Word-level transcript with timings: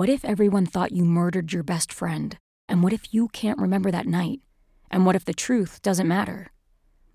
What 0.00 0.08
if 0.08 0.24
everyone 0.24 0.64
thought 0.64 0.92
you 0.92 1.04
murdered 1.04 1.52
your 1.52 1.62
best 1.62 1.92
friend? 1.92 2.38
And 2.70 2.82
what 2.82 2.94
if 2.94 3.12
you 3.12 3.28
can't 3.28 3.58
remember 3.58 3.90
that 3.90 4.06
night? 4.06 4.40
And 4.90 5.04
what 5.04 5.14
if 5.14 5.26
the 5.26 5.34
truth 5.34 5.82
doesn't 5.82 6.08
matter? 6.08 6.52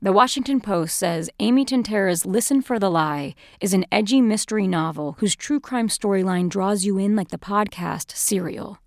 The 0.04 0.12
Washington 0.12 0.62
Post 0.62 0.96
says 0.96 1.32
Amy 1.40 1.66
Tintera's 1.66 2.28
Listen 2.28 2.62
for 2.62 2.78
the 2.78 2.92
Lie 2.92 3.34
is 3.60 3.74
an 3.74 3.88
edgy 3.92 4.22
mystery 4.22 4.68
novel 4.68 5.16
whose 5.18 5.36
true 5.36 5.60
crime 5.60 5.88
storyline 5.88 6.48
draws 6.48 6.86
you 6.86 7.00
in 7.00 7.16
like 7.16 7.30
the 7.30 7.40
podcast 7.40 8.16
Serial. 8.16 8.78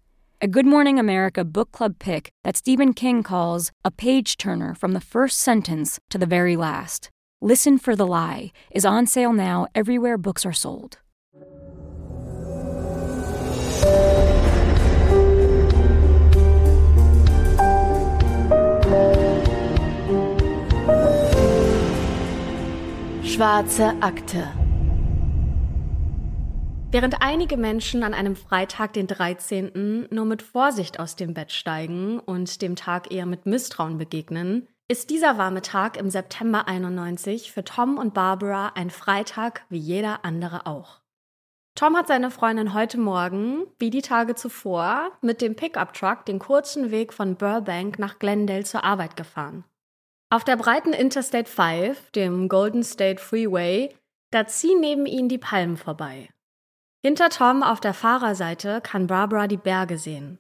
A 0.41 0.47
Good 0.47 0.65
Morning 0.65 1.01
America 1.01 1.45
book 1.45 1.73
club 1.73 1.97
pick 1.99 2.31
that 2.45 2.57
Stephen 2.57 2.93
King 2.93 3.25
calls 3.25 3.73
a 3.85 3.91
page 3.91 4.37
turner 4.37 4.77
from 4.77 4.93
the 4.93 5.01
first 5.01 5.41
sentence 5.41 5.99
to 6.11 6.19
the 6.19 6.25
very 6.25 6.55
last. 6.55 7.11
Listen 7.41 7.79
for 7.79 7.97
the 7.97 8.07
Lie 8.07 8.53
is 8.71 8.85
on 8.85 9.09
sale 9.09 9.33
now 9.33 9.67
everywhere 9.75 10.17
books 10.17 10.47
are 10.47 10.53
sold. 10.53 10.99
Schwarze 23.39 23.95
Akte. 24.01 24.49
Während 26.91 27.23
einige 27.23 27.57
Menschen 27.57 28.03
an 28.03 28.13
einem 28.13 28.35
Freitag, 28.35 28.95
den 28.95 29.07
13., 29.07 30.09
nur 30.11 30.25
mit 30.25 30.43
Vorsicht 30.43 30.99
aus 30.99 31.15
dem 31.15 31.35
Bett 31.35 31.53
steigen 31.53 32.19
und 32.19 32.63
dem 32.63 32.75
Tag 32.75 33.13
eher 33.13 33.27
mit 33.27 33.47
Misstrauen 33.47 33.97
begegnen, 33.97 34.67
ist 34.89 35.11
dieser 35.11 35.39
warme 35.39 35.63
Tag 35.63 35.97
im 35.97 36.11
September 36.11 36.67
91 36.67 37.53
für 37.53 37.63
Tom 37.63 37.97
und 37.97 38.13
Barbara 38.13 38.73
ein 38.75 38.91
Freitag 38.91 39.63
wie 39.69 39.79
jeder 39.79 40.25
andere 40.25 40.67
auch. 40.67 40.99
Tom 41.77 41.97
hat 41.97 42.09
seine 42.09 42.33
Freundin 42.33 42.75
heute 42.75 42.99
Morgen, 42.99 43.67
wie 43.79 43.91
die 43.91 44.03
Tage 44.03 44.35
zuvor, 44.35 45.13
mit 45.23 45.43
dem 45.43 45.55
Pickup-Truck 45.55 46.25
den 46.25 46.41
kurzen 46.41 46.91
Weg 46.91 47.13
von 47.13 47.37
Burbank 47.37 48.01
nach 48.01 48.19
Glendale 48.19 48.65
zur 48.65 48.83
Arbeit 48.83 49.15
gefahren. 49.15 49.63
Auf 50.31 50.45
der 50.45 50.57
breiten 50.57 50.93
Interstate 50.93 51.51
5, 51.51 52.11
dem 52.11 52.49
Golden 52.51 52.83
State 52.83 53.21
Freeway, 53.23 53.95
da 54.31 54.47
ziehen 54.47 54.79
neben 54.79 55.07
ihnen 55.07 55.31
die 55.31 55.39
Palmen 55.39 55.79
vorbei. 55.79 56.29
Hinter 57.03 57.31
Tom 57.31 57.63
auf 57.63 57.81
der 57.81 57.95
Fahrerseite 57.95 58.83
kann 58.83 59.07
Barbara 59.07 59.47
die 59.47 59.57
Berge 59.57 59.97
sehen. 59.97 60.39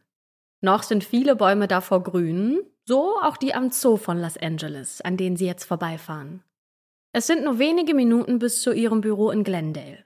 Noch 0.61 0.83
sind 0.83 1.05
viele 1.05 1.36
Bäume 1.36 1.69
davor 1.69 2.03
grün, 2.03 2.61
so 2.84 3.19
auch 3.22 3.39
die 3.39 3.55
am 3.55 3.70
Zoo 3.70 3.97
von 3.97 4.20
Los 4.20 4.36
Angeles, 4.36 5.00
an 5.00 5.16
denen 5.16 5.36
sie 5.36 5.47
jetzt 5.47 5.64
vorbeifahren. 5.64 6.42
Es 7.12 7.27
sind 7.27 7.44
nur 7.44 7.59
wenige 7.59 7.94
Minuten 7.94 8.39
bis 8.39 8.61
zu 8.61 8.75
ihrem 8.75 9.00
Büro 9.00 9.31
in 9.31 9.42
Glendale. 9.42 10.05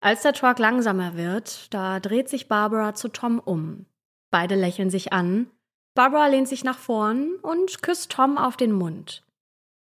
Als 0.00 0.22
der 0.22 0.32
Truck 0.32 0.60
langsamer 0.60 1.16
wird, 1.16 1.74
da 1.74 1.98
dreht 1.98 2.28
sich 2.28 2.46
Barbara 2.46 2.94
zu 2.94 3.08
Tom 3.08 3.40
um. 3.40 3.86
Beide 4.30 4.54
lächeln 4.54 4.90
sich 4.90 5.12
an 5.12 5.50
Barbara 5.94 6.26
lehnt 6.28 6.48
sich 6.48 6.64
nach 6.64 6.78
vorn 6.78 7.36
und 7.42 7.82
küsst 7.82 8.10
Tom 8.12 8.38
auf 8.38 8.56
den 8.56 8.72
Mund. 8.72 9.24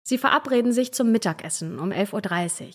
Sie 0.02 0.18
verabreden 0.18 0.72
sich 0.72 0.94
zum 0.94 1.10
Mittagessen 1.10 1.78
um 1.78 1.90
11.30 1.90 2.66
Uhr. 2.66 2.70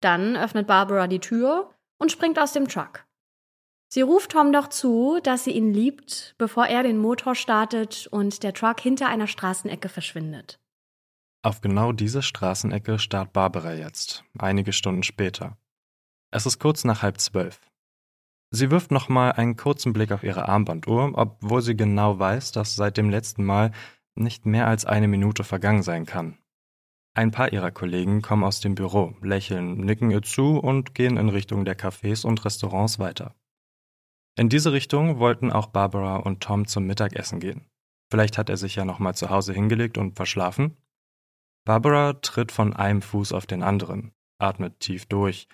Dann 0.00 0.36
öffnet 0.36 0.66
Barbara 0.66 1.06
die 1.06 1.20
Tür 1.20 1.72
und 1.98 2.10
springt 2.10 2.38
aus 2.38 2.52
dem 2.52 2.66
Truck. 2.66 3.04
Sie 3.88 4.00
ruft 4.00 4.32
Tom 4.32 4.52
doch 4.52 4.68
zu, 4.68 5.20
dass 5.22 5.44
sie 5.44 5.52
ihn 5.52 5.72
liebt, 5.72 6.34
bevor 6.38 6.66
er 6.66 6.82
den 6.82 6.98
Motor 6.98 7.34
startet 7.34 8.06
und 8.06 8.42
der 8.42 8.54
Truck 8.54 8.80
hinter 8.80 9.06
einer 9.06 9.26
Straßenecke 9.26 9.88
verschwindet. 9.88 10.58
Auf 11.44 11.60
genau 11.60 11.92
diese 11.92 12.22
Straßenecke 12.22 12.98
starrt 12.98 13.32
Barbara 13.32 13.74
jetzt, 13.74 14.24
einige 14.38 14.72
Stunden 14.72 15.02
später. 15.02 15.58
Es 16.30 16.46
ist 16.46 16.58
kurz 16.58 16.84
nach 16.84 17.02
halb 17.02 17.20
zwölf. 17.20 17.60
Sie 18.54 18.70
wirft 18.70 18.90
nochmal 18.90 19.32
einen 19.32 19.56
kurzen 19.56 19.94
Blick 19.94 20.12
auf 20.12 20.22
ihre 20.22 20.46
Armbanduhr, 20.46 21.12
obwohl 21.14 21.62
sie 21.62 21.74
genau 21.74 22.18
weiß, 22.18 22.52
dass 22.52 22.76
seit 22.76 22.98
dem 22.98 23.08
letzten 23.08 23.44
Mal 23.44 23.72
nicht 24.14 24.44
mehr 24.44 24.66
als 24.66 24.84
eine 24.84 25.08
Minute 25.08 25.42
vergangen 25.42 25.82
sein 25.82 26.04
kann. 26.04 26.36
Ein 27.14 27.30
paar 27.30 27.50
ihrer 27.50 27.70
Kollegen 27.70 28.20
kommen 28.20 28.44
aus 28.44 28.60
dem 28.60 28.74
Büro, 28.74 29.14
lächeln, 29.22 29.78
nicken 29.78 30.10
ihr 30.10 30.20
zu 30.20 30.58
und 30.58 30.94
gehen 30.94 31.16
in 31.16 31.30
Richtung 31.30 31.64
der 31.64 31.78
Cafés 31.78 32.26
und 32.26 32.44
Restaurants 32.44 32.98
weiter. 32.98 33.34
In 34.36 34.50
diese 34.50 34.72
Richtung 34.72 35.18
wollten 35.18 35.50
auch 35.50 35.68
Barbara 35.68 36.16
und 36.16 36.42
Tom 36.42 36.66
zum 36.66 36.84
Mittagessen 36.84 37.40
gehen. 37.40 37.70
Vielleicht 38.10 38.36
hat 38.36 38.50
er 38.50 38.58
sich 38.58 38.76
ja 38.76 38.84
nochmal 38.84 39.14
zu 39.14 39.30
Hause 39.30 39.54
hingelegt 39.54 39.96
und 39.96 40.16
verschlafen? 40.16 40.76
Barbara 41.64 42.14
tritt 42.14 42.52
von 42.52 42.74
einem 42.74 43.00
Fuß 43.00 43.32
auf 43.32 43.46
den 43.46 43.62
anderen, 43.62 44.12
atmet 44.38 44.78
tief 44.80 45.06
durch 45.06 45.48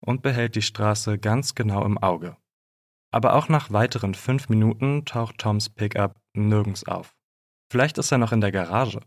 und 0.00 0.22
behält 0.22 0.54
die 0.54 0.62
Straße 0.62 1.18
ganz 1.18 1.56
genau 1.56 1.84
im 1.84 1.98
Auge. 1.98 2.36
Aber 3.14 3.34
auch 3.34 3.48
nach 3.48 3.70
weiteren 3.70 4.12
fünf 4.14 4.48
Minuten 4.48 5.04
taucht 5.04 5.38
Toms 5.38 5.68
Pickup 5.68 6.16
nirgends 6.32 6.88
auf. 6.88 7.14
Vielleicht 7.70 7.96
ist 7.96 8.10
er 8.10 8.18
noch 8.18 8.32
in 8.32 8.40
der 8.40 8.50
Garage. 8.50 8.98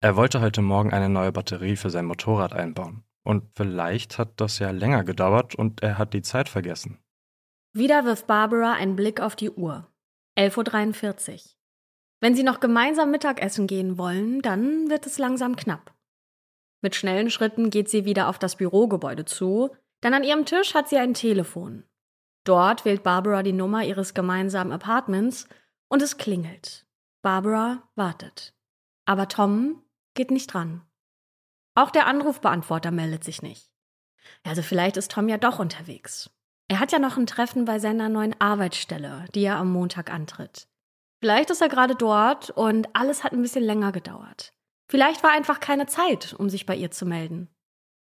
Er 0.00 0.14
wollte 0.14 0.40
heute 0.40 0.62
Morgen 0.62 0.92
eine 0.92 1.08
neue 1.08 1.32
Batterie 1.32 1.74
für 1.74 1.90
sein 1.90 2.04
Motorrad 2.04 2.52
einbauen. 2.52 3.02
Und 3.24 3.50
vielleicht 3.56 4.16
hat 4.16 4.40
das 4.40 4.60
ja 4.60 4.70
länger 4.70 5.02
gedauert 5.02 5.56
und 5.56 5.82
er 5.82 5.98
hat 5.98 6.14
die 6.14 6.22
Zeit 6.22 6.48
vergessen. 6.48 7.00
Wieder 7.72 8.04
wirft 8.04 8.28
Barbara 8.28 8.74
einen 8.74 8.94
Blick 8.94 9.20
auf 9.20 9.34
die 9.34 9.50
Uhr. 9.50 9.88
11.43 10.38 11.32
Uhr. 11.32 11.40
Wenn 12.20 12.36
sie 12.36 12.44
noch 12.44 12.60
gemeinsam 12.60 13.10
Mittagessen 13.10 13.66
gehen 13.66 13.98
wollen, 13.98 14.40
dann 14.40 14.88
wird 14.88 15.04
es 15.04 15.18
langsam 15.18 15.56
knapp. 15.56 15.92
Mit 16.80 16.94
schnellen 16.94 17.28
Schritten 17.28 17.70
geht 17.70 17.88
sie 17.88 18.04
wieder 18.04 18.28
auf 18.28 18.38
das 18.38 18.54
Bürogebäude 18.54 19.24
zu, 19.24 19.74
denn 20.04 20.14
an 20.14 20.22
ihrem 20.22 20.44
Tisch 20.44 20.74
hat 20.74 20.88
sie 20.88 20.98
ein 20.98 21.14
Telefon. 21.14 21.87
Dort 22.48 22.86
wählt 22.86 23.02
Barbara 23.02 23.42
die 23.42 23.52
Nummer 23.52 23.84
ihres 23.84 24.14
gemeinsamen 24.14 24.72
Apartments 24.72 25.46
und 25.88 26.00
es 26.00 26.16
klingelt. 26.16 26.86
Barbara 27.20 27.82
wartet. 27.94 28.54
Aber 29.04 29.28
Tom 29.28 29.82
geht 30.14 30.30
nicht 30.30 30.54
dran. 30.54 30.80
Auch 31.74 31.90
der 31.90 32.06
Anrufbeantworter 32.06 32.90
meldet 32.90 33.22
sich 33.22 33.42
nicht. 33.42 33.70
Also 34.44 34.62
vielleicht 34.62 34.96
ist 34.96 35.10
Tom 35.10 35.28
ja 35.28 35.36
doch 35.36 35.58
unterwegs. 35.58 36.30
Er 36.68 36.80
hat 36.80 36.90
ja 36.90 36.98
noch 36.98 37.18
ein 37.18 37.26
Treffen 37.26 37.66
bei 37.66 37.78
seiner 37.78 38.08
neuen 38.08 38.34
Arbeitsstelle, 38.40 39.26
die 39.34 39.44
er 39.44 39.56
am 39.56 39.70
Montag 39.70 40.10
antritt. 40.10 40.68
Vielleicht 41.20 41.50
ist 41.50 41.60
er 41.60 41.68
gerade 41.68 41.96
dort 41.96 42.48
und 42.48 42.88
alles 42.96 43.24
hat 43.24 43.32
ein 43.32 43.42
bisschen 43.42 43.64
länger 43.64 43.92
gedauert. 43.92 44.54
Vielleicht 44.90 45.22
war 45.22 45.32
einfach 45.32 45.60
keine 45.60 45.84
Zeit, 45.84 46.32
um 46.32 46.48
sich 46.48 46.64
bei 46.64 46.76
ihr 46.76 46.90
zu 46.90 47.04
melden. 47.04 47.50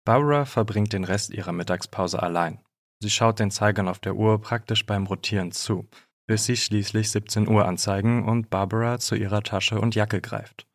Barbara 0.06 0.46
verbringt 0.46 0.94
den 0.94 1.06
Rest 1.06 1.32
ihrer 1.32 1.54
Mittagspause 1.54 2.22
allein. 2.22 2.62
Sie 3.00 3.10
schaut 3.10 3.40
den 3.40 3.52
Zeigern 3.52 3.88
auf 3.88 4.00
der 4.00 4.16
Uhr 4.16 4.42
praktisch 4.42 4.86
beim 4.86 5.06
Rotieren 5.06 5.52
zu, 5.52 5.88
bis 6.26 6.46
sie 6.46 6.58
schließlich 6.58 7.12
17 7.12 7.48
Uhr 7.48 7.66
anzeigen 7.66 8.28
und 8.28 8.50
Barbara 8.50 9.00
zu 9.00 9.16
ihrer 9.16 9.44
Tasche 9.44 9.80
und 9.80 9.96
Jacke 9.96 10.22
greift. 10.22 10.68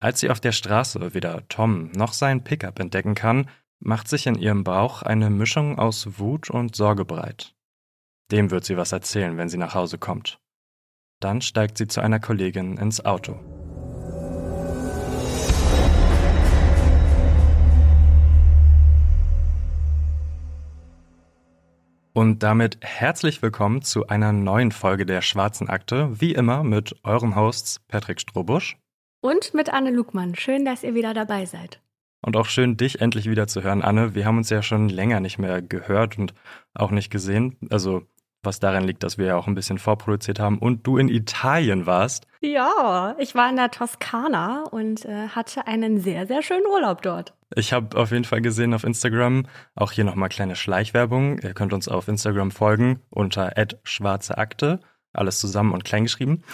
Als 0.00 0.20
sie 0.20 0.30
auf 0.30 0.40
der 0.40 0.52
Straße 0.52 1.14
weder 1.14 1.48
Tom 1.48 1.90
noch 1.92 2.12
seinen 2.12 2.44
Pickup 2.44 2.78
entdecken 2.78 3.14
kann, 3.14 3.48
macht 3.80 4.08
sich 4.08 4.26
in 4.26 4.36
ihrem 4.36 4.64
Bauch 4.64 5.02
eine 5.02 5.30
Mischung 5.30 5.78
aus 5.78 6.18
Wut 6.18 6.50
und 6.50 6.76
Sorge 6.76 7.04
breit. 7.04 7.54
Dem 8.30 8.50
wird 8.50 8.64
sie 8.64 8.76
was 8.76 8.92
erzählen, 8.92 9.36
wenn 9.36 9.48
sie 9.48 9.58
nach 9.58 9.74
Hause 9.74 9.98
kommt. 9.98 10.40
Dann 11.20 11.40
steigt 11.40 11.78
sie 11.78 11.86
zu 11.86 12.00
einer 12.00 12.20
Kollegin 12.20 12.76
ins 12.76 13.04
Auto. 13.04 13.40
Und 22.16 22.42
damit 22.42 22.78
herzlich 22.80 23.42
willkommen 23.42 23.82
zu 23.82 24.06
einer 24.06 24.32
neuen 24.32 24.72
Folge 24.72 25.04
der 25.04 25.20
Schwarzen 25.20 25.68
Akte, 25.68 26.18
wie 26.18 26.32
immer 26.32 26.64
mit 26.64 26.96
euren 27.04 27.36
Hosts 27.36 27.80
Patrick 27.88 28.22
Strobusch 28.22 28.78
und 29.20 29.52
mit 29.52 29.70
Anne 29.70 29.90
Lugmann. 29.90 30.34
Schön, 30.34 30.64
dass 30.64 30.82
ihr 30.82 30.94
wieder 30.94 31.12
dabei 31.12 31.44
seid. 31.44 31.82
Und 32.22 32.34
auch 32.38 32.46
schön, 32.46 32.78
dich 32.78 33.02
endlich 33.02 33.28
wieder 33.28 33.48
zu 33.48 33.62
hören, 33.62 33.82
Anne. 33.82 34.14
Wir 34.14 34.24
haben 34.24 34.38
uns 34.38 34.48
ja 34.48 34.62
schon 34.62 34.88
länger 34.88 35.20
nicht 35.20 35.38
mehr 35.38 35.60
gehört 35.60 36.16
und 36.16 36.32
auch 36.72 36.90
nicht 36.90 37.10
gesehen. 37.10 37.58
Also 37.68 38.06
was 38.42 38.60
daran 38.60 38.84
liegt, 38.84 39.02
dass 39.02 39.18
wir 39.18 39.26
ja 39.26 39.36
auch 39.36 39.46
ein 39.46 39.54
bisschen 39.54 39.76
vorproduziert 39.76 40.40
haben 40.40 40.58
und 40.58 40.86
du 40.86 40.96
in 40.96 41.10
Italien 41.10 41.84
warst. 41.84 42.26
Ja, 42.40 43.14
ich 43.18 43.34
war 43.34 43.50
in 43.50 43.56
der 43.56 43.70
Toskana 43.70 44.62
und 44.70 45.04
äh, 45.04 45.28
hatte 45.28 45.66
einen 45.66 46.00
sehr, 46.00 46.26
sehr 46.26 46.40
schönen 46.40 46.64
Urlaub 46.64 47.02
dort. 47.02 47.35
Ich 47.54 47.72
habe 47.72 47.96
auf 47.96 48.10
jeden 48.10 48.24
Fall 48.24 48.40
gesehen 48.40 48.74
auf 48.74 48.82
Instagram, 48.82 49.46
auch 49.74 49.92
hier 49.92 50.04
nochmal 50.04 50.28
kleine 50.28 50.56
Schleichwerbung. 50.56 51.38
Ihr 51.38 51.54
könnt 51.54 51.72
uns 51.72 51.86
auf 51.88 52.08
Instagram 52.08 52.50
folgen 52.50 53.00
unter 53.10 53.52
schwarzeakte, 53.84 54.80
alles 55.12 55.38
zusammen 55.38 55.72
und 55.72 55.84
kleingeschrieben, 55.84 56.44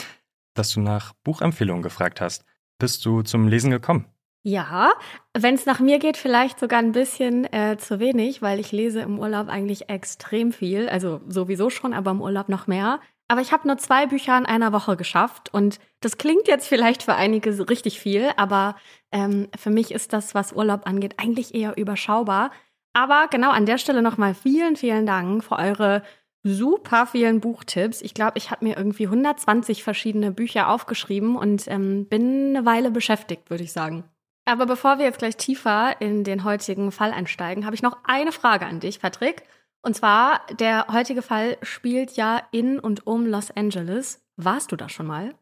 dass 0.55 0.71
du 0.71 0.81
nach 0.81 1.15
Buchempfehlungen 1.25 1.83
gefragt 1.83 2.21
hast. 2.21 2.45
Bist 2.79 3.05
du 3.07 3.23
zum 3.23 3.49
Lesen 3.49 3.71
gekommen? 3.71 4.07
Ja, 4.45 4.93
wenn 5.39 5.55
es 5.55 5.67
nach 5.67 5.79
mir 5.79 6.01
geht, 6.01 6.17
vielleicht 6.17 6.59
sogar 6.59 6.81
ein 6.81 6.91
bisschen 6.91 7.45
äh, 7.53 7.77
zu 7.79 8.01
wenig, 8.01 8.43
weil 8.43 8.59
ich 8.59 8.73
lese 8.73 9.01
im 9.01 9.21
Urlaub 9.21 9.49
eigentlich 9.49 9.89
extrem 9.89 10.53
viel. 10.53 10.89
Also 10.89 11.21
sowieso 11.29 11.71
schon, 11.71 11.95
aber 11.95 12.11
im 12.11 12.21
Urlaub 12.21 12.49
noch 12.49 12.67
mehr. 12.67 13.01
Aber 13.29 13.41
ich 13.41 13.53
habe 13.53 13.67
nur 13.67 13.79
zwei 13.79 14.07
Bücher 14.07 14.37
in 14.37 14.47
einer 14.47 14.73
Woche 14.73 14.97
geschafft 14.97 15.53
und 15.53 15.79
das 16.01 16.19
klingt 16.19 16.49
jetzt 16.49 16.69
vielleicht 16.69 17.03
für 17.03 17.15
einige 17.15 17.69
richtig 17.69 17.99
viel, 17.99 18.31
aber 18.37 18.77
ähm, 19.11 19.49
für 19.57 19.71
mich 19.71 19.93
ist 19.93 20.13
das, 20.13 20.35
was 20.35 20.53
Urlaub 20.53 20.87
angeht, 20.87 21.15
eigentlich 21.19 21.55
eher 21.55 21.77
überschaubar. 21.77 22.51
Aber 22.93 23.29
genau 23.31 23.51
an 23.51 23.65
der 23.65 23.79
Stelle 23.79 24.03
nochmal 24.03 24.35
vielen, 24.35 24.77
vielen 24.77 25.07
Dank 25.07 25.45
für 25.45 25.57
eure 25.57 26.03
super 26.43 27.07
vielen 27.07 27.41
Buchtipps. 27.41 28.03
Ich 28.03 28.15
glaube, 28.15 28.37
ich 28.37 28.51
habe 28.51 28.65
mir 28.65 28.77
irgendwie 28.77 29.07
120 29.07 29.83
verschiedene 29.83 30.33
Bücher 30.33 30.69
aufgeschrieben 30.69 31.37
und 31.37 31.69
ähm, 31.69 32.07
bin 32.07 32.57
eine 32.57 32.67
Weile 32.67 32.91
beschäftigt, 32.91 33.49
würde 33.49 33.65
ich 33.65 33.73
sagen. 33.73 34.05
Aber 34.45 34.67
bevor 34.67 34.99
wir 34.99 35.05
jetzt 35.05 35.21
gleich 35.21 35.37
tiefer 35.37 36.01
in 36.01 36.25
den 36.25 36.43
heutigen 36.43 36.91
Fall 36.91 37.13
einsteigen, 37.13 37.65
habe 37.65 37.77
ich 37.77 37.83
noch 37.83 37.99
eine 38.05 38.33
Frage 38.33 38.67
an 38.67 38.81
dich, 38.81 39.01
Patrick. 39.01 39.45
Und 39.83 39.97
zwar, 39.97 40.47
der 40.59 40.87
heutige 40.89 41.23
Fall 41.23 41.59
spielt 41.63 42.17
ja 42.17 42.43
in 42.53 42.79
und 42.79 43.07
um 43.07 43.27
Los 43.27 43.51
Angeles. 43.51 44.25
Warst 44.37 44.73
du 44.73 44.77
da 44.77 44.89
schon 44.89 45.07
mal? 45.07 45.35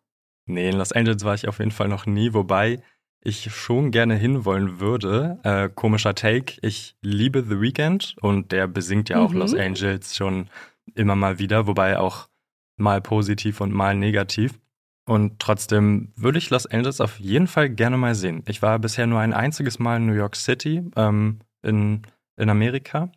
Nee, 0.47 0.71
in 0.71 0.77
Los 0.77 0.93
Angeles 0.93 1.25
war 1.25 1.35
ich 1.35 1.47
auf 1.47 1.59
jeden 1.59 1.71
Fall 1.71 1.89
noch 1.89 2.07
nie, 2.07 2.33
wobei 2.33 2.83
ich 3.23 3.53
schon 3.53 3.91
gerne 3.91 4.15
hinwollen 4.15 4.81
würde. 4.81 5.39
Äh, 5.45 5.69
komischer 5.69 6.15
Take. 6.15 6.55
Ich 6.63 6.97
liebe 7.03 7.43
The 7.43 7.61
Weeknd 7.61 8.17
und 8.23 8.51
der 8.51 8.67
besingt 8.67 9.11
ja 9.11 9.19
auch 9.19 9.33
mhm. 9.33 9.41
Los 9.41 9.55
Angeles 9.55 10.17
schon 10.17 10.49
immer 10.95 11.17
mal 11.17 11.39
wieder, 11.39 11.67
wobei 11.67 11.99
auch 11.99 12.29
mal 12.79 13.03
positiv 13.03 13.61
und 13.61 13.73
mal 13.73 13.95
negativ. 13.95 14.59
Und 15.07 15.39
trotzdem 15.39 16.13
würde 16.17 16.39
ich 16.39 16.51
Los 16.51 16.67
Angeles 16.67 17.01
auf 17.01 17.21
jeden 17.21 17.47
Fall 17.47 17.69
gerne 17.69 17.97
mal 17.99 18.15
sehen. 18.15 18.43
Ich 18.47 18.63
war 18.63 18.79
bisher 18.79 19.07
nur 19.07 19.21
ein 19.21 19.35
einziges 19.35 19.79
Mal 19.79 19.97
in 19.97 20.07
New 20.07 20.15
York 20.15 20.37
City 20.37 20.83
ähm, 20.97 21.41
in, 21.63 22.03
in 22.37 22.49
Amerika, 22.49 23.11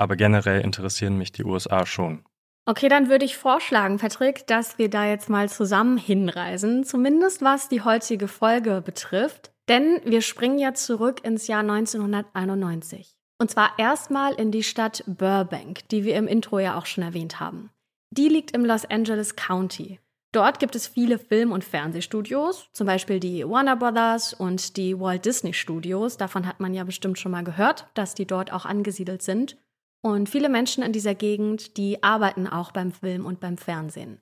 aber 0.00 0.16
generell 0.16 0.62
interessieren 0.62 1.18
mich 1.18 1.30
die 1.30 1.44
USA 1.44 1.84
schon. 1.84 2.24
Okay, 2.66 2.88
dann 2.88 3.08
würde 3.08 3.24
ich 3.24 3.36
vorschlagen, 3.36 3.98
Patrick, 3.98 4.46
dass 4.46 4.78
wir 4.78 4.88
da 4.88 5.06
jetzt 5.06 5.28
mal 5.28 5.48
zusammen 5.48 5.98
hinreisen, 5.98 6.84
zumindest 6.84 7.42
was 7.42 7.68
die 7.68 7.82
heutige 7.82 8.28
Folge 8.28 8.82
betrifft. 8.84 9.50
Denn 9.68 10.00
wir 10.04 10.22
springen 10.22 10.58
ja 10.58 10.74
zurück 10.74 11.24
ins 11.24 11.46
Jahr 11.46 11.60
1991. 11.60 13.12
Und 13.38 13.50
zwar 13.50 13.78
erstmal 13.78 14.34
in 14.34 14.50
die 14.50 14.62
Stadt 14.62 15.04
Burbank, 15.06 15.88
die 15.88 16.04
wir 16.04 16.16
im 16.16 16.26
Intro 16.26 16.58
ja 16.58 16.78
auch 16.78 16.86
schon 16.86 17.04
erwähnt 17.04 17.40
haben. 17.40 17.70
Die 18.10 18.28
liegt 18.28 18.52
im 18.52 18.64
Los 18.64 18.84
Angeles 18.86 19.36
County. 19.36 20.00
Dort 20.32 20.60
gibt 20.60 20.76
es 20.76 20.86
viele 20.86 21.18
Film- 21.18 21.52
und 21.52 21.64
Fernsehstudios, 21.64 22.68
zum 22.72 22.86
Beispiel 22.86 23.18
die 23.18 23.48
Warner 23.48 23.76
Brothers 23.76 24.32
und 24.32 24.76
die 24.76 24.98
Walt 24.98 25.24
Disney 25.24 25.52
Studios. 25.52 26.16
Davon 26.16 26.46
hat 26.46 26.60
man 26.60 26.72
ja 26.72 26.84
bestimmt 26.84 27.18
schon 27.18 27.32
mal 27.32 27.44
gehört, 27.44 27.86
dass 27.94 28.14
die 28.14 28.26
dort 28.26 28.52
auch 28.52 28.64
angesiedelt 28.64 29.22
sind. 29.22 29.56
Und 30.02 30.28
viele 30.28 30.48
Menschen 30.48 30.82
in 30.82 30.92
dieser 30.92 31.14
Gegend, 31.14 31.76
die 31.76 32.02
arbeiten 32.02 32.46
auch 32.46 32.72
beim 32.72 32.92
Film 32.92 33.26
und 33.26 33.40
beim 33.40 33.58
Fernsehen. 33.58 34.20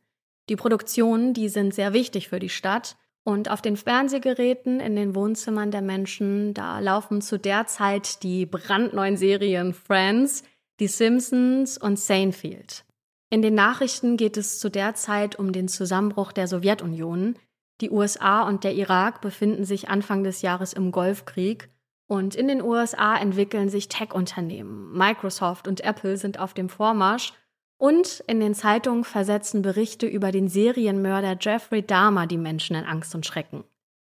Die 0.49 0.57
Produktionen, 0.57 1.35
die 1.35 1.49
sind 1.49 1.75
sehr 1.75 1.93
wichtig 1.93 2.29
für 2.29 2.39
die 2.39 2.49
Stadt. 2.49 2.97
Und 3.25 3.51
auf 3.51 3.61
den 3.61 3.77
Fernsehgeräten 3.77 4.81
in 4.81 4.97
den 4.97 5.15
Wohnzimmern 5.15 5.71
der 5.71 5.83
Menschen, 5.83 6.55
da 6.55 6.79
laufen 6.79 7.21
zu 7.21 7.39
der 7.39 7.67
Zeit 7.67 8.23
die 8.23 8.47
brandneuen 8.47 9.19
Serien 9.19 9.75
Friends, 9.75 10.45
Die 10.81 10.87
Simpsons 10.87 11.77
und 11.77 11.99
Seinfeld. 11.99 12.85
In 13.31 13.43
den 13.43 13.55
Nachrichten 13.55 14.17
geht 14.17 14.39
es 14.39 14.59
zu 14.59 14.71
der 14.71 14.95
Zeit 14.95 15.39
um 15.39 15.53
den 15.53 15.69
Zusammenbruch 15.69 16.33
der 16.33 16.49
Sowjetunion. 16.49 17.37
Die 17.83 17.91
USA 17.91 18.49
und 18.49 18.65
der 18.65 18.75
Irak 18.75 19.21
befinden 19.21 19.65
sich 19.65 19.91
Anfang 19.91 20.25
des 20.25 20.41
Jahres 20.41 20.73
im 20.73 20.91
Golfkrieg 20.91 21.69
und 22.08 22.34
in 22.34 22.49
den 22.49 22.62
USA 22.62 23.16
entwickeln 23.16 23.69
sich 23.69 23.88
Tech-Unternehmen. 23.88 24.93
Microsoft 24.96 25.69
und 25.69 25.82
Apple 25.82 26.16
sind 26.16 26.40
auf 26.40 26.55
dem 26.55 26.69
Vormarsch. 26.69 27.34
Und 27.76 28.25
in 28.26 28.40
den 28.40 28.55
Zeitungen 28.55 29.05
versetzen 29.05 29.62
Berichte 29.62 30.06
über 30.06 30.32
den 30.32 30.49
Serienmörder 30.49 31.37
Jeffrey 31.40 31.82
Dahmer 31.82 32.26
die 32.26 32.38
Menschen 32.38 32.75
in 32.75 32.84
Angst 32.84 33.14
und 33.14 33.25
Schrecken. 33.25 33.62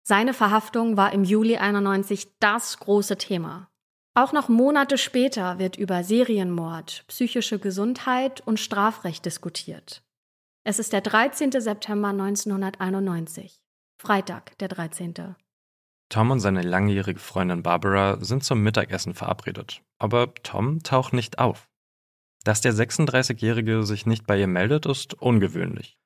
Seine 0.01 0.33
Verhaftung 0.33 0.97
war 0.97 1.13
im 1.13 1.23
Juli 1.23 1.57
91 1.57 2.39
das 2.39 2.79
große 2.79 3.17
Thema. 3.17 3.69
Auch 4.15 4.33
noch 4.33 4.49
Monate 4.49 4.97
später 4.97 5.59
wird 5.59 5.77
über 5.77 6.03
Serienmord, 6.03 7.03
psychische 7.07 7.59
Gesundheit 7.59 8.41
und 8.47 8.59
Strafrecht 8.59 9.25
diskutiert. 9.25 10.01
Es 10.63 10.79
ist 10.79 10.91
der 10.93 11.01
13. 11.01 11.51
September 11.51 12.07
1991. 12.07 13.61
Freitag, 13.99 14.57
der 14.57 14.69
13. 14.69 15.35
Tom 16.12 16.30
und 16.30 16.42
seine 16.42 16.62
langjährige 16.62 17.22
Freundin 17.22 17.63
Barbara 17.63 18.18
sind 18.19 18.44
zum 18.44 18.62
Mittagessen 18.62 19.13
verabredet, 19.13 19.81
aber 19.98 20.34
Tom 20.44 20.84
taucht 20.84 21.13
nicht 21.13 21.40
auf. 21.40 21.69
Dass 22.44 22.60
der 22.60 22.74
36-Jährige 22.74 23.84
sich 23.84 24.06
nicht 24.06 24.28
bei 24.28 24.38
ihr 24.38 24.48
meldet, 24.48 24.86
ist 24.86 25.13
ungewöhnlich. 25.13 25.98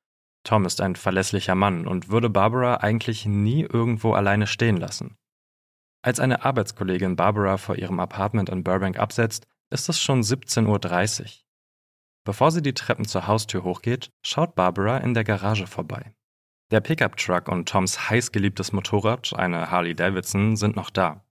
Tom 0.44 0.66
ist 0.66 0.80
ein 0.80 0.96
verlässlicher 0.96 1.56
Mann 1.56 1.88
und 1.88 2.10
würde 2.10 2.30
Barbara 2.30 2.76
eigentlich 2.78 3.26
nie 3.26 3.62
irgendwo 3.64 4.14
alleine 4.14 4.46
stehen 4.46 4.78
lassen. 4.78 5.18
Als 6.04 6.20
eine 6.20 6.46
Arbeitskollegin 6.46 7.16
Barbara 7.16 7.58
vor 7.58 7.76
ihrem 7.76 8.00
Apartment 8.00 8.50
in 8.50 8.64
Burbank 8.64 9.00
absetzt, 9.00 9.48
ist 9.72 9.90
es 9.90 10.00
schon 10.00 10.22
17.30 10.22 11.22
Uhr. 11.24 11.30
Bevor 12.26 12.52
sie 12.52 12.62
die 12.62 12.76
Treppen 12.76 13.06
zur 13.06 13.26
Haustür 13.26 13.64
hochgeht, 13.64 14.12
schaut 14.22 14.54
Barbara 14.54 14.98
in 14.98 15.16
der 15.16 15.24
Garage 15.24 15.66
vorbei. 15.66 16.14
Der 16.72 16.82
Pickup-Truck 16.82 17.48
und 17.48 17.70
Toms 17.70 18.10
heißgeliebtes 18.10 18.72
Motorrad, 18.72 19.34
eine 19.36 19.70
Harley 19.70 19.94
Davidson, 19.94 20.56
sind 20.56 20.76
noch 20.76 20.90
da. 20.90 21.24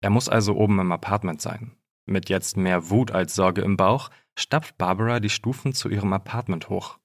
Er 0.00 0.10
muss 0.10 0.28
also 0.28 0.54
oben 0.56 0.78
im 0.80 0.90
Apartment 0.90 1.42
sein. 1.42 1.76
Mit 2.06 2.28
jetzt 2.28 2.56
mehr 2.56 2.90
Wut 2.90 3.10
als 3.10 3.34
Sorge 3.34 3.62
im 3.62 3.76
Bauch 3.76 4.10
stapft 4.38 4.78
Barbara 4.78 5.20
die 5.20 5.30
Stufen 5.30 5.74
zu 5.74 5.88
ihrem 5.88 6.12
Apartment 6.12 6.68
hoch. 6.68 6.98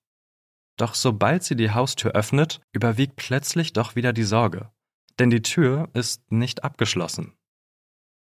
Doch 0.78 0.96
sobald 0.96 1.44
sie 1.44 1.56
die 1.56 1.72
Haustür 1.72 2.12
öffnet, 2.12 2.62
überwiegt 2.72 3.18
plötzlich 3.18 3.74
doch 3.74 3.96
wieder 3.96 4.14
die 4.14 4.24
Sorge. 4.24 4.72
Denn 5.20 5.30
die 5.30 5.42
Tür 5.42 5.90
ist 5.94 6.32
nicht 6.32 6.64
abgeschlossen. 6.64 7.34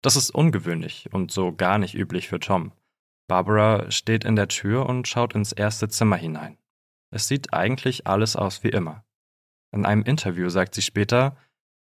Das 0.01 0.17
ist 0.17 0.31
ungewöhnlich 0.31 1.09
und 1.13 1.31
so 1.31 1.53
gar 1.53 1.77
nicht 1.77 1.95
üblich 1.95 2.27
für 2.27 2.39
Tom. 2.39 2.73
Barbara 3.27 3.89
steht 3.91 4.25
in 4.25 4.35
der 4.35 4.49
Tür 4.49 4.85
und 4.87 5.07
schaut 5.07 5.35
ins 5.35 5.53
erste 5.53 5.87
Zimmer 5.87 6.17
hinein. 6.17 6.57
Es 7.11 7.27
sieht 7.27 7.53
eigentlich 7.53 8.07
alles 8.07 8.35
aus 8.35 8.63
wie 8.63 8.69
immer. 8.69 9.05
In 9.71 9.85
einem 9.85 10.03
Interview 10.03 10.49
sagt 10.49 10.75
sie 10.75 10.81
später, 10.81 11.37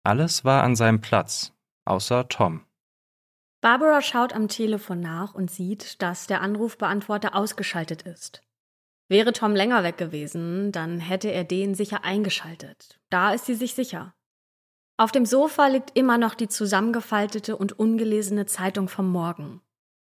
alles 0.03 0.45
war 0.45 0.63
an 0.63 0.75
seinem 0.75 1.01
Platz, 1.01 1.53
außer 1.85 2.27
Tom. 2.27 2.65
Barbara 3.61 4.01
schaut 4.01 4.33
am 4.33 4.47
Telefon 4.47 4.99
nach 4.99 5.35
und 5.35 5.51
sieht, 5.51 6.01
dass 6.01 6.25
der 6.25 6.41
Anrufbeantworter 6.41 7.35
ausgeschaltet 7.35 8.01
ist. 8.01 8.41
Wäre 9.07 9.33
Tom 9.33 9.55
länger 9.55 9.83
weg 9.83 9.97
gewesen, 9.97 10.71
dann 10.71 10.99
hätte 10.99 11.31
er 11.31 11.43
den 11.43 11.75
sicher 11.75 12.03
eingeschaltet. 12.03 12.99
Da 13.09 13.33
ist 13.33 13.45
sie 13.45 13.55
sich 13.55 13.75
sicher. 13.75 14.15
Auf 14.97 15.11
dem 15.11 15.25
Sofa 15.25 15.67
liegt 15.67 15.97
immer 15.97 16.17
noch 16.17 16.33
die 16.33 16.47
zusammengefaltete 16.47 17.55
und 17.55 17.77
ungelesene 17.77 18.45
Zeitung 18.45 18.87
vom 18.87 19.11
Morgen. 19.11 19.61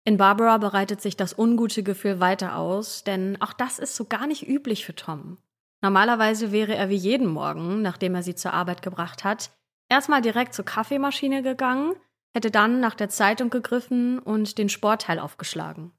In 0.04 0.16
Barbara 0.16 0.58
bereitet 0.58 1.00
sich 1.00 1.16
das 1.16 1.36
ungute 1.36 1.82
Gefühl 1.82 2.20
weiter 2.20 2.56
aus, 2.56 3.04
denn 3.04 3.40
auch 3.42 3.52
das 3.52 3.78
ist 3.78 3.96
so 3.96 4.04
gar 4.04 4.26
nicht 4.26 4.46
üblich 4.46 4.86
für 4.86 4.94
Tom. 4.94 5.38
Normalerweise 5.86 6.50
wäre 6.50 6.74
er 6.74 6.88
wie 6.88 6.96
jeden 6.96 7.28
Morgen, 7.28 7.80
nachdem 7.80 8.16
er 8.16 8.24
sie 8.24 8.34
zur 8.34 8.52
Arbeit 8.52 8.82
gebracht 8.82 9.22
hat, 9.22 9.52
erstmal 9.88 10.20
direkt 10.20 10.52
zur 10.52 10.64
Kaffeemaschine 10.64 11.44
gegangen, 11.44 11.94
hätte 12.34 12.50
dann 12.50 12.80
nach 12.80 12.96
der 12.96 13.08
Zeitung 13.08 13.50
gegriffen 13.50 14.18
und 14.18 14.58
den 14.58 14.68
Sportteil 14.68 15.20
aufgeschlagen. 15.20 15.92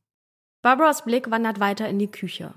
Barbaras 0.61 1.05
Blick 1.05 1.31
wandert 1.31 1.61
weiter 1.61 1.87
in 1.87 1.99
die 1.99 2.11
Küche. 2.11 2.53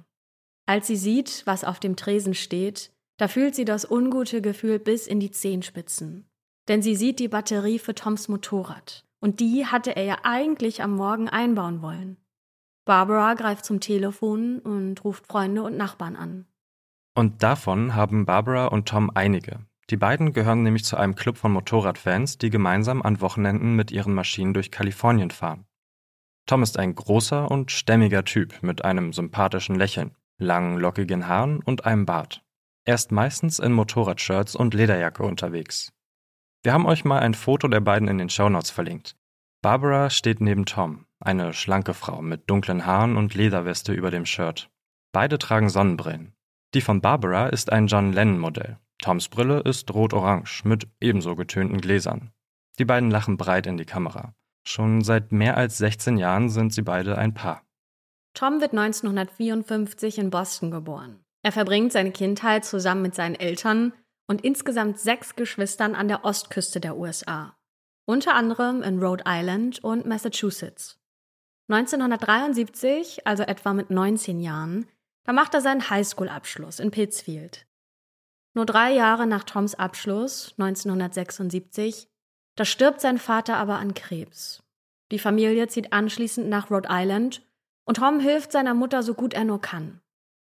Als 0.67 0.89
sie 0.89 0.97
sieht, 0.97 1.43
was 1.47 1.63
auf 1.63 1.79
dem 1.79 1.95
Tresen 1.95 2.35
steht, 2.35 2.91
da 3.17 3.29
fühlt 3.29 3.55
sie 3.55 3.65
das 3.65 3.89
ungute 3.89 4.43
Gefühl 4.43 4.81
bis 4.81 5.07
in 5.07 5.21
die 5.21 5.31
Zehenspitzen. 5.31 6.29
Denn 6.67 6.83
sie 6.83 6.97
sieht 6.97 7.21
die 7.21 7.29
Batterie 7.29 7.79
für 7.79 7.95
Toms 7.95 8.27
Motorrad. 8.27 9.05
Und 9.21 9.39
die 9.39 9.67
hatte 9.67 9.95
er 9.95 10.03
ja 10.03 10.19
eigentlich 10.25 10.83
am 10.83 10.97
Morgen 10.97 11.29
einbauen 11.29 11.81
wollen. 11.81 12.17
Barbara 12.87 13.35
greift 13.35 13.67
zum 13.67 13.79
Telefon 13.79 14.59
und 14.59 15.05
ruft 15.05 15.29
Freunde 15.29 15.63
und 15.63 15.77
Nachbarn 15.77 16.17
an. 16.17 16.50
Und 17.15 17.43
davon 17.43 17.95
haben 17.95 18.27
Barbara 18.27 18.67
und 18.67 18.89
Tom 18.89 19.11
einige. 19.15 19.61
Die 19.91 19.97
beiden 19.97 20.33
gehören 20.33 20.63
nämlich 20.63 20.85
zu 20.85 20.97
einem 20.97 21.17
Club 21.17 21.37
von 21.37 21.53
Motorradfans, 21.53 22.39
die 22.39 22.51
gemeinsam 22.51 23.03
an 23.03 23.21
Wochenenden 23.21 23.75
mit 23.75 23.91
ihren 23.91 24.15
Maschinen 24.15 24.55
durch 24.55 24.71
Kalifornien 24.71 25.33
fahren. 25.33 25.67
Tom 26.47 26.63
ist 26.63 26.79
ein 26.79 26.95
großer 26.95 27.51
und 27.51 27.73
stämmiger 27.73 28.25
Typ 28.25 28.63
mit 28.63 28.85
einem 28.85 29.13
sympathischen 29.13 29.75
Lächeln, 29.75 30.17
langen, 30.39 30.79
lockigen 30.79 31.27
Haaren 31.27 31.61
und 31.61 31.85
einem 31.85 32.07
Bart. 32.07 32.43
Er 32.85 32.95
ist 32.95 33.13
meistens 33.13 33.59
in 33.59 33.73
Motorradshirts 33.73 34.55
und 34.55 34.75
Lederjacke 34.75 35.23
unterwegs. 35.23 35.93
Wir 36.63 36.73
haben 36.73 36.87
euch 36.87 37.05
mal 37.05 37.21
ein 37.21 37.35
Foto 37.35 37.69
der 37.69 37.81
beiden 37.81 38.09
in 38.09 38.19
den 38.19 38.31
Shownotes 38.31 38.71
verlinkt. 38.71 39.17
Barbara 39.63 40.11
steht 40.11 40.41
neben 40.41 40.67
Tom, 40.67 41.07
eine 41.19 41.53
schlanke 41.53 41.95
Frau 41.95 42.23
mit 42.23 42.49
dunklen 42.49 42.87
Haaren 42.87 43.17
und 43.17 43.35
Lederweste 43.35 43.93
über 43.93 44.11
dem 44.11 44.25
Shirt. 44.25 44.71
Beide 45.13 45.39
tragen 45.39 45.69
Sonnenbrillen. 45.69 46.35
Die 46.73 46.81
von 46.81 47.01
Barbara 47.01 47.49
ist 47.49 47.73
ein 47.73 47.89
John 47.89 48.13
Lennon-Modell. 48.13 48.79
Toms 49.03 49.29
Brille 49.29 49.61
ist 49.61 49.93
rot-orange 49.93 50.63
mit 50.65 50.87
ebenso 51.01 51.35
getönten 51.35 51.81
Gläsern. 51.81 52.31
Die 52.79 52.85
beiden 52.85 53.11
lachen 53.11 53.37
breit 53.37 53.67
in 53.67 53.77
die 53.77 53.85
Kamera. 53.85 54.35
Schon 54.63 55.03
seit 55.03 55.33
mehr 55.33 55.57
als 55.57 55.79
16 55.79 56.17
Jahren 56.17 56.49
sind 56.49 56.73
sie 56.73 56.83
beide 56.83 57.19
ein 57.19 57.35
Paar. 57.35 57.63
Tom 58.35 58.61
wird 58.61 58.73
1954 58.73 60.19
in 60.19 60.31
Boston 60.31 60.71
geboren. 60.71 61.25
Er 61.43 61.51
verbringt 61.51 61.93
seine 61.93 62.13
Kindheit 62.13 62.65
zusammen 62.65 63.03
mit 63.03 63.15
seinen 63.17 63.35
Eltern 63.35 63.93
und 64.29 64.43
insgesamt 64.43 65.01
sechs 65.01 65.35
Geschwistern 65.35 65.97
an 65.97 66.07
der 66.07 66.25
Ostküste 66.25 66.79
der 66.79 66.97
USA. 66.97 67.57
Unter 68.07 68.35
anderem 68.35 68.83
in 68.83 69.03
Rhode 69.03 69.25
Island 69.27 69.83
und 69.83 70.07
Massachusetts. 70.07 71.01
1973, 71.69 73.27
also 73.27 73.43
etwa 73.43 73.73
mit 73.73 73.91
19 73.91 74.41
Jahren, 74.41 74.87
Da 75.31 75.35
macht 75.35 75.55
er 75.55 75.61
seinen 75.61 75.89
Highschool-Abschluss 75.89 76.81
in 76.81 76.91
Pittsfield. 76.91 77.65
Nur 78.53 78.67
drei 78.67 78.93
Jahre 78.93 79.29
nach 79.29 79.45
Toms 79.45 79.77
Abschluss, 79.77 80.55
1976, 80.59 82.09
da 82.57 82.65
stirbt 82.65 83.01
sein 83.01 83.17
Vater 83.17 83.57
aber 83.57 83.77
an 83.77 83.95
Krebs. 83.95 84.65
Die 85.13 85.21
Familie 85.21 85.69
zieht 85.69 85.93
anschließend 85.93 86.49
nach 86.49 86.73
Rhode 86.73 86.89
Island 86.91 87.47
und 87.85 87.99
Tom 87.99 88.19
hilft 88.19 88.51
seiner 88.51 88.75
Mutter 88.75 89.05
so 89.05 89.15
gut 89.15 89.33
er 89.33 89.45
nur 89.45 89.61
kann. 89.61 90.01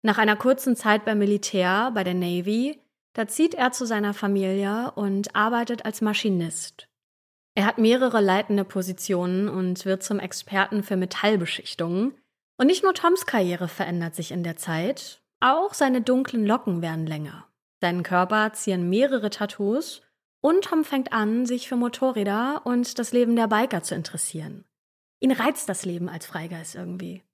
Nach 0.00 0.16
einer 0.16 0.36
kurzen 0.36 0.74
Zeit 0.74 1.04
beim 1.04 1.18
Militär, 1.18 1.90
bei 1.92 2.02
der 2.02 2.14
Navy, 2.14 2.80
da 3.12 3.28
zieht 3.28 3.52
er 3.52 3.72
zu 3.72 3.84
seiner 3.84 4.14
Familie 4.14 4.92
und 4.92 5.36
arbeitet 5.36 5.84
als 5.84 6.00
Maschinist. 6.00 6.88
Er 7.54 7.66
hat 7.66 7.76
mehrere 7.76 8.22
leitende 8.22 8.64
Positionen 8.64 9.50
und 9.50 9.84
wird 9.84 10.02
zum 10.02 10.18
Experten 10.18 10.82
für 10.82 10.96
Metallbeschichtungen. 10.96 12.14
Und 12.62 12.68
nicht 12.68 12.84
nur 12.84 12.94
Toms 12.94 13.26
Karriere 13.26 13.66
verändert 13.66 14.14
sich 14.14 14.30
in 14.30 14.44
der 14.44 14.56
Zeit, 14.56 15.20
auch 15.40 15.74
seine 15.74 16.00
dunklen 16.00 16.46
Locken 16.46 16.80
werden 16.80 17.08
länger. 17.08 17.48
Seinen 17.80 18.04
Körper 18.04 18.52
zieren 18.52 18.88
mehrere 18.88 19.30
Tattoos 19.30 20.00
und 20.40 20.62
Tom 20.66 20.84
fängt 20.84 21.12
an, 21.12 21.44
sich 21.44 21.66
für 21.66 21.74
Motorräder 21.74 22.62
und 22.62 23.00
das 23.00 23.12
Leben 23.12 23.34
der 23.34 23.48
Biker 23.48 23.82
zu 23.82 23.96
interessieren. 23.96 24.64
Ihn 25.18 25.32
reizt 25.32 25.68
das 25.68 25.84
Leben 25.84 26.08
als 26.08 26.24
Freigeist 26.24 26.76
irgendwie. 26.76 27.24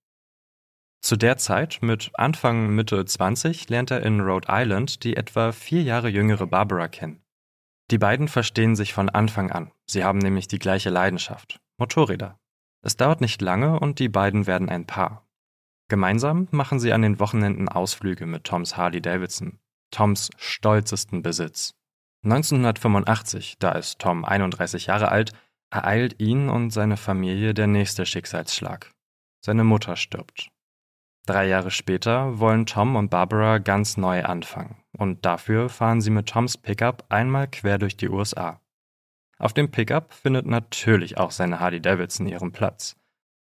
Zu 1.03 1.17
der 1.17 1.37
Zeit, 1.37 1.81
mit 1.83 2.11
Anfang 2.15 2.71
Mitte 2.71 3.05
20, 3.05 3.69
lernt 3.69 3.91
er 3.91 4.03
in 4.03 4.23
Rhode 4.23 4.49
Island 4.51 5.05
die 5.05 5.15
etwa 5.15 5.53
vier 5.53 5.83
Jahre 5.83 6.09
jüngere 6.09 6.47
Barbara 6.47 6.89
kennen. 6.89 7.23
Die 7.91 7.99
beiden 7.99 8.29
verstehen 8.29 8.75
sich 8.77 8.95
von 8.95 9.11
Anfang 9.11 9.51
an. 9.51 9.73
Sie 9.85 10.05
haben 10.05 10.21
nämlich 10.21 10.49
die 10.49 10.59
gleiche 10.59 10.89
Leidenschaft. 10.89 11.61
Motorräder. 11.77 12.39
Es 12.83 12.97
dauert 12.97 13.21
nicht 13.21 13.43
lange 13.43 13.81
und 13.81 13.99
die 13.99 14.09
beiden 14.09 14.47
werden 14.47 14.69
ein 14.69 14.87
Paar. 14.87 15.27
Gemeinsam 15.89 16.49
machen 16.51 16.79
sie 16.79 16.93
an 16.93 17.03
den 17.03 17.19
Wochenenden 17.19 17.69
Ausflüge 17.69 18.27
mit 18.27 18.45
Toms 18.45 18.77
Harley 18.77 19.01
Davidson, 19.01 19.59
Toms 19.91 20.31
stolzesten 20.37 21.23
Besitz. 21.23 21.75
1985, 22.25 23.57
da 23.59 23.73
ist 23.73 23.99
Tom 23.99 24.25
31 24.25 24.87
Jahre 24.87 25.11
alt, 25.11 25.33
ereilt 25.71 26.21
ihn 26.21 26.49
und 26.49 26.71
seine 26.71 26.97
Familie 26.97 27.55
der 27.55 27.67
nächste 27.67 28.05
Schicksalsschlag. 28.05 28.91
Seine 29.45 29.65
Mutter 29.65 29.97
stirbt. 29.97 30.51
Drei 31.27 31.47
Jahre 31.47 31.71
später 31.71 32.39
wollen 32.39 32.67
Tom 32.67 32.97
und 32.97 33.11
Barbara 33.11 33.59
ganz 33.59 33.97
neu 33.97 34.25
anfangen 34.25 34.83
und 34.97 35.25
dafür 35.25 35.69
fahren 35.69 36.01
sie 36.01 36.11
mit 36.11 36.29
Toms 36.29 36.57
Pickup 36.57 37.05
einmal 37.11 37.49
quer 37.49 37.79
durch 37.79 37.97
die 37.97 38.09
USA. 38.09 38.61
Auf 39.39 39.53
dem 39.53 39.71
Pickup 39.71 40.13
findet 40.13 40.47
natürlich 40.47 41.17
auch 41.17 41.31
seine 41.31 41.61
Harley 41.61 41.81
Davidson 41.81 42.27
ihren 42.27 42.53
Platz. 42.53 42.97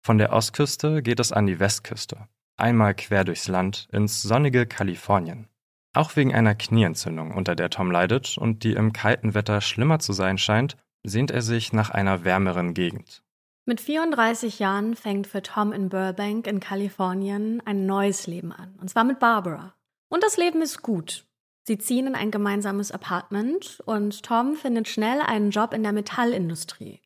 Von 0.04 0.18
der 0.18 0.32
Ostküste 0.34 1.02
geht 1.02 1.20
es 1.20 1.32
an 1.32 1.48
die 1.48 1.60
Westküste, 1.60 2.28
einmal 2.58 2.94
quer 2.94 3.24
durchs 3.24 3.48
Land 3.48 3.88
ins 3.92 4.22
sonnige 4.22 4.66
Kalifornien. 4.66 5.48
Auch 5.94 6.16
wegen 6.16 6.34
einer 6.34 6.56
Knieentzündung, 6.56 7.32
unter 7.32 7.56
der 7.56 7.70
Tom 7.70 7.92
leidet 7.92 8.38
und 8.38 8.64
die 8.64 8.74
im 8.74 8.94
kalten 8.94 9.34
Wetter 9.34 9.60
schlimmer 9.60 10.00
zu 10.00 10.14
sein 10.14 10.38
scheint, 10.38 10.78
sehnt 11.04 11.32
er 11.32 11.42
sich 11.42 11.74
nach 11.74 11.90
einer 11.90 12.24
wärmeren 12.24 12.74
Gegend. 12.74 13.24
Mit 13.66 13.82
34 13.82 14.60
Jahren 14.60 14.96
fängt 14.96 15.28
für 15.28 15.42
Tom 15.42 15.72
in 15.72 15.90
Burbank 15.90 16.48
in 16.48 16.60
Kalifornien 16.60 17.62
ein 17.66 17.86
neues 17.86 18.26
Leben 18.28 18.52
an, 18.52 18.76
und 18.80 18.90
zwar 18.90 19.04
mit 19.04 19.20
Barbara. 19.20 19.74
Und 20.10 20.24
das 20.24 20.38
Leben 20.38 20.62
ist 20.62 20.82
gut. 20.82 21.26
Sie 21.64 21.78
ziehen 21.78 22.08
in 22.08 22.16
ein 22.16 22.32
gemeinsames 22.32 22.92
Apartment 22.92 23.82
und 23.86 24.24
Tom 24.24 24.56
findet 24.56 24.88
schnell 24.88 25.22
einen 25.22 25.52
Job 25.52 25.74
in 25.74 25.84
der 25.84 25.92
Metallindustrie. 25.92 27.02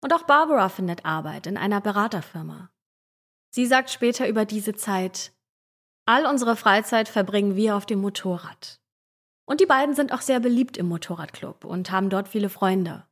Und 0.00 0.12
auch 0.14 0.22
Barbara 0.22 0.68
findet 0.68 1.04
Arbeit 1.04 1.46
in 1.46 1.56
einer 1.56 1.80
Beraterfirma. 1.80 2.70
Sie 3.50 3.66
sagt 3.66 3.90
später 3.90 4.28
über 4.28 4.44
diese 4.44 4.74
Zeit, 4.74 5.32
all 6.06 6.26
unsere 6.26 6.56
Freizeit 6.56 7.08
verbringen 7.08 7.56
wir 7.56 7.76
auf 7.76 7.84
dem 7.84 8.00
Motorrad. 8.00 8.80
Und 9.46 9.60
die 9.60 9.66
beiden 9.66 9.94
sind 9.94 10.12
auch 10.12 10.20
sehr 10.20 10.40
beliebt 10.40 10.76
im 10.76 10.86
Motorradclub 10.88 11.64
und 11.64 11.90
haben 11.90 12.10
dort 12.10 12.28
viele 12.28 12.48
Freunde. 12.48 13.06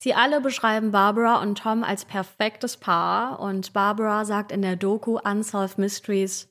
Sie 0.00 0.14
alle 0.14 0.40
beschreiben 0.40 0.92
Barbara 0.92 1.40
und 1.42 1.58
Tom 1.58 1.82
als 1.82 2.04
perfektes 2.04 2.76
Paar 2.76 3.40
und 3.40 3.72
Barbara 3.72 4.24
sagt 4.24 4.52
in 4.52 4.62
der 4.62 4.76
Doku 4.76 5.18
Unsolved 5.18 5.78
Mysteries, 5.78 6.48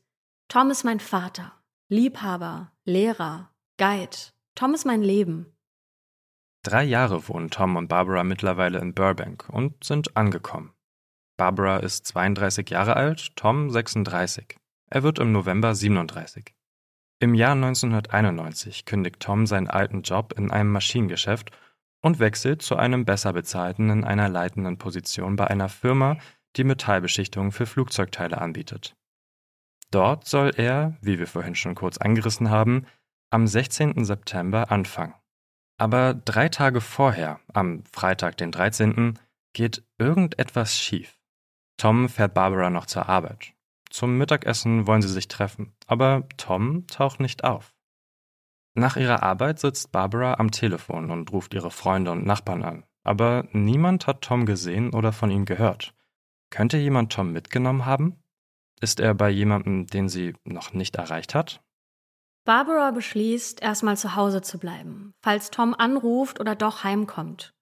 Tom 0.50 0.70
ist 0.70 0.84
mein 0.84 1.00
Vater, 1.00 1.54
Liebhaber, 1.90 2.72
Lehrer, 2.84 3.50
Guide. 3.78 4.18
Tom 4.56 4.74
ist 4.74 4.86
mein 4.86 5.04
Leben. 5.04 5.54
Drei 6.64 6.84
Jahre 6.84 7.28
wohnen 7.28 7.52
Tom 7.52 7.76
und 7.76 7.88
Barbara 7.88 8.24
mittlerweile 8.24 8.80
in 8.80 8.96
Burbank 8.96 9.48
und 9.50 9.84
sind 9.84 10.18
angekommen. 10.18 10.74
Barbara 11.38 11.78
ist 11.78 12.08
32 12.08 12.72
Jahre 12.72 12.96
alt, 12.96 13.36
Tom 13.36 13.70
36. 13.70 14.58
Er 14.90 15.04
wird 15.04 15.20
im 15.20 15.32
November 15.32 15.76
37. 15.76 16.56
Im 17.20 17.36
Jahr 17.36 17.52
1991 17.52 18.86
kündigt 18.86 19.20
Tom 19.20 19.46
seinen 19.46 19.68
alten 19.68 20.02
Job 20.02 20.34
in 20.36 20.50
einem 20.50 20.72
Maschinengeschäft 20.72 21.52
und 22.02 22.18
wechselt 22.18 22.64
zu 22.64 22.78
einem 22.78 23.06
besser 23.06 23.34
bezahlten 23.34 23.92
in 23.92 24.04
einer 24.04 24.28
leitenden 24.28 24.80
Position 24.80 25.36
bei 25.36 25.46
einer 25.46 25.70
Firma, 25.70 26.18
die 26.56 26.64
Metallbeschichtung 26.64 27.52
für 27.52 27.68
Flugzeugteile 27.68 28.40
anbietet. 28.42 28.96
Dort 29.92 30.28
soll 30.28 30.52
er, 30.58 30.98
wie 31.02 31.20
wir 31.20 31.28
vorhin 31.28 31.56
schon 31.56 31.76
kurz 31.76 31.98
angerissen 31.98 32.50
haben, 32.50 32.88
am 33.30 33.48
16. 33.48 34.06
September 34.06 34.72
anfangen. 34.72 35.14
Aber 35.78 36.14
drei 36.14 36.50
Tage 36.50 36.82
vorher, 36.82 37.40
am 37.54 37.84
Freitag, 37.92 38.38
den 38.38 38.52
13., 38.52 39.20
geht 39.54 39.84
irgendetwas 39.98 40.78
schief. 40.78 41.18
Tom 41.78 42.10
fährt 42.10 42.34
Barbara 42.34 42.70
noch 42.70 42.86
zur 42.86 43.08
Arbeit. 43.08 43.54
Zum 43.90 44.18
Mittagessen 44.18 44.88
wollen 44.88 45.02
sie 45.02 45.08
sich 45.08 45.28
treffen, 45.28 45.74
aber 45.86 46.28
Tom 46.38 46.88
taucht 46.88 47.20
nicht 47.20 47.44
auf. 47.44 47.74
Nach 48.74 48.96
ihrer 48.96 49.24
Arbeit 49.24 49.60
sitzt 49.60 49.92
Barbara 49.92 50.36
am 50.36 50.52
Telefon 50.52 51.10
und 51.10 51.32
ruft 51.32 51.54
ihre 51.54 51.72
Freunde 51.72 52.12
und 52.12 52.26
Nachbarn 52.26 52.64
an. 52.64 52.84
Aber 53.04 53.48
niemand 53.52 54.06
hat 54.06 54.22
Tom 54.22 54.46
gesehen 54.46 54.94
oder 54.94 55.14
von 55.14 55.32
ihm 55.32 55.46
gehört. 55.46 55.96
Könnte 56.50 56.78
jemand 56.78 57.12
Tom 57.12 57.32
mitgenommen 57.32 57.86
haben? 57.86 58.18
Ist 58.80 59.00
er 59.00 59.14
bei 59.14 59.30
jemandem, 59.30 59.88
den 59.88 60.10
sie 60.10 60.34
noch 60.44 60.74
nicht 60.74 60.96
erreicht 60.96 61.34
hat? 61.34 61.64
Barbara 62.48 62.92
beschließt, 62.92 63.62
erstmal 63.62 63.98
zu 63.98 64.16
Hause 64.16 64.42
zu 64.42 64.58
bleiben, 64.58 65.14
falls 65.22 65.52
Tom 65.52 65.76
anruft 65.78 66.40
oder 66.40 66.56
doch 66.56 66.86
heimkommt. 66.86 67.54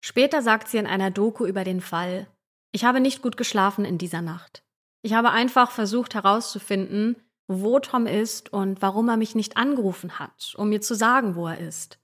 Später 0.00 0.42
sagt 0.42 0.68
sie 0.68 0.78
in 0.78 0.86
einer 0.86 1.10
Doku 1.10 1.44
über 1.44 1.64
den 1.64 1.80
Fall, 1.80 2.28
ich 2.70 2.84
habe 2.84 3.00
nicht 3.00 3.20
gut 3.20 3.36
geschlafen 3.36 3.84
in 3.84 3.98
dieser 3.98 4.22
Nacht. 4.22 4.62
Ich 5.02 5.12
habe 5.14 5.32
einfach 5.32 5.72
versucht 5.72 6.14
herauszufinden, 6.14 7.16
wo 7.48 7.80
Tom 7.80 8.06
ist 8.06 8.52
und 8.52 8.80
warum 8.80 9.08
er 9.08 9.16
mich 9.16 9.34
nicht 9.34 9.56
angerufen 9.56 10.20
hat, 10.20 10.54
um 10.56 10.68
mir 10.68 10.80
zu 10.80 10.94
sagen, 10.94 11.34
wo 11.34 11.48
er 11.48 11.58
ist. 11.58 11.98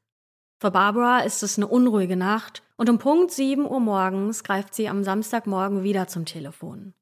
Für 0.59 0.73
Barbara 0.73 1.21
ist 1.21 1.45
es 1.45 1.57
eine 1.57 1.69
unruhige 1.69 2.17
Nacht 2.17 2.65
und 2.77 2.91
um 2.91 2.99
Punkt 2.99 3.31
7 3.31 3.65
Uhr 3.65 3.79
morgens 3.79 4.43
greift 4.43 4.75
sie 4.75 4.89
am 4.89 5.05
Samstagmorgen 5.05 5.85
wieder 5.85 6.09
zum 6.09 6.25
Telefon. 6.25 6.95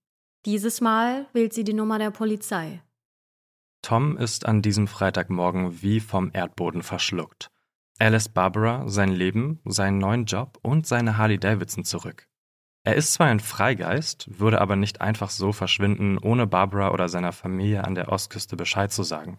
Dieses 0.45 0.83
Mal 0.83 1.25
wählt 1.33 1.54
sie 1.54 1.64
die 1.64 1.73
Nummer 1.73 1.99
der 1.99 2.11
Polizei. 2.11 2.83
Tom 3.82 4.16
ist 4.16 4.46
an 4.46 4.62
diesem 4.62 4.87
Freitagmorgen 4.87 5.82
wie 5.82 6.00
vom 6.00 6.30
Erdboden 6.32 6.82
verschluckt. 6.82 7.50
Er 7.99 8.10
lässt 8.10 8.34
Barbara 8.34 8.88
sein 8.88 9.10
Leben, 9.10 9.60
seinen 9.64 9.99
neuen 9.99 10.25
Job 10.25 10.58
und 10.62 10.87
seine 10.87 11.16
Harley 11.16 11.38
Davidson 11.38 11.84
zurück. 11.84 12.26
Er 12.82 12.94
ist 12.94 13.12
zwar 13.12 13.26
ein 13.26 13.40
Freigeist, 13.40 14.40
würde 14.40 14.60
aber 14.60 14.76
nicht 14.76 15.02
einfach 15.02 15.28
so 15.28 15.52
verschwinden, 15.52 16.16
ohne 16.16 16.46
Barbara 16.46 16.92
oder 16.92 17.10
seiner 17.10 17.32
Familie 17.32 17.84
an 17.84 17.94
der 17.94 18.10
Ostküste 18.10 18.56
Bescheid 18.56 18.90
zu 18.90 19.02
sagen. 19.02 19.38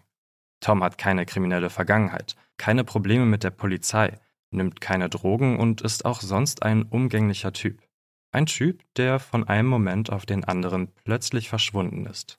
Tom 0.60 0.84
hat 0.84 0.96
keine 0.96 1.26
kriminelle 1.26 1.70
Vergangenheit, 1.70 2.36
keine 2.56 2.84
Probleme 2.84 3.26
mit 3.26 3.42
der 3.42 3.50
Polizei, 3.50 4.20
nimmt 4.52 4.80
keine 4.80 5.08
Drogen 5.08 5.58
und 5.58 5.80
ist 5.80 6.04
auch 6.04 6.20
sonst 6.20 6.62
ein 6.62 6.84
umgänglicher 6.84 7.52
Typ. 7.52 7.82
Ein 8.30 8.46
Typ, 8.46 8.82
der 8.94 9.18
von 9.18 9.46
einem 9.48 9.68
Moment 9.68 10.10
auf 10.10 10.24
den 10.24 10.44
anderen 10.44 10.92
plötzlich 11.04 11.48
verschwunden 11.48 12.06
ist. 12.06 12.38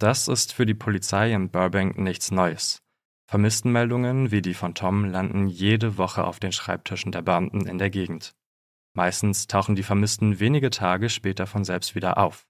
Das 0.00 0.28
ist 0.28 0.54
für 0.54 0.64
die 0.64 0.72
Polizei 0.72 1.30
in 1.30 1.50
Burbank 1.50 1.98
nichts 1.98 2.30
Neues. 2.30 2.82
Vermisstenmeldungen 3.30 4.30
wie 4.30 4.40
die 4.40 4.54
von 4.54 4.74
Tom 4.74 5.04
landen 5.04 5.46
jede 5.46 5.98
Woche 5.98 6.24
auf 6.24 6.40
den 6.40 6.52
Schreibtischen 6.52 7.12
der 7.12 7.20
Beamten 7.20 7.66
in 7.66 7.76
der 7.76 7.90
Gegend. 7.90 8.34
Meistens 8.94 9.46
tauchen 9.46 9.76
die 9.76 9.82
Vermissten 9.82 10.40
wenige 10.40 10.70
Tage 10.70 11.10
später 11.10 11.46
von 11.46 11.64
selbst 11.64 11.94
wieder 11.94 12.16
auf. 12.16 12.46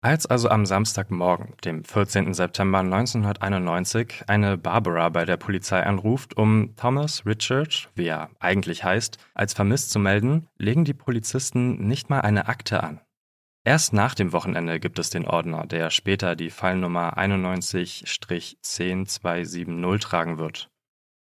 Als 0.00 0.24
also 0.24 0.48
am 0.48 0.64
Samstagmorgen, 0.64 1.54
dem 1.66 1.84
14. 1.84 2.32
September 2.32 2.78
1991, 2.78 4.24
eine 4.26 4.56
Barbara 4.56 5.10
bei 5.10 5.26
der 5.26 5.36
Polizei 5.36 5.82
anruft, 5.82 6.34
um 6.38 6.74
Thomas 6.76 7.26
Richard, 7.26 7.90
wie 7.94 8.06
er 8.06 8.30
eigentlich 8.38 8.84
heißt, 8.84 9.18
als 9.34 9.52
vermisst 9.52 9.90
zu 9.90 9.98
melden, 9.98 10.48
legen 10.56 10.86
die 10.86 10.94
Polizisten 10.94 11.86
nicht 11.86 12.08
mal 12.08 12.22
eine 12.22 12.48
Akte 12.48 12.82
an. 12.82 13.02
Erst 13.62 13.92
nach 13.92 14.14
dem 14.14 14.32
Wochenende 14.32 14.80
gibt 14.80 14.98
es 14.98 15.10
den 15.10 15.26
Ordner, 15.26 15.66
der 15.66 15.90
später 15.90 16.34
die 16.34 16.48
Fallnummer 16.50 17.18
91-10270 17.18 20.00
tragen 20.00 20.38
wird. 20.38 20.70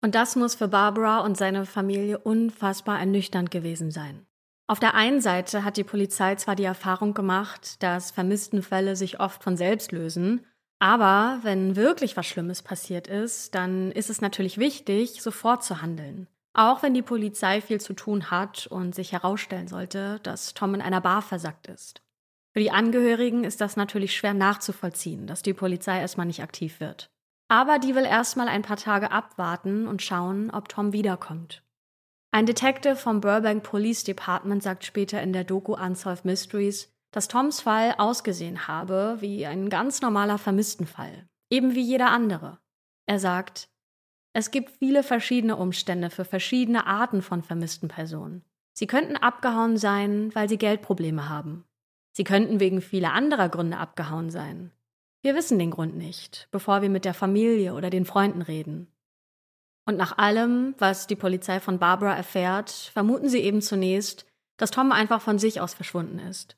Und 0.03 0.15
das 0.15 0.35
muss 0.35 0.55
für 0.55 0.69
Barbara 0.69 1.21
und 1.21 1.37
seine 1.37 1.67
Familie 1.67 2.19
unfassbar 2.19 2.99
ernüchternd 2.99 3.51
gewesen 3.51 3.91
sein. 3.91 4.27
Auf 4.67 4.81
der 4.81 4.95
einen 4.95 5.21
Seite 5.21 5.65
hat 5.65 5.77
die 5.77 5.85
Polizei 5.85 6.37
zwar 6.37 6.57
die 6.57 6.65
Erfahrung 6.65 7.13
gemacht, 7.13 7.83
dass 7.83 8.11
Vermisstenfälle 8.11 8.97
sich 8.97 9.21
oft 9.21 9.43
von 9.43 9.59
selbst 9.59 9.93
lösen, 9.93 10.47
Aber 10.79 11.39
wenn 11.43 11.77
wirklich 11.77 12.17
was 12.17 12.27
Schlimmes 12.27 12.63
passiert 12.63 13.07
ist, 13.07 13.55
dann 13.55 13.91
ist 13.93 14.11
es 14.11 14.21
natürlich 14.21 14.59
wichtig, 14.59 15.23
sofort 15.23 15.65
zu 15.65 15.81
handeln. 15.81 16.27
Auch 16.53 16.83
wenn 16.83 16.93
die 16.93 17.03
Polizei 17.03 17.61
viel 17.61 17.81
zu 17.81 17.95
tun 17.95 18.31
hat 18.31 18.67
und 18.67 18.95
sich 18.95 19.13
herausstellen 19.13 19.67
sollte, 19.67 20.21
dass 20.23 20.53
Tom 20.53 20.75
in 20.75 20.83
einer 20.83 21.01
Bar 21.01 21.23
versackt 21.23 21.69
ist. 21.69 22.03
Für 22.55 22.61
die 22.61 22.71
Angehörigen 22.71 23.43
ist 23.43 23.61
das 23.61 23.75
natürlich 23.75 24.15
schwer 24.15 24.33
nachzuvollziehen, 24.33 25.27
dass 25.27 25.43
die 25.43 25.55
Polizei 25.55 25.99
erstmal 25.99 26.27
nicht 26.27 26.41
aktiv 26.41 26.79
wird. 26.79 27.11
Aber 27.49 27.81
die 27.81 27.97
will 27.97 28.05
erstmal 28.05 28.47
ein 28.47 28.63
paar 28.63 28.77
Tage 28.77 29.11
abwarten 29.11 29.89
und 29.89 30.03
schauen, 30.03 30.53
ob 30.53 30.69
Tom 30.69 30.93
wiederkommt. 30.93 31.65
Ein 32.31 32.47
Detective 32.47 32.95
vom 32.95 33.21
Burbank 33.21 33.65
Police 33.65 34.05
Department 34.05 34.63
sagt 34.63 34.85
später 34.85 35.21
in 35.21 35.33
der 35.33 35.43
Doku 35.43 35.75
Unsolved 35.75 36.25
Mysteries, 36.25 36.93
dass 37.11 37.27
Toms 37.27 37.61
Fall 37.61 37.97
ausgesehen 37.99 38.69
habe 38.69 39.17
wie 39.19 39.47
ein 39.47 39.69
ganz 39.69 40.01
normaler 40.01 40.39
Vermisstenfall, 40.39 41.27
eben 41.51 41.75
wie 41.75 41.83
jeder 41.83 42.11
andere. 42.11 42.61
Er 43.07 43.19
sagt, 43.19 43.69
es 44.33 44.53
gibt 44.53 44.71
viele 44.71 45.03
verschiedene 45.03 45.57
Umstände 45.57 46.09
für 46.09 46.25
verschiedene 46.25 46.87
Arten 46.87 47.21
von 47.21 47.43
vermissten 47.43 47.89
Personen. 47.89 48.45
Sie 48.73 48.87
könnten 48.87 49.17
abgehauen 49.17 49.77
sein, 49.77 50.33
weil 50.35 50.49
sie 50.49 50.59
Geldprobleme 50.59 51.29
haben. 51.29 51.65
Sie 52.17 52.25
könnten 52.25 52.61
wegen 52.61 52.81
vieler 52.81 53.13
anderer 53.13 53.49
Gründe 53.49 53.77
abgehauen 53.77 54.31
sein. 54.31 54.71
Wir 55.23 55.35
wissen 55.35 55.59
den 55.59 55.71
Grund 55.71 55.97
nicht, 55.97 56.49
bevor 56.51 56.81
wir 56.81 56.91
mit 56.91 57.05
der 57.05 57.15
Familie 57.15 57.75
oder 57.75 57.91
den 57.91 58.05
Freunden 58.05 58.43
reden. 58.43 58.87
Und 59.87 59.97
nach 59.97 60.17
allem, 60.17 60.75
was 60.79 61.07
die 61.07 61.17
Polizei 61.17 61.61
von 61.61 61.79
Barbara 61.79 62.15
erfährt, 62.15 62.71
vermuten 62.71 63.29
sie 63.29 63.41
eben 63.41 63.61
zunächst, 63.61 64.27
dass 64.57 64.71
Tom 64.71 64.93
einfach 64.93 65.21
von 65.21 65.39
sich 65.39 65.61
aus 65.61 65.75
verschwunden 65.75 66.19
ist. 66.19 66.57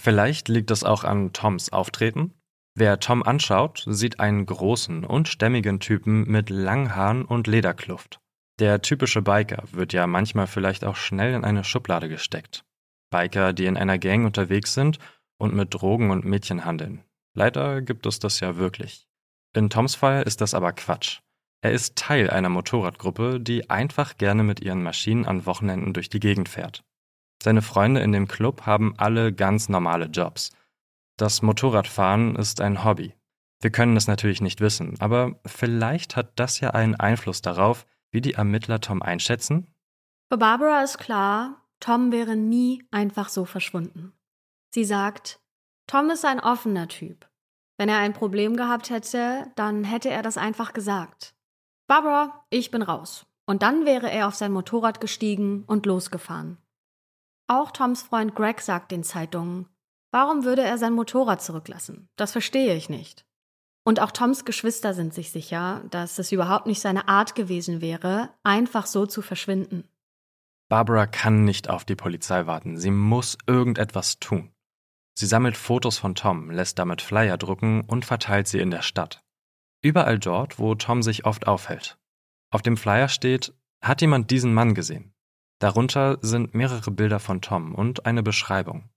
Vielleicht 0.00 0.48
liegt 0.48 0.70
es 0.70 0.84
auch 0.84 1.04
an 1.04 1.32
Toms 1.32 1.72
Auftreten. 1.72 2.34
Wer 2.74 3.00
Tom 3.00 3.22
anschaut, 3.22 3.84
sieht 3.86 4.20
einen 4.20 4.46
großen 4.46 5.04
und 5.04 5.28
stämmigen 5.28 5.80
Typen 5.80 6.24
mit 6.30 6.48
langen 6.48 6.94
Haaren 6.94 7.24
und 7.24 7.46
Lederkluft. 7.46 8.20
Der 8.60 8.80
typische 8.80 9.20
Biker 9.20 9.64
wird 9.72 9.92
ja 9.92 10.06
manchmal 10.06 10.46
vielleicht 10.46 10.84
auch 10.84 10.96
schnell 10.96 11.34
in 11.34 11.44
eine 11.44 11.64
Schublade 11.64 12.08
gesteckt. 12.08 12.64
Biker, 13.12 13.52
die 13.52 13.66
in 13.66 13.76
einer 13.76 13.98
Gang 13.98 14.26
unterwegs 14.26 14.74
sind 14.74 14.98
und 15.38 15.54
mit 15.54 15.72
Drogen 15.72 16.10
und 16.10 16.24
Mädchen 16.24 16.64
handeln. 16.64 17.04
Leider 17.34 17.80
gibt 17.80 18.06
es 18.06 18.18
das 18.18 18.40
ja 18.40 18.56
wirklich. 18.56 19.06
In 19.54 19.70
Toms 19.70 19.94
Fall 19.94 20.24
ist 20.24 20.40
das 20.40 20.54
aber 20.54 20.72
Quatsch. 20.72 21.20
Er 21.60 21.70
ist 21.70 21.94
Teil 21.94 22.28
einer 22.28 22.48
Motorradgruppe, 22.48 23.38
die 23.38 23.70
einfach 23.70 24.16
gerne 24.16 24.42
mit 24.42 24.58
ihren 24.60 24.82
Maschinen 24.82 25.26
an 25.26 25.46
Wochenenden 25.46 25.92
durch 25.92 26.08
die 26.08 26.18
Gegend 26.18 26.48
fährt. 26.48 26.82
Seine 27.40 27.62
Freunde 27.62 28.00
in 28.00 28.10
dem 28.10 28.26
Club 28.26 28.66
haben 28.66 28.94
alle 28.98 29.32
ganz 29.32 29.68
normale 29.68 30.06
Jobs. 30.06 30.50
Das 31.16 31.42
Motorradfahren 31.42 32.34
ist 32.34 32.60
ein 32.60 32.84
Hobby. 32.84 33.14
Wir 33.60 33.70
können 33.70 33.96
es 33.96 34.08
natürlich 34.08 34.40
nicht 34.40 34.60
wissen, 34.60 34.96
aber 35.00 35.40
vielleicht 35.46 36.16
hat 36.16 36.32
das 36.36 36.58
ja 36.58 36.70
einen 36.70 36.96
Einfluss 36.96 37.42
darauf, 37.42 37.86
wie 38.10 38.20
die 38.20 38.34
Ermittler 38.34 38.80
Tom 38.80 39.02
einschätzen? 39.02 39.72
Für 40.28 40.38
Barbara 40.38 40.82
ist 40.82 40.98
klar, 40.98 41.61
Tom 41.82 42.12
wäre 42.12 42.36
nie 42.36 42.86
einfach 42.92 43.28
so 43.28 43.44
verschwunden. 43.44 44.12
Sie 44.70 44.84
sagt, 44.84 45.40
Tom 45.88 46.10
ist 46.10 46.24
ein 46.24 46.38
offener 46.38 46.86
Typ. 46.86 47.28
Wenn 47.76 47.88
er 47.88 47.98
ein 47.98 48.12
Problem 48.12 48.56
gehabt 48.56 48.88
hätte, 48.90 49.50
dann 49.56 49.82
hätte 49.82 50.08
er 50.08 50.22
das 50.22 50.36
einfach 50.36 50.74
gesagt. 50.74 51.34
Barbara, 51.88 52.44
ich 52.50 52.70
bin 52.70 52.82
raus. 52.82 53.26
Und 53.46 53.62
dann 53.64 53.84
wäre 53.84 54.08
er 54.08 54.28
auf 54.28 54.36
sein 54.36 54.52
Motorrad 54.52 55.00
gestiegen 55.00 55.64
und 55.66 55.84
losgefahren. 55.84 56.58
Auch 57.48 57.72
Toms 57.72 58.02
Freund 58.02 58.36
Greg 58.36 58.60
sagt 58.60 58.92
den 58.92 59.02
Zeitungen, 59.02 59.66
warum 60.12 60.44
würde 60.44 60.62
er 60.62 60.78
sein 60.78 60.92
Motorrad 60.92 61.42
zurücklassen? 61.42 62.08
Das 62.14 62.30
verstehe 62.30 62.76
ich 62.76 62.90
nicht. 62.90 63.26
Und 63.82 63.98
auch 63.98 64.12
Toms 64.12 64.44
Geschwister 64.44 64.94
sind 64.94 65.14
sich 65.14 65.32
sicher, 65.32 65.82
dass 65.90 66.20
es 66.20 66.30
überhaupt 66.30 66.66
nicht 66.66 66.80
seine 66.80 67.08
Art 67.08 67.34
gewesen 67.34 67.80
wäre, 67.80 68.30
einfach 68.44 68.86
so 68.86 69.04
zu 69.04 69.20
verschwinden. 69.20 69.88
Barbara 70.72 71.06
kann 71.06 71.44
nicht 71.44 71.68
auf 71.68 71.84
die 71.84 71.96
Polizei 71.96 72.46
warten. 72.46 72.78
Sie 72.78 72.90
muss 72.90 73.36
irgendetwas 73.46 74.20
tun. 74.20 74.54
Sie 75.12 75.26
sammelt 75.26 75.54
Fotos 75.54 75.98
von 75.98 76.14
Tom, 76.14 76.50
lässt 76.50 76.78
damit 76.78 77.02
Flyer 77.02 77.36
drucken 77.36 77.82
und 77.82 78.06
verteilt 78.06 78.48
sie 78.48 78.58
in 78.58 78.70
der 78.70 78.80
Stadt. 78.80 79.22
Überall 79.82 80.18
dort, 80.18 80.58
wo 80.58 80.74
Tom 80.74 81.02
sich 81.02 81.26
oft 81.26 81.46
aufhält. 81.46 81.98
Auf 82.50 82.62
dem 82.62 82.78
Flyer 82.78 83.08
steht, 83.08 83.52
hat 83.82 84.00
jemand 84.00 84.30
diesen 84.30 84.54
Mann 84.54 84.74
gesehen? 84.74 85.12
Darunter 85.58 86.16
sind 86.22 86.54
mehrere 86.54 86.90
Bilder 86.90 87.20
von 87.20 87.42
Tom 87.42 87.74
und 87.74 88.06
eine 88.06 88.22
Beschreibung. 88.22 88.88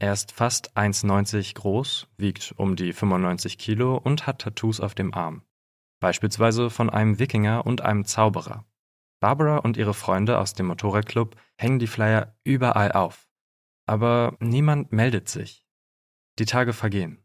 Er 0.00 0.14
ist 0.14 0.32
fast 0.32 0.76
1,90 0.76 1.54
groß, 1.54 2.08
wiegt 2.16 2.54
um 2.56 2.74
die 2.74 2.92
95 2.92 3.56
Kilo 3.58 3.96
und 3.98 4.26
hat 4.26 4.40
Tattoos 4.40 4.80
auf 4.80 4.96
dem 4.96 5.14
Arm. 5.14 5.44
Beispielsweise 6.00 6.70
von 6.70 6.90
einem 6.90 7.20
Wikinger 7.20 7.64
und 7.64 7.82
einem 7.82 8.04
Zauberer. 8.04 8.64
Barbara 9.24 9.56
und 9.56 9.78
ihre 9.78 9.94
Freunde 9.94 10.38
aus 10.38 10.52
dem 10.52 10.66
Motorradclub 10.66 11.34
hängen 11.56 11.78
die 11.78 11.86
Flyer 11.86 12.36
überall 12.44 12.92
auf. 12.92 13.26
Aber 13.86 14.36
niemand 14.38 14.92
meldet 14.92 15.30
sich. 15.30 15.66
Die 16.38 16.44
Tage 16.44 16.74
vergehen. 16.74 17.24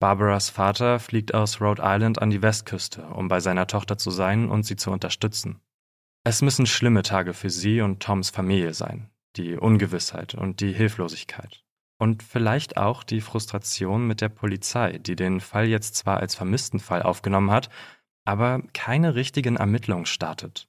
Barbaras 0.00 0.50
Vater 0.50 0.98
fliegt 0.98 1.32
aus 1.32 1.60
Rhode 1.60 1.82
Island 1.84 2.20
an 2.20 2.30
die 2.30 2.42
Westküste, 2.42 3.06
um 3.06 3.28
bei 3.28 3.38
seiner 3.38 3.68
Tochter 3.68 3.96
zu 3.96 4.10
sein 4.10 4.50
und 4.50 4.64
sie 4.64 4.74
zu 4.74 4.90
unterstützen. 4.90 5.60
Es 6.24 6.42
müssen 6.42 6.66
schlimme 6.66 7.02
Tage 7.02 7.32
für 7.32 7.48
sie 7.48 7.80
und 7.80 8.02
Toms 8.02 8.30
Familie 8.30 8.74
sein, 8.74 9.08
die 9.36 9.54
Ungewissheit 9.56 10.34
und 10.34 10.58
die 10.58 10.72
Hilflosigkeit. 10.72 11.62
Und 11.96 12.24
vielleicht 12.24 12.76
auch 12.76 13.04
die 13.04 13.20
Frustration 13.20 14.08
mit 14.08 14.20
der 14.20 14.30
Polizei, 14.30 14.98
die 14.98 15.14
den 15.14 15.38
Fall 15.38 15.68
jetzt 15.68 15.94
zwar 15.94 16.16
als 16.16 16.34
vermissten 16.34 16.80
Fall 16.80 17.02
aufgenommen 17.02 17.52
hat, 17.52 17.68
aber 18.24 18.62
keine 18.72 19.14
richtigen 19.14 19.54
Ermittlungen 19.54 20.06
startet. 20.06 20.68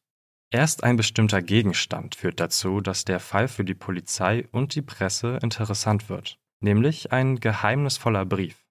Erst 0.52 0.84
ein 0.84 0.96
bestimmter 0.96 1.42
Gegenstand 1.42 2.16
führt 2.16 2.40
dazu, 2.40 2.82
dass 2.82 3.06
der 3.06 3.20
Fall 3.20 3.48
für 3.48 3.64
die 3.64 3.74
Polizei 3.74 4.48
und 4.52 4.76
die 4.76 4.82
Presse 4.82 5.40
interessant 5.42 6.10
wird, 6.10 6.38
nämlich 6.60 7.12
ein 7.12 7.40
geheimnisvoller 7.40 8.26
Brief. 8.26 8.66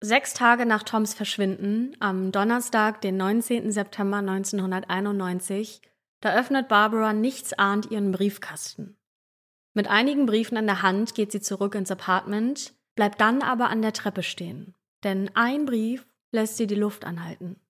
Sechs 0.00 0.32
Tage 0.32 0.64
nach 0.64 0.84
Toms 0.84 1.14
Verschwinden, 1.14 1.96
am 1.98 2.30
Donnerstag, 2.30 3.00
den 3.00 3.16
19. 3.16 3.72
September 3.72 4.18
1991, 4.18 5.82
da 6.20 6.34
öffnet 6.34 6.68
Barbara 6.68 7.12
nichtsahnd 7.12 7.90
ihren 7.90 8.12
Briefkasten. 8.12 8.96
Mit 9.74 9.88
einigen 9.88 10.26
Briefen 10.26 10.56
in 10.56 10.66
der 10.66 10.82
Hand 10.82 11.14
geht 11.14 11.32
sie 11.32 11.40
zurück 11.40 11.74
ins 11.74 11.90
Apartment, 11.90 12.74
bleibt 12.94 13.20
dann 13.20 13.42
aber 13.42 13.70
an 13.70 13.82
der 13.82 13.92
Treppe 13.92 14.22
stehen. 14.22 14.74
Denn 15.04 15.30
ein 15.34 15.66
Brief 15.66 16.06
lässt 16.32 16.56
sie 16.56 16.66
die 16.66 16.74
Luft 16.74 17.04
anhalten. 17.04 17.60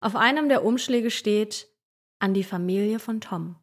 Auf 0.00 0.16
einem 0.16 0.48
der 0.48 0.64
Umschläge 0.64 1.10
steht 1.10 1.68
an 2.18 2.34
die 2.34 2.44
Familie 2.44 2.98
von 2.98 3.20
Tom. 3.20 3.56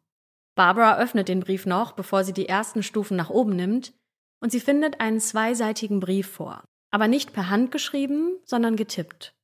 Barbara 0.54 0.98
öffnet 0.98 1.28
den 1.28 1.40
Brief 1.40 1.66
noch, 1.66 1.92
bevor 1.92 2.24
sie 2.24 2.32
die 2.32 2.48
ersten 2.48 2.82
Stufen 2.82 3.16
nach 3.16 3.30
oben 3.30 3.56
nimmt, 3.56 3.92
und 4.40 4.50
sie 4.50 4.60
findet 4.60 5.00
einen 5.00 5.20
zweiseitigen 5.20 6.00
Brief 6.00 6.28
vor 6.30 6.62
aber 6.94 7.08
nicht 7.08 7.32
per 7.32 7.50
Hand 7.50 7.72
geschrieben, 7.72 8.38
sondern 8.44 8.76
getippt. 8.76 9.34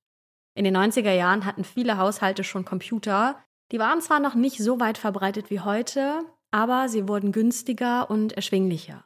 In 0.55 0.63
den 0.63 0.77
90er 0.77 1.11
Jahren 1.11 1.45
hatten 1.45 1.65
viele 1.65 1.99
Haushalte 1.99 2.45
schon 2.45 2.65
Computer, 2.65 3.43
die 3.73 3.81
waren 3.81 4.01
zwar 4.01 4.21
noch 4.21 4.37
nicht 4.37 4.59
so 4.59 4.79
weit 4.79 4.99
verbreitet 4.99 5.51
wie 5.51 5.59
heute, 5.59 6.21
aber 6.53 6.89
sie 6.89 7.09
wurden 7.09 7.33
günstiger 7.33 8.09
und 8.09 8.35
erschwinglicher. 8.35 9.05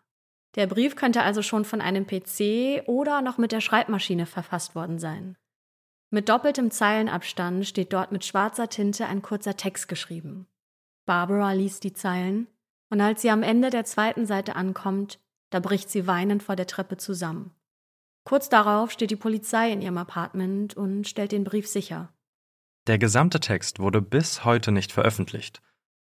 Der 0.57 0.67
Brief 0.67 0.95
könnte 0.95 1.23
also 1.23 1.41
schon 1.41 1.65
von 1.65 1.81
einem 1.81 2.07
PC 2.07 2.87
oder 2.87 3.23
noch 3.23 3.39
mit 3.39 3.51
der 3.51 3.63
Schreibmaschine 3.63 4.27
verfasst 4.27 4.75
worden 4.75 4.99
sein. 4.99 5.39
Mit 6.15 6.29
doppeltem 6.29 6.71
Zeilenabstand 6.71 7.67
steht 7.67 7.93
dort 7.93 8.13
mit 8.13 8.25
schwarzer 8.25 8.69
Tinte 8.69 9.07
ein 9.07 9.21
kurzer 9.21 9.57
Text 9.57 9.89
geschrieben. 9.89 10.47
Barbara 11.07 11.51
liest 11.55 11.83
die 11.83 11.93
Zeilen, 11.93 12.47
und 12.89 13.01
als 13.01 13.23
sie 13.23 13.31
am 13.31 13.43
Ende 13.43 13.69
der 13.69 13.85
zweiten 13.85 14.25
Seite 14.25 14.55
ankommt, 14.55 15.19
da 15.51 15.59
bricht 15.59 15.91
sie 15.91 16.07
weinend 16.07 16.45
vor 16.45 16.55
der 16.55 16.69
Treppe 16.69 16.99
zusammen. 16.99 17.51
Kurz 18.23 18.49
darauf 18.49 18.93
steht 18.93 19.11
die 19.11 19.17
Polizei 19.17 19.73
in 19.73 19.83
ihrem 19.83 19.99
Apartment 19.99 20.77
und 20.77 21.09
stellt 21.09 21.33
den 21.33 21.43
Brief 21.43 21.67
sicher. 21.67 22.13
Der 22.87 22.99
gesamte 22.99 23.41
Text 23.41 23.81
wurde 23.81 24.01
bis 24.01 24.45
heute 24.45 24.71
nicht 24.71 24.93
veröffentlicht. 24.93 25.63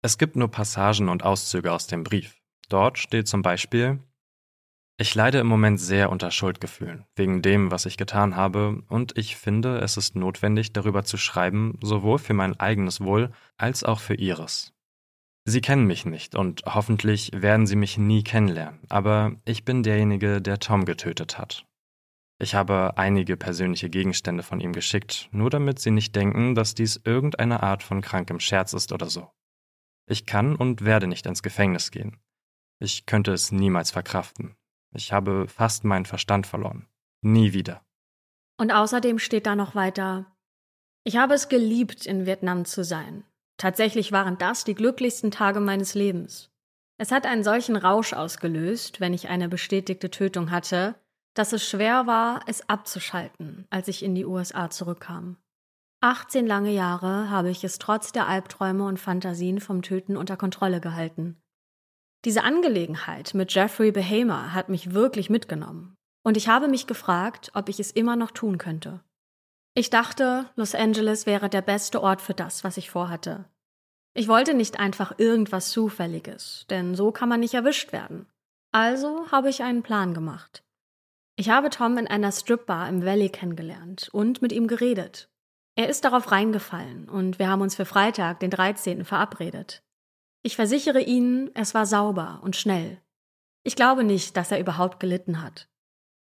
Es 0.03 0.19
gibt 0.19 0.37
nur 0.37 0.51
Passagen 0.51 1.09
und 1.09 1.23
Auszüge 1.23 1.73
aus 1.73 1.87
dem 1.87 2.05
Brief. 2.05 2.43
Dort 2.69 2.99
steht 2.99 3.29
zum 3.29 3.41
Beispiel 3.41 4.01
Ich 4.99 5.15
leide 5.15 5.41
im 5.41 5.47
Moment 5.47 5.79
sehr 5.79 6.11
unter 6.11 6.31
Schuldgefühlen, 6.31 7.05
wegen 7.17 7.43
dem, 7.43 7.71
was 7.71 7.85
ich 7.85 7.99
getan 7.99 8.35
habe, 8.35 8.83
und 8.89 9.17
ich 9.19 9.37
finde, 9.37 9.79
es 9.81 9.99
ist 9.99 10.17
notwendig, 10.17 10.73
darüber 10.73 11.05
zu 11.05 11.19
schreiben, 11.19 11.79
sowohl 11.83 12.19
für 12.19 12.33
mein 12.33 12.59
eigenes 12.59 13.03
Wohl 13.03 13.31
als 13.59 13.85
auch 13.85 14.01
für 14.01 14.15
Ihres. 14.15 14.73
Sie 15.45 15.61
kennen 15.61 15.87
mich 15.87 16.07
nicht 16.07 16.35
und 16.35 16.63
hoffentlich 16.65 17.31
werden 17.35 17.67
Sie 17.67 17.77
mich 17.77 17.99
nie 17.99 18.25
kennenlernen, 18.25 18.81
aber 18.89 19.37
ich 19.45 19.67
bin 19.67 19.83
derjenige, 19.83 20.41
der 20.41 20.61
Tom 20.61 20.87
getötet 20.87 21.37
hat. 21.37 21.67
Ich 22.39 22.55
habe 22.55 22.97
einige 22.97 23.37
persönliche 23.37 23.91
Gegenstände 23.91 24.43
von 24.43 24.61
ihm 24.61 24.73
geschickt, 24.73 25.29
nur 25.31 25.51
damit 25.51 25.79
Sie 25.79 25.91
nicht 25.91 26.17
denken, 26.17 26.55
dass 26.55 26.75
dies 26.75 27.01
irgendeine 27.05 27.63
Art 27.63 27.83
von 27.83 28.01
krankem 28.01 28.41
Scherz 28.41 28.73
ist 28.73 28.93
oder 28.93 29.11
so. 29.11 29.31
Ich 30.09 30.25
kann 30.25 30.57
und 30.57 30.85
werde 30.85 31.07
nicht 31.07 31.27
ins 31.27 31.43
Gefängnis 31.43 31.91
gehen. 31.91 32.17
Ich 32.79 33.05
könnte 33.07 33.33
es 33.33 33.53
niemals 33.53 33.91
verkraften. 33.91 34.57
Ich 34.97 35.13
habe 35.13 35.47
fast 35.49 35.85
meinen 35.85 36.07
Verstand 36.07 36.47
verloren. 36.47 36.87
Nie 37.23 37.53
wieder. 37.53 37.85
Und 38.59 38.73
außerdem 38.73 39.19
steht 39.19 39.47
da 39.47 39.55
noch 39.55 39.75
weiter, 39.75 40.27
ich 41.05 41.17
habe 41.17 41.35
es 41.35 41.49
geliebt, 41.49 42.05
in 42.05 42.27
Vietnam 42.27 42.65
zu 42.65 42.83
sein. 42.83 43.23
Tatsächlich 43.59 44.11
waren 44.11 44.39
das 44.39 44.65
die 44.65 44.75
glücklichsten 44.75 45.31
Tage 45.31 45.61
meines 45.61 45.95
Lebens. 45.95 46.51
Es 46.99 47.13
hat 47.13 47.27
einen 47.27 47.45
solchen 47.45 47.77
Rausch 47.77 48.13
ausgelöst, 48.13 49.01
wenn 49.01 49.15
ich 49.15 49.29
eine 49.29 49.49
bestätigte 49.49 50.11
Tötung 50.11 50.51
hatte, 50.51 50.97
dass 51.35 51.53
es 51.53 51.69
schwer 51.69 52.07
war, 52.07 52.41
es 52.47 52.69
abzuschalten, 52.69 53.67
als 53.71 53.89
ich 53.89 54.03
in 54.03 54.15
die 54.15 54.25
USA 54.25 54.69
zurückkam. 54.71 55.37
18 56.01 56.47
lange 56.47 56.73
Jahre 56.73 57.31
habe 57.31 57.51
ich 57.51 57.63
es 57.63 57.79
trotz 57.79 58.13
der 58.13 58.27
Albträume 58.27 58.85
und 58.85 58.99
Fantasien 58.99 59.61
vom 59.61 59.83
Töten 59.83 60.17
unter 60.17 60.37
Kontrolle 60.37 60.81
gehalten. 60.81 61.37
Diese 62.27 62.43
Angelegenheit 62.43 63.35
mit 63.35 63.55
Jeffrey 63.55 63.93
Behamer 63.93 64.53
hat 64.53 64.69
mich 64.69 64.93
wirklich 64.93 65.31
mitgenommen. 65.31 65.95
Und 66.25 66.37
ich 66.37 66.49
habe 66.49 66.67
mich 66.67 66.89
gefragt, 66.89 67.53
ob 67.55 67.69
ich 67.69 67.79
es 67.79 67.93
immer 67.93 68.17
noch 68.17 68.33
tun 68.33 68.59
könnte. 68.59 69.01
Ich 69.75 69.91
dachte, 69.91 70.51
Los 70.57 70.75
Angeles 70.75 71.27
wäre 71.27 71.49
der 71.49 71.63
beste 71.63 72.03
Ort 72.03 72.21
für 72.21 72.35
das, 72.35 72.65
was 72.65 72.79
ich 72.79 72.91
vorhatte. 72.91 73.45
Ich 74.13 74.27
wollte 74.27 74.55
nicht 74.55 74.81
einfach 74.81 75.21
irgendwas 75.21 75.71
Zufälliges, 75.71 76.67
denn 76.69 76.97
so 76.97 77.13
kann 77.13 77.29
man 77.29 77.39
nicht 77.39 77.55
erwischt 77.55 77.93
werden. 77.93 78.27
Also 78.73 79.31
habe 79.31 79.49
ich 79.49 79.63
einen 79.63 79.85
Plan 79.85 80.13
gemacht. 80.13 80.65
Ich 81.37 81.51
habe 81.51 81.71
Tom 81.71 81.97
in 81.97 82.09
einer 82.09 82.33
Stripbar 82.33 82.89
im 82.89 83.05
Valley 83.05 83.29
kennengelernt 83.29 84.09
und 84.11 84.43
mit 84.43 84.51
ihm 84.51 84.67
geredet. 84.67 85.29
Er 85.77 85.89
ist 85.89 86.05
darauf 86.05 86.33
reingefallen 86.33 87.09
und 87.09 87.39
wir 87.39 87.49
haben 87.49 87.63
uns 87.63 87.77
für 87.77 87.85
Freitag, 87.85 88.41
den 88.41 88.51
13. 88.51 89.05
verabredet. 89.05 89.86
Ich 90.47 90.55
versichere 90.55 91.01
Ihnen, 91.01 91.51
es 91.57 91.75
war 91.75 91.87
sauber 91.87 92.39
und 92.45 92.55
schnell. 92.55 93.03
Ich 93.65 93.75
glaube 93.75 94.05
nicht, 94.05 94.37
dass 94.37 94.53
er 94.53 94.61
überhaupt 94.61 95.01
gelitten 95.01 95.43
hat. 95.43 95.69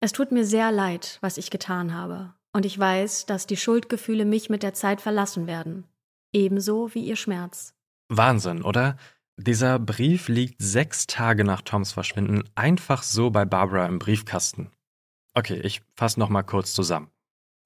Es 0.01 0.13
tut 0.13 0.33
mir 0.33 0.47
sehr 0.47 0.73
leid, 0.73 1.19
was 1.21 1.37
ich 1.37 1.51
getan 1.51 1.93
habe, 1.93 2.33
und 2.55 2.65
ich 2.65 2.79
weiß, 2.79 3.27
dass 3.27 3.47
die 3.47 3.59
Schuldgefühle 3.59 4.25
mich 4.25 4.49
mit 4.49 4.63
der 4.63 4.73
Zeit 4.73 5.03
verlassen 5.03 5.47
werden, 5.47 5.85
ebenso 6.33 6.95
wie 6.95 7.05
ihr 7.05 7.17
Schmerz. 7.17 7.75
Wahnsinn, 8.09 8.63
oder? 8.63 8.97
Dieser 9.37 9.79
Brief 9.79 10.29
liegt 10.29 10.63
sechs 10.63 11.07
Tage 11.07 11.45
nach 11.45 11.61
Toms 11.61 11.93
Verschwinden 11.93 12.45
einfach 12.55 13.03
so 13.03 13.29
bei 13.29 13.45
Barbara 13.45 13.85
im 13.85 13.99
Briefkasten. 13.99 14.71
Okay, 15.35 15.61
ich 15.61 15.83
fasse 15.95 16.19
nochmal 16.19 16.45
kurz 16.45 16.73
zusammen. 16.73 17.11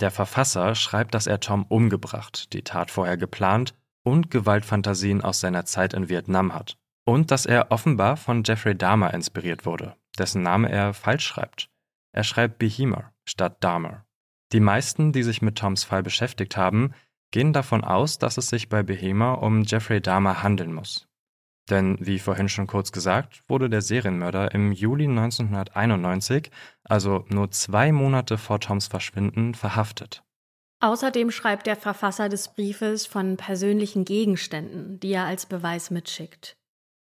Der 0.00 0.10
Verfasser 0.10 0.74
schreibt, 0.74 1.14
dass 1.14 1.28
er 1.28 1.38
Tom 1.38 1.64
umgebracht, 1.68 2.52
die 2.52 2.64
Tat 2.64 2.90
vorher 2.90 3.16
geplant 3.16 3.72
und 4.02 4.30
Gewaltfantasien 4.30 5.22
aus 5.22 5.40
seiner 5.40 5.64
Zeit 5.64 5.94
in 5.94 6.08
Vietnam 6.08 6.54
hat. 6.54 6.78
Und 7.04 7.30
dass 7.30 7.46
er 7.46 7.70
offenbar 7.70 8.16
von 8.16 8.42
Jeffrey 8.44 8.76
Dahmer 8.76 9.12
inspiriert 9.14 9.66
wurde, 9.66 9.96
dessen 10.18 10.42
Name 10.42 10.70
er 10.70 10.94
falsch 10.94 11.24
schreibt. 11.24 11.70
Er 12.12 12.24
schreibt 12.24 12.58
Behemer 12.58 13.12
statt 13.24 13.56
Dahmer. 13.60 14.04
Die 14.52 14.60
meisten, 14.60 15.12
die 15.12 15.22
sich 15.22 15.42
mit 15.42 15.56
Toms 15.56 15.84
Fall 15.84 16.02
beschäftigt 16.02 16.56
haben, 16.56 16.92
gehen 17.30 17.52
davon 17.52 17.84
aus, 17.84 18.18
dass 18.18 18.36
es 18.36 18.48
sich 18.48 18.68
bei 18.68 18.82
Behemer 18.82 19.42
um 19.42 19.62
Jeffrey 19.62 20.00
Dahmer 20.00 20.42
handeln 20.42 20.72
muss. 20.72 21.06
Denn, 21.68 21.96
wie 22.00 22.18
vorhin 22.18 22.48
schon 22.48 22.66
kurz 22.66 22.90
gesagt, 22.90 23.44
wurde 23.46 23.70
der 23.70 23.80
Serienmörder 23.80 24.52
im 24.52 24.72
Juli 24.72 25.04
1991, 25.04 26.50
also 26.82 27.24
nur 27.28 27.52
zwei 27.52 27.92
Monate 27.92 28.38
vor 28.38 28.58
Toms 28.58 28.88
Verschwinden, 28.88 29.54
verhaftet. 29.54 30.24
Außerdem 30.80 31.30
schreibt 31.30 31.66
der 31.66 31.76
Verfasser 31.76 32.30
des 32.30 32.48
Briefes 32.48 33.06
von 33.06 33.36
persönlichen 33.36 34.06
Gegenständen, 34.06 34.98
die 34.98 35.12
er 35.12 35.26
als 35.26 35.44
Beweis 35.44 35.90
mitschickt. 35.90 36.56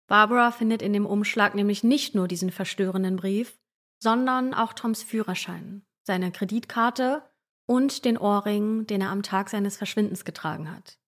Barbara 0.08 0.52
findet 0.52 0.82
in 0.82 0.92
dem 0.92 1.06
Umschlag 1.06 1.56
nämlich 1.56 1.84
nicht 1.84 2.14
nur 2.14 2.28
diesen 2.28 2.52
verstörenden 2.52 3.16
Brief, 3.16 3.58
sondern 4.00 4.54
auch 4.54 4.74
Toms 4.74 5.02
Führerschein, 5.02 5.84
seine 6.06 6.32
Kreditkarte 6.32 7.24
und 7.66 8.04
den 8.04 8.18
Ohrring, 8.18 8.86
den 8.86 9.00
er 9.00 9.10
am 9.10 9.24
Tag 9.24 9.50
seines 9.50 9.78
Verschwindens 9.78 10.26
getragen 10.26 10.70
hat. 10.70 11.00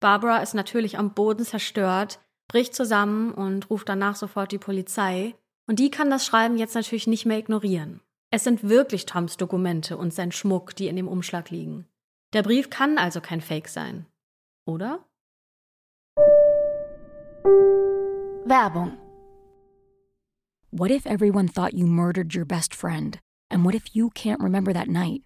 Barbara 0.00 0.38
ist 0.38 0.54
natürlich 0.54 0.98
am 0.98 1.14
Boden 1.14 1.44
zerstört, 1.44 2.18
bricht 2.48 2.74
zusammen 2.74 3.32
und 3.32 3.70
ruft 3.70 3.88
danach 3.88 4.16
sofort 4.16 4.50
die 4.50 4.58
Polizei. 4.58 5.36
Und 5.68 5.78
die 5.78 5.90
kann 5.90 6.10
das 6.10 6.26
Schreiben 6.26 6.56
jetzt 6.56 6.74
natürlich 6.74 7.06
nicht 7.06 7.26
mehr 7.26 7.38
ignorieren. 7.38 8.00
Es 8.32 8.42
sind 8.42 8.68
wirklich 8.68 9.06
Toms 9.06 9.36
Dokumente 9.36 9.96
und 9.96 10.12
sein 10.12 10.32
Schmuck, 10.32 10.74
die 10.74 10.88
in 10.88 10.96
dem 10.96 11.06
Umschlag 11.06 11.50
liegen. 11.50 11.86
Der 12.32 12.44
Brief 12.44 12.70
kann 12.70 12.96
also 12.96 13.20
kein 13.20 13.40
Fake 13.40 13.66
sein. 13.66 14.06
Oder? 14.64 15.00
Werbung. 18.46 18.96
What 20.70 20.92
if 20.92 21.06
everyone 21.06 21.48
thought 21.48 21.74
you 21.74 21.86
murdered 21.86 22.32
your 22.32 22.44
best 22.44 22.72
friend? 22.72 23.18
And 23.50 23.64
what 23.64 23.74
if 23.74 23.96
you 23.96 24.10
can't 24.10 24.40
remember 24.40 24.72
that 24.72 24.88
night? 24.88 25.22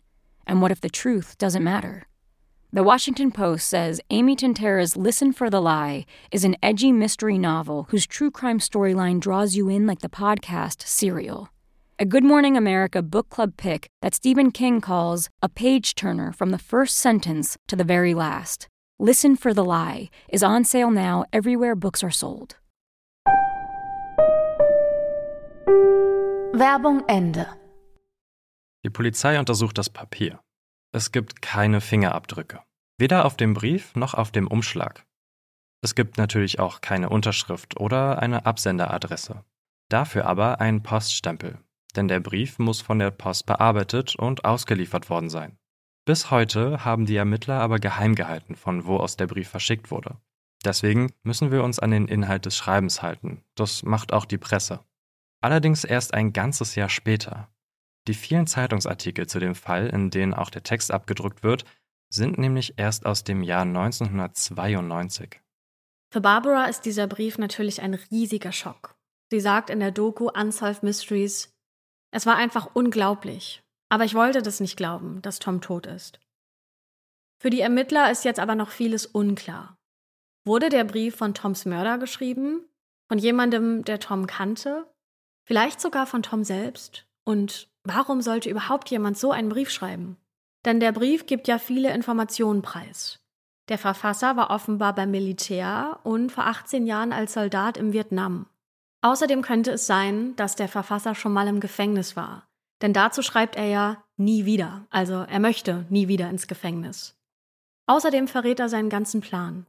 And 0.47 0.62
what 0.62 0.71
if 0.71 0.81
the 0.81 0.88
truth 0.88 1.37
doesn't 1.37 1.62
matter? 1.62 2.05
The 2.73 2.83
Washington 2.83 3.31
Post 3.31 3.69
says 3.69 4.01
Amy 4.09 4.35
Tintera's 4.35 4.97
Listen 4.97 5.33
for 5.33 5.51
the 5.51 5.61
Lie 5.61 6.07
is 6.33 6.45
an 6.45 6.57
edgy 6.62 6.90
mystery 6.90 7.37
novel 7.37 7.87
whose 7.90 8.07
true 8.07 8.31
crime 8.31 8.59
storyline 8.59 9.21
draws 9.21 9.55
you 9.55 9.69
in 9.69 9.87
like 9.87 10.01
the 10.01 10.09
podcast 10.09 10.87
Serial. 10.87 11.51
A 11.96 12.04
Good 12.04 12.24
Morning 12.24 12.57
America 12.57 13.02
book 13.02 13.28
club 13.28 13.57
pick 13.57 13.87
that 14.02 14.14
Stephen 14.14 14.50
King 14.50 14.80
calls 14.80 15.30
a 15.40 15.48
page 15.48 15.94
turner 15.94 16.33
from 16.33 16.50
the 16.50 16.59
first 16.59 16.98
sentence 16.98 17.57
to 17.68 17.76
the 17.76 17.85
very 17.85 18.14
last. 18.14 18.66
Listen 18.98 19.37
for 19.37 19.54
the 19.54 19.62
Lie 19.62 20.11
is 20.28 20.42
on 20.42 20.64
sale 20.64 20.90
now 20.90 21.24
everywhere 21.33 21.76
books 21.76 22.02
are 22.02 22.11
sold. 22.11 22.57
Werbung 26.52 27.04
Ende. 27.09 27.46
Die 28.85 28.90
Polizei 28.90 29.38
untersucht 29.38 29.78
das 29.78 29.88
Papier. 29.88 30.40
Es 30.92 31.12
gibt 31.12 31.42
keine 31.42 31.80
Fingerabdrücke. 31.80 32.59
Weder 32.98 33.24
auf 33.24 33.37
dem 33.37 33.54
Brief 33.54 33.94
noch 33.94 34.14
auf 34.14 34.33
dem 34.33 34.48
Umschlag. 34.48 35.07
Es 35.80 35.94
gibt 35.94 36.18
natürlich 36.18 36.59
auch 36.59 36.80
keine 36.80 37.09
Unterschrift 37.09 37.78
oder 37.78 38.20
eine 38.20 38.46
Absenderadresse. 38.46 39.44
Dafür 39.90 40.26
aber 40.26 40.61
ein 40.61 40.83
Poststempel, 40.83 41.59
denn 41.96 42.09
der 42.09 42.20
Brief 42.20 42.59
muss 42.59 42.80
von 42.80 42.98
der 42.98 43.11
Post 43.11 43.46
bearbeitet 43.46 44.16
und 44.16 44.44
ausgeliefert 44.44 45.11
worden 45.11 45.30
sein. 45.30 45.59
Bis 46.04 46.30
heute 46.30 46.85
haben 46.85 47.07
die 47.07 47.16
Ermittler 47.16 47.61
aber 47.61 47.78
geheim 47.78 48.14
gehalten, 48.14 48.57
von 48.57 48.85
wo 48.85 48.98
aus 48.98 49.16
der 49.16 49.26
Brief 49.26 49.48
verschickt 49.48 49.90
wurde. 49.90 50.16
Deswegen 50.64 51.12
müssen 51.22 51.50
wir 51.50 51.62
uns 51.62 51.78
an 51.78 51.90
den 51.90 52.09
Inhalt 52.09 52.46
des 52.46 52.57
Schreibens 52.57 53.02
halten. 53.02 53.42
Das 53.54 53.83
macht 53.83 54.12
auch 54.12 54.24
die 54.24 54.38
Presse. 54.38 54.80
Allerdings 55.40 55.85
erst 55.85 56.14
ein 56.14 56.33
ganzes 56.33 56.74
Jahr 56.74 56.88
später, 56.88 57.48
die 58.07 58.14
vielen 58.14 58.46
Zeitungsartikel 58.46 59.26
zu 59.26 59.38
dem 59.38 59.54
Fall, 59.54 59.88
in 59.88 60.11
denen 60.11 60.35
auch 60.35 60.50
der 60.50 60.62
Text 60.62 60.90
abgedruckt 60.90 61.42
wird, 61.42 61.64
sind 62.11 62.38
nämlich 62.38 62.74
erst 62.76 63.07
aus 63.07 63.24
dem 63.24 63.42
Jahr 63.42 63.62
1992. 63.62 65.40
Für 66.12 66.20
Barbara 66.20 66.66
ist 66.66 66.83
dieser 66.83 67.07
Brief 67.07 67.38
natürlich 67.38 67.83
ein 67.83 67.94
riesiger 67.94 68.52
Schock. 68.52 68.96
Sie 69.30 69.40
sagt 69.40 69.70
in 69.70 69.80
der 69.80 69.90
Doku 69.90 70.28
Unsolved 70.28 70.83
Mysteries, 70.83 71.54
es 72.14 72.27
war 72.27 72.37
einfach 72.37 72.70
unglaublich, 72.74 73.62
aber 73.88 74.05
ich 74.05 74.14
wollte 74.14 74.40
das 74.40 74.61
nicht 74.61 74.77
glauben, 74.77 75.20
dass 75.22 75.38
Tom 75.38 75.61
tot 75.61 75.87
ist. 75.87 76.18
Für 77.38 77.50
die 77.50 77.61
Ermittler 77.61 78.11
ist 78.11 78.24
jetzt 78.24 78.40
aber 78.40 78.55
noch 78.55 78.70
vieles 78.70 79.07
unklar. 79.07 79.77
Wurde 80.46 80.68
der 80.68 80.85
Brief 80.85 81.16
von 81.16 81.35
Toms 81.35 81.64
Mörder 81.66 81.98
geschrieben? 81.98 82.64
Von 83.09 83.18
jemandem, 83.18 83.85
der 83.85 84.00
Tom 84.00 84.27
kannte? 84.27 84.87
Vielleicht 85.46 85.81
sogar 85.81 86.07
von 86.07 86.22
Tom 86.22 86.44
selbst? 86.44 87.07
Und 87.24 87.68
Warum 87.85 88.22
sollte 88.22 88.48
überhaupt 88.48 88.90
jemand 88.90 89.18
so 89.18 89.31
einen 89.31 89.50
Brief 89.50 89.70
schreiben? 89.70 90.16
Denn 90.64 90.81
der 90.81 90.92
Brief 90.92 91.27
gibt 91.27 91.46
ja 91.46 91.59
viele 91.59 91.92
Informationen 91.92 92.62
preis. 92.62 93.20
Der 93.68 93.77
Verfasser 93.77 94.37
war 94.37 94.50
offenbar 94.50 94.94
beim 94.94 95.11
Militär 95.11 96.00
und 96.03 96.33
vor 96.33 96.46
18 96.46 96.87
Jahren 96.87 97.12
als 97.12 97.35
Soldat 97.35 97.77
im 97.77 97.92
Vietnam. 97.92 98.46
Außerdem 99.05 99.43
könnte 99.43 99.71
es 99.71 99.87
sein, 99.87 100.35
dass 100.37 100.57
der 100.57 100.67
Verfasser 100.67 101.14
schon 101.14 101.35
mal 101.35 101.47
im 101.47 101.61
Gefängnis 101.61 102.17
war. 102.17 102.49
Denn 102.81 102.95
dazu 102.95 103.21
schreibt 103.21 103.55
er 103.55 103.67
ja 103.67 104.03
nie 104.17 104.47
wieder, 104.47 104.87
also 104.88 105.27
er 105.29 105.40
möchte 105.40 105.85
nie 105.90 106.09
wieder 106.09 106.31
ins 106.31 106.47
Gefängnis. 106.47 107.14
Außerdem 107.87 108.29
verrät 108.29 108.61
er 108.61 108.71
seinen 108.71 108.88
ganzen 108.88 109.21
Plan. 109.21 109.67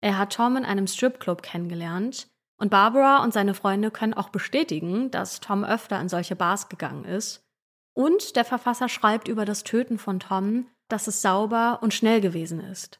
Er 0.00 0.18
hat 0.18 0.32
Tom 0.32 0.56
in 0.56 0.64
einem 0.64 0.88
Stripclub 0.88 1.40
kennengelernt 1.40 2.26
und 2.56 2.70
Barbara 2.70 3.22
und 3.22 3.32
seine 3.32 3.54
Freunde 3.54 3.92
können 3.92 4.12
auch 4.12 4.30
bestätigen, 4.30 5.08
dass 5.12 5.38
Tom 5.38 5.62
öfter 5.64 6.00
in 6.00 6.08
solche 6.08 6.34
Bars 6.34 6.68
gegangen 6.68 7.04
ist 7.04 7.44
und 7.92 8.34
der 8.34 8.44
Verfasser 8.44 8.88
schreibt 8.88 9.28
über 9.28 9.44
das 9.44 9.62
Töten 9.62 9.98
von 9.98 10.18
Tom, 10.18 10.66
dass 10.88 11.06
es 11.06 11.22
sauber 11.22 11.78
und 11.80 11.94
schnell 11.94 12.20
gewesen 12.20 12.58
ist. 12.58 12.98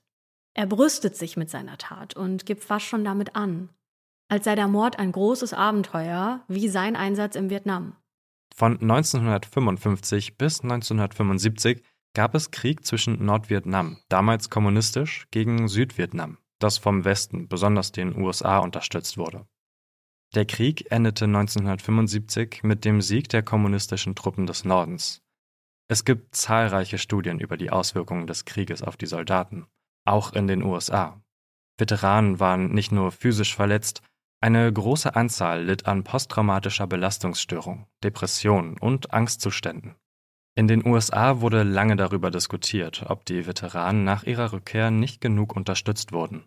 Er 0.55 0.67
brüstet 0.67 1.17
sich 1.17 1.37
mit 1.37 1.51
seiner 1.51 1.79
Tat 1.79 2.15
und 2.15 2.47
gibt 2.47 2.63
fast 2.63 2.87
schon 2.87 3.05
damit 3.05 3.35
an, 3.35 3.71
als 4.29 4.45
sei 4.45 4.55
der 4.55 4.69
Mord 4.69 4.99
ein 4.99 5.13
großes 5.13 5.53
Abenteuer 5.53 6.43
wie 6.49 6.69
sein 6.69 6.97
Einsatz 6.97 7.37
im 7.37 7.51
Vietnam. 7.51 7.97
Von 8.55 8.81
1955 8.81 10.39
bis 10.39 10.61
1975 10.61 11.83
gab 12.15 12.35
es 12.35 12.51
Krieg 12.51 12.87
zwischen 12.87 13.25
Nordvietnam, 13.25 13.99
damals 14.09 14.49
kommunistisch, 14.49 15.27
gegen 15.31 15.69
Südvietnam, 15.69 16.39
das 16.61 16.79
vom 16.79 17.05
Westen, 17.05 17.49
besonders 17.49 17.93
den 17.93 18.17
USA, 18.17 18.59
unterstützt 18.59 19.19
wurde. 19.19 19.47
Der 20.35 20.47
Krieg 20.47 20.91
endete 20.91 21.27
1975 21.27 22.63
mit 22.63 22.85
dem 22.85 23.01
Sieg 23.01 23.29
der 23.29 23.43
kommunistischen 23.43 24.15
Truppen 24.15 24.47
des 24.47 24.65
Nordens. 24.65 25.23
Es 25.89 26.05
gibt 26.05 26.35
zahlreiche 26.35 26.99
Studien 26.99 27.41
über 27.41 27.57
die 27.57 27.71
Auswirkungen 27.71 28.27
des 28.27 28.45
Krieges 28.45 28.83
auf 28.83 28.97
die 28.97 29.07
Soldaten, 29.07 29.67
auch 30.05 30.33
in 30.33 30.47
den 30.47 30.63
USA. 30.63 31.21
Veteranen 31.77 32.41
waren 32.41 32.73
nicht 32.73 32.93
nur 32.93 33.13
physisch 33.13 33.55
verletzt, 33.55 34.03
eine 34.45 34.71
große 34.71 35.17
Anzahl 35.17 35.65
litt 35.65 35.87
an 35.87 36.05
posttraumatischer 36.05 36.87
Belastungsstörung, 36.87 37.87
Depressionen 38.03 38.77
und 38.77 39.11
Angstzuständen. 39.11 39.95
In 40.55 40.69
den 40.69 40.87
USA 40.87 41.41
wurde 41.41 41.63
lange 41.63 41.97
darüber 41.97 42.31
diskutiert, 42.31 43.07
ob 43.09 43.25
die 43.25 43.47
Veteranen 43.47 44.05
nach 44.05 44.25
ihrer 44.25 44.53
Rückkehr 44.53 44.91
nicht 44.91 45.23
genug 45.23 45.57
unterstützt 45.57 46.13
wurden. 46.13 46.45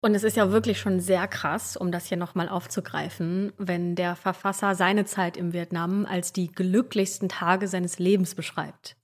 Und 0.00 0.16
es 0.16 0.24
ist 0.24 0.36
ja 0.36 0.50
wirklich 0.50 0.80
schon 0.80 0.98
sehr 0.98 1.28
krass, 1.28 1.76
um 1.76 1.92
das 1.92 2.06
hier 2.06 2.16
nochmal 2.16 2.48
aufzugreifen, 2.48 3.52
wenn 3.56 3.94
der 3.94 4.16
Verfasser 4.16 4.74
seine 4.74 5.04
Zeit 5.04 5.36
im 5.36 5.52
Vietnam 5.52 6.06
als 6.06 6.32
die 6.32 6.50
glücklichsten 6.50 7.28
Tage 7.28 7.68
seines 7.68 8.00
Lebens 8.00 8.34
beschreibt. 8.34 8.96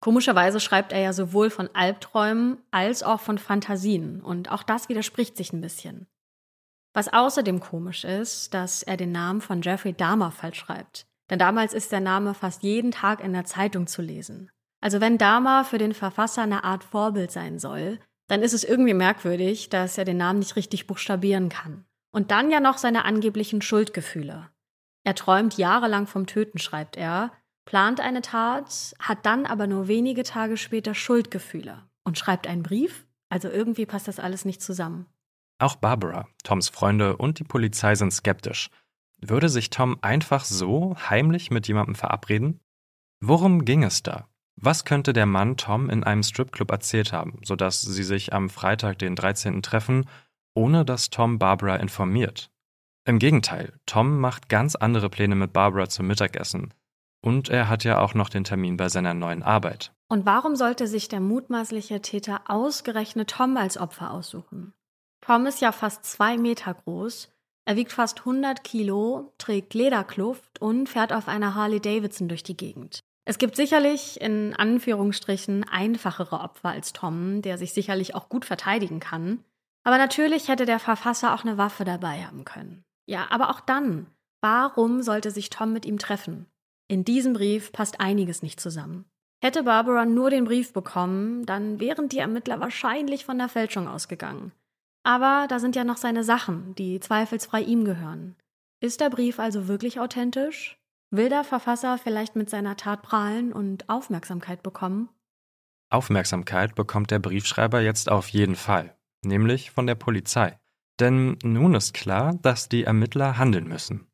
Komischerweise 0.00 0.60
schreibt 0.60 0.92
er 0.92 1.00
ja 1.00 1.12
sowohl 1.12 1.50
von 1.50 1.68
Albträumen 1.74 2.56
als 2.70 3.02
auch 3.02 3.20
von 3.20 3.36
Fantasien, 3.36 4.22
und 4.22 4.50
auch 4.50 4.62
das 4.62 4.88
widerspricht 4.88 5.36
sich 5.36 5.52
ein 5.52 5.60
bisschen. 5.60 6.06
Was 6.94 7.12
außerdem 7.12 7.60
komisch 7.60 8.04
ist, 8.04 8.52
dass 8.54 8.82
er 8.82 8.96
den 8.96 9.12
Namen 9.12 9.40
von 9.40 9.62
Jeffrey 9.62 9.94
Dahmer 9.94 10.30
falsch 10.30 10.58
schreibt. 10.58 11.06
Denn 11.30 11.38
damals 11.38 11.72
ist 11.72 11.92
der 11.92 12.00
Name 12.00 12.34
fast 12.34 12.62
jeden 12.62 12.90
Tag 12.90 13.22
in 13.24 13.32
der 13.32 13.44
Zeitung 13.44 13.86
zu 13.86 14.02
lesen. 14.02 14.50
Also 14.82 15.00
wenn 15.00 15.16
Dahmer 15.16 15.64
für 15.64 15.78
den 15.78 15.94
Verfasser 15.94 16.42
eine 16.42 16.64
Art 16.64 16.84
Vorbild 16.84 17.30
sein 17.30 17.58
soll, 17.58 17.98
dann 18.28 18.42
ist 18.42 18.52
es 18.52 18.64
irgendwie 18.64 18.94
merkwürdig, 18.94 19.68
dass 19.68 19.96
er 19.96 20.04
den 20.04 20.16
Namen 20.16 20.40
nicht 20.40 20.56
richtig 20.56 20.86
buchstabieren 20.86 21.48
kann. 21.48 21.84
Und 22.12 22.30
dann 22.30 22.50
ja 22.50 22.60
noch 22.60 22.76
seine 22.76 23.04
angeblichen 23.04 23.62
Schuldgefühle. 23.62 24.50
Er 25.04 25.14
träumt 25.14 25.56
jahrelang 25.56 26.06
vom 26.06 26.26
Töten, 26.26 26.58
schreibt 26.58 26.96
er, 26.96 27.32
plant 27.64 28.00
eine 28.00 28.22
Tat, 28.22 28.94
hat 28.98 29.24
dann 29.24 29.46
aber 29.46 29.66
nur 29.66 29.88
wenige 29.88 30.24
Tage 30.24 30.56
später 30.56 30.94
Schuldgefühle 30.94 31.82
und 32.04 32.18
schreibt 32.18 32.46
einen 32.46 32.62
Brief? 32.62 33.06
Also 33.28 33.48
irgendwie 33.48 33.86
passt 33.86 34.08
das 34.08 34.18
alles 34.18 34.44
nicht 34.44 34.60
zusammen. 34.60 35.06
Auch 35.62 35.76
Barbara, 35.76 36.26
Toms 36.42 36.70
Freunde 36.70 37.16
und 37.16 37.38
die 37.38 37.44
Polizei 37.44 37.94
sind 37.94 38.12
skeptisch. 38.12 38.68
Würde 39.20 39.48
sich 39.48 39.70
Tom 39.70 39.96
einfach 40.02 40.44
so 40.44 40.96
heimlich 41.08 41.52
mit 41.52 41.68
jemandem 41.68 41.94
verabreden? 41.94 42.58
Worum 43.20 43.64
ging 43.64 43.84
es 43.84 44.02
da? 44.02 44.26
Was 44.56 44.84
könnte 44.84 45.12
der 45.12 45.26
Mann 45.26 45.56
Tom 45.56 45.88
in 45.88 46.02
einem 46.02 46.24
Stripclub 46.24 46.72
erzählt 46.72 47.12
haben, 47.12 47.38
sodass 47.44 47.80
sie 47.80 48.02
sich 48.02 48.32
am 48.32 48.50
Freitag, 48.50 48.98
den 48.98 49.14
13. 49.14 49.62
treffen, 49.62 50.08
ohne 50.52 50.84
dass 50.84 51.10
Tom 51.10 51.38
Barbara 51.38 51.76
informiert? 51.76 52.50
Im 53.04 53.20
Gegenteil, 53.20 53.78
Tom 53.86 54.18
macht 54.18 54.48
ganz 54.48 54.74
andere 54.74 55.10
Pläne 55.10 55.36
mit 55.36 55.52
Barbara 55.52 55.88
zum 55.88 56.08
Mittagessen. 56.08 56.74
Und 57.20 57.50
er 57.50 57.68
hat 57.68 57.84
ja 57.84 58.00
auch 58.00 58.14
noch 58.14 58.30
den 58.30 58.42
Termin 58.42 58.76
bei 58.76 58.88
seiner 58.88 59.14
neuen 59.14 59.44
Arbeit. 59.44 59.94
Und 60.08 60.26
warum 60.26 60.56
sollte 60.56 60.88
sich 60.88 61.06
der 61.06 61.20
mutmaßliche 61.20 62.02
Täter 62.02 62.40
ausgerechnet 62.48 63.30
Tom 63.30 63.56
als 63.56 63.78
Opfer 63.78 64.10
aussuchen? 64.10 64.74
Tom 65.22 65.46
ist 65.46 65.60
ja 65.60 65.72
fast 65.72 66.04
zwei 66.04 66.36
Meter 66.36 66.74
groß, 66.74 67.32
er 67.64 67.76
wiegt 67.76 67.92
fast 67.92 68.20
100 68.20 68.64
Kilo, 68.64 69.32
trägt 69.38 69.74
Lederkluft 69.74 70.60
und 70.60 70.88
fährt 70.88 71.12
auf 71.12 71.28
einer 71.28 71.54
Harley 71.54 71.80
Davidson 71.80 72.28
durch 72.28 72.42
die 72.42 72.56
Gegend. 72.56 73.00
Es 73.24 73.38
gibt 73.38 73.54
sicherlich 73.54 74.20
in 74.20 74.54
Anführungsstrichen 74.54 75.64
einfachere 75.68 76.40
Opfer 76.40 76.70
als 76.70 76.92
Tom, 76.92 77.40
der 77.40 77.56
sich 77.56 77.72
sicherlich 77.72 78.16
auch 78.16 78.28
gut 78.28 78.44
verteidigen 78.44 78.98
kann. 78.98 79.44
Aber 79.84 79.96
natürlich 79.96 80.48
hätte 80.48 80.66
der 80.66 80.80
Verfasser 80.80 81.34
auch 81.34 81.44
eine 81.44 81.56
Waffe 81.56 81.84
dabei 81.84 82.24
haben 82.24 82.44
können. 82.44 82.82
Ja, 83.06 83.28
aber 83.30 83.50
auch 83.50 83.60
dann, 83.60 84.06
warum 84.40 85.02
sollte 85.02 85.30
sich 85.30 85.50
Tom 85.50 85.72
mit 85.72 85.86
ihm 85.86 85.98
treffen? 85.98 86.46
In 86.88 87.04
diesem 87.04 87.32
Brief 87.32 87.70
passt 87.70 88.00
einiges 88.00 88.42
nicht 88.42 88.58
zusammen. 88.58 89.04
Hätte 89.40 89.62
Barbara 89.62 90.04
nur 90.04 90.30
den 90.30 90.44
Brief 90.44 90.72
bekommen, 90.72 91.46
dann 91.46 91.78
wären 91.78 92.08
die 92.08 92.18
Ermittler 92.18 92.60
wahrscheinlich 92.60 93.24
von 93.24 93.38
der 93.38 93.48
Fälschung 93.48 93.88
ausgegangen. 93.88 94.52
Aber 95.04 95.46
da 95.48 95.58
sind 95.58 95.76
ja 95.76 95.84
noch 95.84 95.96
seine 95.96 96.24
Sachen, 96.24 96.74
die 96.76 97.00
zweifelsfrei 97.00 97.62
ihm 97.62 97.84
gehören. 97.84 98.36
Ist 98.80 99.00
der 99.00 99.10
Brief 99.10 99.38
also 99.38 99.68
wirklich 99.68 100.00
authentisch? 100.00 100.78
Will 101.10 101.28
der 101.28 101.44
Verfasser 101.44 101.98
vielleicht 101.98 102.36
mit 102.36 102.48
seiner 102.48 102.76
Tat 102.76 103.02
prahlen 103.02 103.52
und 103.52 103.88
Aufmerksamkeit 103.88 104.62
bekommen? 104.62 105.08
Aufmerksamkeit 105.90 106.74
bekommt 106.74 107.10
der 107.10 107.18
Briefschreiber 107.18 107.80
jetzt 107.80 108.10
auf 108.10 108.28
jeden 108.28 108.56
Fall, 108.56 108.96
nämlich 109.22 109.70
von 109.70 109.86
der 109.86 109.94
Polizei. 109.94 110.58
Denn 110.98 111.36
nun 111.42 111.74
ist 111.74 111.92
klar, 111.92 112.34
dass 112.40 112.68
die 112.68 112.84
Ermittler 112.84 113.36
handeln 113.36 113.68
müssen. 113.68 114.06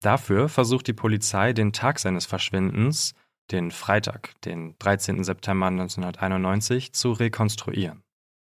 Dafür 0.00 0.48
versucht 0.48 0.86
die 0.86 0.92
Polizei 0.92 1.52
den 1.52 1.72
Tag 1.72 1.98
seines 1.98 2.26
Verschwindens, 2.26 3.14
den 3.50 3.72
Freitag, 3.72 4.40
den 4.42 4.76
13. 4.78 5.24
September 5.24 5.66
1991, 5.66 6.92
zu 6.92 7.12
rekonstruieren. 7.12 8.03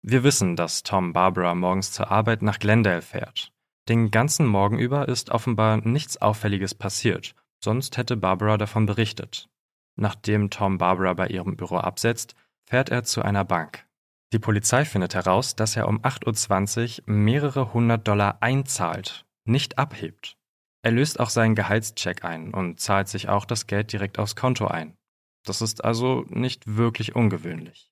Wir 0.03 0.25
wissen, 0.25 0.57
dass 0.57 0.83
Tom 0.83 1.13
Barbara 1.13 1.55
morgens 1.55 1.93
zur 1.93 2.11
Arbeit 2.11 2.43
nach 2.43 2.59
Glendale 2.59 3.03
fährt. 3.03 3.53
Den 3.89 4.11
ganzen 4.11 4.47
Morgen 4.47 4.79
über 4.79 5.09
ist 5.09 5.31
offenbar 5.31 5.79
nichts 5.79 6.21
Auffälliges 6.21 6.75
passiert 6.75 7.35
Sonst 7.63 7.97
hätte 7.99 8.17
Barbara 8.17 8.57
davon 8.57 8.87
berichtet. 8.87 9.49
Nachdem 9.97 10.51
Tom 10.51 10.79
Barbara 10.79 11.13
bei 11.15 11.29
ihrem 11.29 11.57
Büro 11.57 11.77
absetzt, 11.77 12.35
fährt 12.67 12.89
er 12.89 13.05
zu 13.05 13.23
einer 13.23 13.45
Bank. 13.45 13.87
Die 14.33 14.39
Polizei 14.39 14.85
findet 14.85 15.15
heraus, 15.15 15.57
dass 15.57 15.77
er 15.77 15.89
um 15.89 16.01
8.20 16.01 17.01
Uhr 17.01 17.15
mehrere 17.15 17.75
hundert 17.75 18.09
Dollar 18.09 18.39
einzahlt, 18.41 19.27
nicht 19.45 19.79
abhebt. 19.79 20.39
Er 20.83 20.93
löst 20.93 21.21
auch 21.21 21.29
seinen 21.29 21.55
Gehaltscheck 21.55 22.25
ein 22.25 22.55
und 22.55 22.81
zahlt 22.81 23.09
sich 23.09 23.29
auch 23.29 23.45
das 23.45 23.67
Geld 23.67 23.93
direkt 23.93 24.19
aufs 24.19 24.37
Konto 24.37 24.67
ein. 24.67 24.97
Das 25.45 25.61
ist 25.61 25.85
also 25.85 26.25
nicht 26.29 26.77
wirklich 26.77 27.15
ungewöhnlich. 27.15 27.90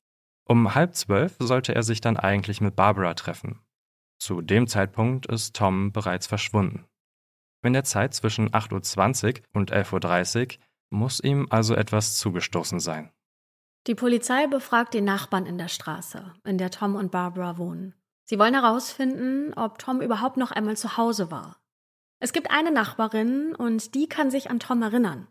Um 0.50 0.74
halb 0.74 0.94
zwölf 0.94 1.36
sollte 1.38 1.74
er 1.74 1.82
sich 1.82 2.00
dann 2.00 2.16
eigentlich 2.16 2.62
mit 2.62 2.74
Barbara 2.74 3.12
treffen. 3.12 3.60
Zu 4.18 4.40
dem 4.40 4.66
Zeitpunkt 4.66 5.26
ist 5.26 5.54
Tom 5.54 5.92
bereits 5.92 6.26
verschwunden. 6.26 6.86
In 7.62 7.74
der 7.74 7.84
Zeit 7.84 8.14
zwischen 8.14 8.50
8.20 8.50 9.38
Uhr 9.38 9.44
und 9.52 9.72
11.30 9.72 10.52
Uhr 10.52 10.58
muss 10.90 11.20
ihm 11.20 11.46
also 11.50 11.74
etwas 11.74 12.16
zugestoßen 12.16 12.80
sein. 12.80 13.12
Die 13.86 13.94
Polizei 13.94 14.46
befragt 14.46 14.94
die 14.94 15.02
Nachbarn 15.02 15.44
in 15.44 15.58
der 15.58 15.68
Straße, 15.68 16.32
in 16.44 16.56
der 16.56 16.70
Tom 16.70 16.94
und 16.94 17.10
Barbara 17.10 17.58
wohnen. 17.58 17.94
Sie 18.24 18.38
wollen 18.38 18.54
herausfinden, 18.54 19.52
ob 19.54 19.78
Tom 19.78 20.00
überhaupt 20.00 20.38
noch 20.38 20.50
einmal 20.50 20.76
zu 20.76 20.96
Hause 20.96 21.30
war. 21.30 21.60
Es 22.20 22.32
gibt 22.32 22.50
eine 22.50 22.70
Nachbarin 22.70 23.54
und 23.54 23.94
die 23.94 24.08
kann 24.08 24.30
sich 24.30 24.50
an 24.50 24.60
Tom 24.60 24.82
erinnern. 24.82 25.28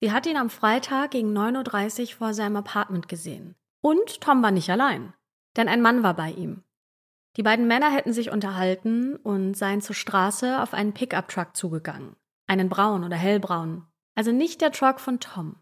Sie 0.00 0.10
hat 0.10 0.26
ihn 0.26 0.36
am 0.36 0.50
Freitag 0.50 1.12
gegen 1.12 1.36
9.30 1.36 2.00
Uhr 2.00 2.16
vor 2.16 2.34
seinem 2.34 2.56
Apartment 2.56 3.08
gesehen. 3.08 3.56
Und 3.84 4.22
Tom 4.22 4.42
war 4.42 4.50
nicht 4.50 4.70
allein, 4.70 5.12
denn 5.58 5.68
ein 5.68 5.82
Mann 5.82 6.02
war 6.02 6.14
bei 6.14 6.30
ihm. 6.30 6.62
Die 7.36 7.42
beiden 7.42 7.66
Männer 7.66 7.90
hätten 7.90 8.14
sich 8.14 8.30
unterhalten 8.30 9.16
und 9.16 9.58
seien 9.58 9.82
zur 9.82 9.94
Straße 9.94 10.62
auf 10.62 10.72
einen 10.72 10.94
Pickup-Truck 10.94 11.54
zugegangen. 11.54 12.16
Einen 12.46 12.70
braun 12.70 13.04
oder 13.04 13.16
hellbraun. 13.16 13.86
Also 14.14 14.32
nicht 14.32 14.62
der 14.62 14.72
Truck 14.72 15.00
von 15.00 15.20
Tom. 15.20 15.56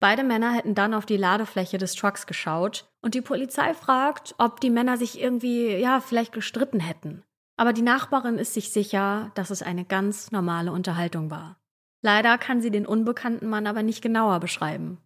Beide 0.00 0.24
Männer 0.24 0.52
hätten 0.52 0.74
dann 0.74 0.92
auf 0.92 1.06
die 1.06 1.16
Ladefläche 1.16 1.78
des 1.78 1.94
Trucks 1.94 2.26
geschaut 2.26 2.90
und 3.00 3.14
die 3.14 3.20
Polizei 3.20 3.74
fragt, 3.74 4.34
ob 4.38 4.60
die 4.60 4.70
Männer 4.70 4.96
sich 4.96 5.20
irgendwie, 5.20 5.76
ja, 5.76 6.00
vielleicht 6.00 6.32
gestritten 6.32 6.80
hätten. 6.80 7.22
Aber 7.56 7.72
die 7.72 7.82
Nachbarin 7.82 8.38
ist 8.38 8.54
sich 8.54 8.72
sicher, 8.72 9.30
dass 9.36 9.50
es 9.50 9.62
eine 9.62 9.84
ganz 9.84 10.32
normale 10.32 10.72
Unterhaltung 10.72 11.30
war. 11.30 11.60
Leider 12.00 12.38
kann 12.38 12.60
sie 12.60 12.72
den 12.72 12.86
unbekannten 12.86 13.48
Mann 13.48 13.68
aber 13.68 13.84
nicht 13.84 14.02
genauer 14.02 14.40
beschreiben. 14.40 14.98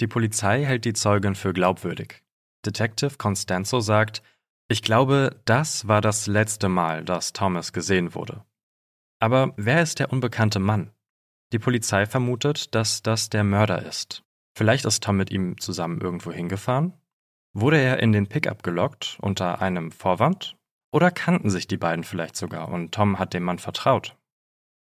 Die 0.00 0.06
Polizei 0.06 0.64
hält 0.64 0.84
die 0.84 0.92
Zeugin 0.92 1.34
für 1.34 1.52
glaubwürdig. 1.52 2.22
Detective 2.64 3.16
Constanzo 3.16 3.80
sagt, 3.80 4.22
ich 4.68 4.82
glaube, 4.82 5.40
das 5.44 5.88
war 5.88 6.00
das 6.00 6.26
letzte 6.26 6.68
Mal, 6.68 7.04
dass 7.04 7.32
Thomas 7.32 7.72
gesehen 7.72 8.14
wurde. 8.14 8.44
Aber 9.20 9.54
wer 9.56 9.82
ist 9.82 9.98
der 9.98 10.12
unbekannte 10.12 10.58
Mann? 10.58 10.90
Die 11.52 11.58
Polizei 11.58 12.04
vermutet, 12.06 12.74
dass 12.74 13.02
das 13.02 13.30
der 13.30 13.44
Mörder 13.44 13.86
ist. 13.86 14.24
Vielleicht 14.54 14.84
ist 14.84 15.02
Tom 15.02 15.16
mit 15.16 15.30
ihm 15.30 15.58
zusammen 15.58 16.00
irgendwo 16.00 16.32
hingefahren? 16.32 16.92
Wurde 17.52 17.78
er 17.78 18.00
in 18.00 18.12
den 18.12 18.26
Pickup 18.26 18.62
gelockt 18.62 19.16
unter 19.20 19.62
einem 19.62 19.92
Vorwand? 19.92 20.56
Oder 20.92 21.10
kannten 21.10 21.48
sich 21.48 21.66
die 21.66 21.76
beiden 21.76 22.04
vielleicht 22.04 22.36
sogar 22.36 22.68
und 22.68 22.92
Tom 22.92 23.18
hat 23.18 23.32
dem 23.32 23.44
Mann 23.44 23.58
vertraut? 23.58 24.16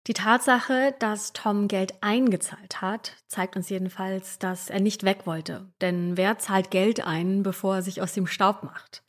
Die 0.09 0.15
Tatsache, 0.15 0.97
dass 0.99 1.33
Tom 1.33 1.69
Geld 1.69 2.03
eingezahlt 2.03 2.83
hat, 2.83 3.17
zeigt 3.29 3.55
uns 3.55 3.69
jedenfalls, 3.69 4.41
dass 4.41 4.69
er 4.69 4.81
nicht 4.81 5.05
weg 5.05 5.27
wollte. 5.27 5.73
Denn 5.81 6.17
wer 6.17 6.38
zahlt 6.38 6.73
Geld 6.73 7.07
ein, 7.07 7.45
bevor 7.45 7.77
er 7.77 7.83
sich 7.83 8.03
aus 8.03 8.12
dem 8.12 8.27
Staub 8.27 8.65
macht? 8.65 9.05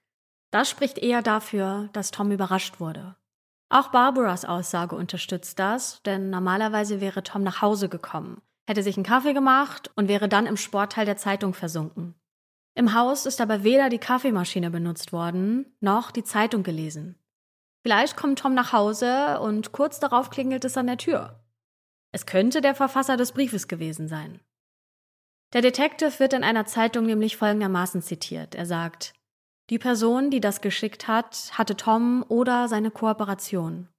Das 0.51 0.69
spricht 0.69 0.99
eher 0.99 1.23
dafür, 1.23 1.89
dass 1.93 2.11
Tom 2.11 2.31
überrascht 2.31 2.79
wurde. 2.79 3.15
Auch 3.69 3.87
Barbaras 3.87 4.45
Aussage 4.45 4.95
unterstützt 4.95 5.57
das, 5.57 6.03
denn 6.03 6.29
normalerweise 6.29 7.01
wäre 7.01 7.23
Tom 7.23 7.41
nach 7.41 7.63
Hause 7.63 7.89
gekommen, 7.89 8.39
hätte 8.67 8.83
sich 8.83 8.95
einen 8.95 9.03
Kaffee 9.03 9.33
gemacht 9.33 9.89
und 9.95 10.07
wäre 10.07 10.29
dann 10.29 10.45
im 10.45 10.57
Sportteil 10.57 11.07
der 11.07 11.17
Zeitung 11.17 11.55
versunken. 11.55 12.13
Im 12.75 12.93
Haus 12.93 13.25
ist 13.25 13.41
aber 13.41 13.63
weder 13.63 13.89
die 13.89 13.97
Kaffeemaschine 13.97 14.69
benutzt 14.69 15.11
worden, 15.11 15.75
noch 15.79 16.11
die 16.11 16.23
Zeitung 16.23 16.61
gelesen. 16.61 17.17
Vielleicht 17.83 18.15
kommt 18.15 18.39
Tom 18.39 18.53
nach 18.53 18.71
Hause 18.71 19.39
und 19.41 19.73
kurz 19.73 19.99
darauf 19.99 20.29
klingelt 20.29 20.63
es 20.63 20.77
an 20.77 20.87
der 20.87 20.97
Tür. 20.97 21.43
Es 22.13 22.25
könnte 22.25 22.61
der 22.61 22.75
Verfasser 22.75 23.17
des 23.17 23.33
Briefes 23.33 23.67
gewesen 23.67 24.07
sein. 24.07 24.39
Der 25.51 25.61
Detective 25.61 26.19
wird 26.19 26.33
in 26.33 26.43
einer 26.43 26.65
Zeitung 26.65 27.05
nämlich 27.05 27.37
folgendermaßen 27.37 28.01
zitiert. 28.01 28.55
Er 28.55 28.65
sagt, 28.65 29.13
die 29.69 29.79
Person, 29.79 30.29
die 30.29 30.39
das 30.39 30.61
geschickt 30.61 31.07
hat, 31.07 31.51
hatte 31.57 31.75
Tom 31.75 32.25
oder 32.27 32.67
seine 32.67 32.89
Kooperation. 32.89 33.89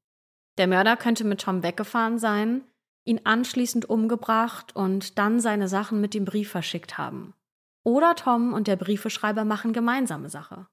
Der 0.59 0.67
Mörder 0.67 0.97
könnte 0.97 1.25
mit 1.25 1.43
Tom 1.43 1.63
weggefahren 1.63 2.19
sein, 2.19 2.65
ihn 3.05 3.21
anschließend 3.25 3.89
umgebracht 3.89 4.75
und 4.75 5.19
dann 5.19 5.41
seine 5.41 5.69
Sachen 5.69 6.01
mit 6.01 6.15
dem 6.15 6.25
Brief 6.25 6.51
verschickt 6.51 6.97
haben. 6.97 7.35
Oder 7.83 8.15
Tom 8.15 8.53
und 8.53 8.67
der 8.67 8.77
Briefeschreiber 8.77 9.45
machen 9.45 9.73
gemeinsame 9.73 10.31
Sache. 10.31 10.67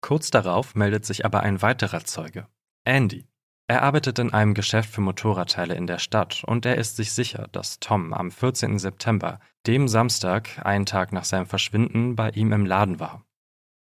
Kurz 0.00 0.30
darauf 0.30 0.74
meldet 0.74 1.04
sich 1.04 1.24
aber 1.24 1.40
ein 1.40 1.62
weiterer 1.62 2.04
Zeuge, 2.04 2.46
Andy. 2.84 3.26
Er 3.70 3.82
arbeitet 3.82 4.18
in 4.18 4.32
einem 4.32 4.54
Geschäft 4.54 4.90
für 4.90 5.02
Motorradteile 5.02 5.74
in 5.74 5.86
der 5.86 5.98
Stadt 5.98 6.42
und 6.46 6.64
er 6.64 6.76
ist 6.76 6.96
sich 6.96 7.12
sicher, 7.12 7.48
dass 7.52 7.80
Tom 7.80 8.14
am 8.14 8.30
14. 8.30 8.78
September, 8.78 9.40
dem 9.66 9.88
Samstag, 9.88 10.64
einen 10.64 10.86
Tag 10.86 11.12
nach 11.12 11.24
seinem 11.24 11.44
Verschwinden, 11.44 12.16
bei 12.16 12.30
ihm 12.30 12.52
im 12.52 12.64
Laden 12.64 12.98
war. 12.98 13.26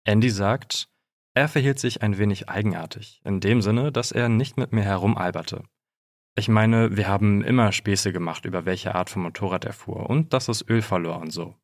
Andy 0.05 0.29
sagt, 0.29 0.87
er 1.33 1.49
verhielt 1.49 1.79
sich 1.79 2.01
ein 2.01 2.17
wenig 2.17 2.47
eigenartig, 2.47 3.19
in 3.25 3.41
dem 3.41 3.61
Sinne, 3.61 3.91
dass 3.91 4.13
er 4.13 4.29
nicht 4.29 4.55
mit 4.55 4.71
mir 4.71 4.83
herumalberte. 4.83 5.63
Ich 6.37 6.47
meine, 6.47 6.95
wir 6.95 7.09
haben 7.09 7.43
immer 7.43 7.73
Späße 7.73 8.13
gemacht, 8.13 8.45
über 8.45 8.65
welche 8.65 8.95
Art 8.95 9.09
von 9.09 9.23
Motorrad 9.23 9.65
er 9.65 9.73
fuhr 9.73 10.09
und 10.09 10.31
dass 10.31 10.47
es 10.47 10.65
Öl 10.69 10.81
verlor 10.81 11.19
und 11.19 11.31
so. 11.31 11.55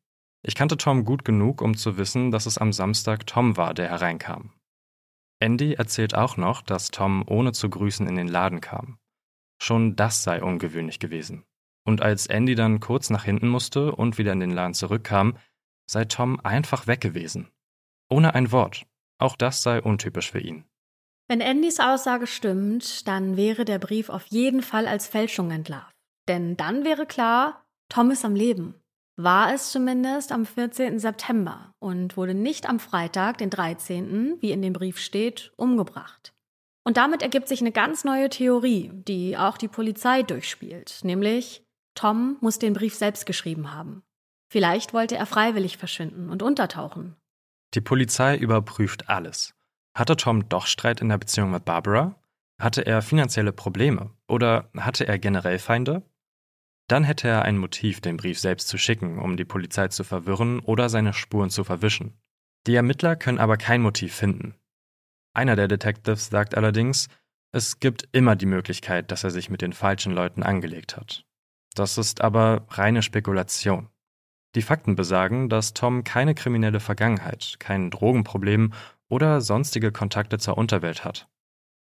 Ich 0.44 0.56
kannte 0.56 0.76
Tom 0.76 1.04
gut 1.04 1.24
genug, 1.24 1.62
um 1.62 1.76
zu 1.76 1.96
wissen, 1.96 2.32
dass 2.32 2.46
es 2.46 2.58
am 2.58 2.72
Samstag 2.72 3.26
Tom 3.26 3.56
war, 3.56 3.74
der 3.74 3.88
hereinkam. 3.88 4.52
Andy 5.38 5.74
erzählt 5.74 6.14
auch 6.14 6.36
noch, 6.36 6.62
dass 6.62 6.90
Tom 6.90 7.24
ohne 7.26 7.52
zu 7.52 7.70
grüßen 7.70 8.08
in 8.08 8.16
den 8.16 8.28
Laden 8.28 8.60
kam. 8.60 8.98
Schon 9.60 9.94
das 9.94 10.24
sei 10.24 10.42
ungewöhnlich 10.42 10.98
gewesen. 10.98 11.44
Und 11.84 12.00
als 12.00 12.26
Andy 12.26 12.56
dann 12.56 12.80
kurz 12.80 13.10
nach 13.10 13.24
hinten 13.24 13.48
musste 13.48 13.94
und 13.94 14.18
wieder 14.18 14.32
in 14.32 14.40
den 14.40 14.50
Laden 14.50 14.74
zurückkam, 14.74 15.36
sei 15.88 16.04
Tom 16.04 16.40
einfach 16.40 16.86
weg 16.86 17.00
gewesen. 17.00 17.50
Ohne 18.08 18.34
ein 18.34 18.50
Wort. 18.50 18.86
Auch 19.18 19.36
das 19.36 19.62
sei 19.62 19.80
untypisch 19.80 20.32
für 20.32 20.40
ihn. 20.40 20.64
Wenn 21.28 21.42
Andys 21.42 21.78
Aussage 21.78 22.26
stimmt, 22.26 23.06
dann 23.06 23.36
wäre 23.36 23.64
der 23.64 23.78
Brief 23.78 24.08
auf 24.08 24.26
jeden 24.26 24.62
Fall 24.62 24.88
als 24.88 25.06
Fälschung 25.06 25.52
entlarvt. 25.52 25.94
Denn 26.28 26.56
dann 26.56 26.84
wäre 26.84 27.06
klar, 27.06 27.64
Tom 27.88 28.10
ist 28.10 28.24
am 28.24 28.34
Leben 28.34 28.81
war 29.16 29.52
es 29.52 29.70
zumindest 29.70 30.32
am 30.32 30.46
14. 30.46 30.98
September 30.98 31.74
und 31.78 32.16
wurde 32.16 32.34
nicht 32.34 32.68
am 32.68 32.78
Freitag, 32.78 33.38
den 33.38 33.50
13., 33.50 34.38
wie 34.40 34.52
in 34.52 34.62
dem 34.62 34.72
Brief 34.72 34.98
steht, 34.98 35.52
umgebracht. 35.56 36.32
Und 36.84 36.96
damit 36.96 37.22
ergibt 37.22 37.48
sich 37.48 37.60
eine 37.60 37.72
ganz 37.72 38.04
neue 38.04 38.28
Theorie, 38.28 38.90
die 38.92 39.36
auch 39.36 39.56
die 39.56 39.68
Polizei 39.68 40.22
durchspielt, 40.22 41.00
nämlich 41.02 41.64
Tom 41.94 42.38
muss 42.40 42.58
den 42.58 42.72
Brief 42.72 42.94
selbst 42.94 43.26
geschrieben 43.26 43.72
haben. 43.72 44.02
Vielleicht 44.50 44.92
wollte 44.92 45.16
er 45.16 45.26
freiwillig 45.26 45.76
verschwinden 45.78 46.28
und 46.28 46.42
untertauchen. 46.42 47.16
Die 47.74 47.80
Polizei 47.80 48.36
überprüft 48.36 49.08
alles. 49.08 49.54
Hatte 49.96 50.16
Tom 50.16 50.48
doch 50.48 50.66
Streit 50.66 51.00
in 51.00 51.08
der 51.08 51.18
Beziehung 51.18 51.50
mit 51.50 51.64
Barbara? 51.64 52.16
Hatte 52.60 52.84
er 52.84 53.02
finanzielle 53.02 53.52
Probleme? 53.52 54.10
Oder 54.28 54.70
hatte 54.76 55.06
er 55.06 55.18
generell 55.18 55.58
Feinde? 55.58 56.02
Dann 56.92 57.04
hätte 57.04 57.26
er 57.26 57.40
ein 57.46 57.56
Motiv, 57.56 58.02
den 58.02 58.18
Brief 58.18 58.38
selbst 58.38 58.68
zu 58.68 58.76
schicken, 58.76 59.18
um 59.18 59.38
die 59.38 59.46
Polizei 59.46 59.88
zu 59.88 60.04
verwirren 60.04 60.60
oder 60.60 60.90
seine 60.90 61.14
Spuren 61.14 61.48
zu 61.48 61.64
verwischen. 61.64 62.20
Die 62.66 62.74
Ermittler 62.74 63.16
können 63.16 63.38
aber 63.38 63.56
kein 63.56 63.80
Motiv 63.80 64.14
finden. 64.14 64.56
Einer 65.32 65.56
der 65.56 65.68
Detectives 65.68 66.26
sagt 66.26 66.54
allerdings, 66.54 67.08
es 67.50 67.80
gibt 67.80 68.10
immer 68.12 68.36
die 68.36 68.44
Möglichkeit, 68.44 69.10
dass 69.10 69.24
er 69.24 69.30
sich 69.30 69.48
mit 69.48 69.62
den 69.62 69.72
falschen 69.72 70.12
Leuten 70.12 70.42
angelegt 70.42 70.98
hat. 70.98 71.24
Das 71.74 71.96
ist 71.96 72.20
aber 72.20 72.66
reine 72.68 73.00
Spekulation. 73.00 73.88
Die 74.54 74.60
Fakten 74.60 74.94
besagen, 74.94 75.48
dass 75.48 75.72
Tom 75.72 76.04
keine 76.04 76.34
kriminelle 76.34 76.78
Vergangenheit, 76.78 77.56
kein 77.58 77.90
Drogenproblem 77.90 78.74
oder 79.08 79.40
sonstige 79.40 79.92
Kontakte 79.92 80.36
zur 80.36 80.58
Unterwelt 80.58 81.06
hat. 81.06 81.26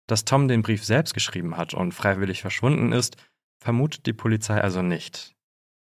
Dass 0.07 0.23
Tom 0.23 0.47
den 0.47 0.61
Brief 0.61 0.85
selbst 0.85 1.13
geschrieben 1.13 1.57
hat 1.57 1.73
und 1.73 1.91
freiwillig 1.91 2.39
verschwunden 2.39 2.93
ist, 2.93 3.17
vermutet 3.59 4.05
die 4.05 4.13
Polizei 4.13 4.61
also 4.61 4.81
nicht. 4.81 5.35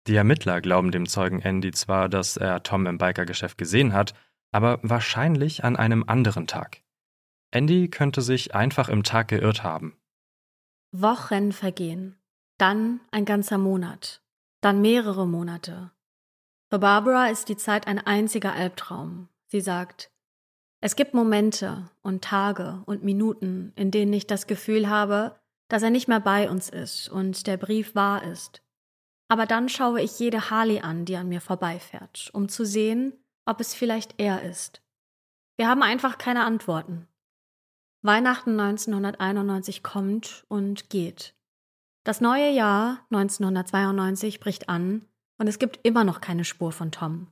Die 0.07 0.15
Ermittler 0.15 0.61
glauben 0.61 0.91
dem 0.91 1.07
Zeugen 1.07 1.41
Andy 1.41 1.71
zwar, 1.71 2.09
dass 2.09 2.37
er 2.37 2.63
Tom 2.63 2.85
im 2.85 2.97
Bikergeschäft 2.97 3.57
gesehen 3.57 3.93
hat, 3.93 4.13
aber 4.51 4.79
wahrscheinlich 4.83 5.63
an 5.63 5.75
einem 5.75 6.03
anderen 6.07 6.47
Tag. 6.47 6.81
Andy 7.51 7.89
könnte 7.89 8.21
sich 8.21 8.53
einfach 8.53 8.89
im 8.89 9.03
Tag 9.03 9.29
geirrt 9.29 9.63
haben. 9.63 9.97
Wochen 10.91 11.51
vergehen, 11.51 12.17
dann 12.57 13.01
ein 13.11 13.25
ganzer 13.25 13.57
Monat, 13.57 14.21
dann 14.61 14.81
mehrere 14.81 15.27
Monate. 15.27 15.91
Für 16.69 16.79
Barbara 16.79 17.27
ist 17.27 17.49
die 17.49 17.57
Zeit 17.57 17.87
ein 17.87 17.99
einziger 17.99 18.53
Albtraum. 18.53 19.29
Sie 19.47 19.61
sagt, 19.61 20.11
es 20.81 20.95
gibt 20.95 21.13
Momente 21.13 21.89
und 22.01 22.23
Tage 22.23 22.83
und 22.85 23.03
Minuten, 23.03 23.73
in 23.75 23.91
denen 23.91 24.13
ich 24.13 24.27
das 24.27 24.47
Gefühl 24.47 24.89
habe, 24.89 25.39
dass 25.67 25.83
er 25.83 25.89
nicht 25.89 26.07
mehr 26.07 26.19
bei 26.19 26.49
uns 26.49 26.69
ist 26.69 27.09
und 27.09 27.47
der 27.47 27.57
Brief 27.57 27.95
wahr 27.95 28.23
ist. 28.23 28.61
Aber 29.27 29.45
dann 29.45 29.69
schaue 29.69 30.01
ich 30.01 30.19
jede 30.19 30.49
Harley 30.49 30.81
an, 30.81 31.05
die 31.05 31.15
an 31.15 31.29
mir 31.29 31.41
vorbeifährt, 31.41 32.29
um 32.33 32.47
zu 32.49 32.65
sehen, 32.65 33.13
ob 33.45 33.59
es 33.59 33.73
vielleicht 33.73 34.15
er 34.17 34.43
ist. 34.43 34.81
Wir 35.57 35.67
haben 35.67 35.83
einfach 35.83 36.17
keine 36.17 36.43
Antworten. 36.43 37.07
Weihnachten 38.01 38.59
1991 38.59 39.81
kommt 39.81 40.45
und 40.47 40.89
geht. 40.89 41.33
Das 42.03 42.21
neue 42.21 42.51
Jahr 42.51 43.05
1992 43.09 44.39
bricht 44.39 44.69
an 44.69 45.07
und 45.39 45.47
es 45.47 45.57
gibt 45.57 45.79
immer 45.83 46.03
noch 46.03 46.21
keine 46.21 46.45
Spur 46.45 46.71
von 46.71 46.91
Tom. 46.91 47.27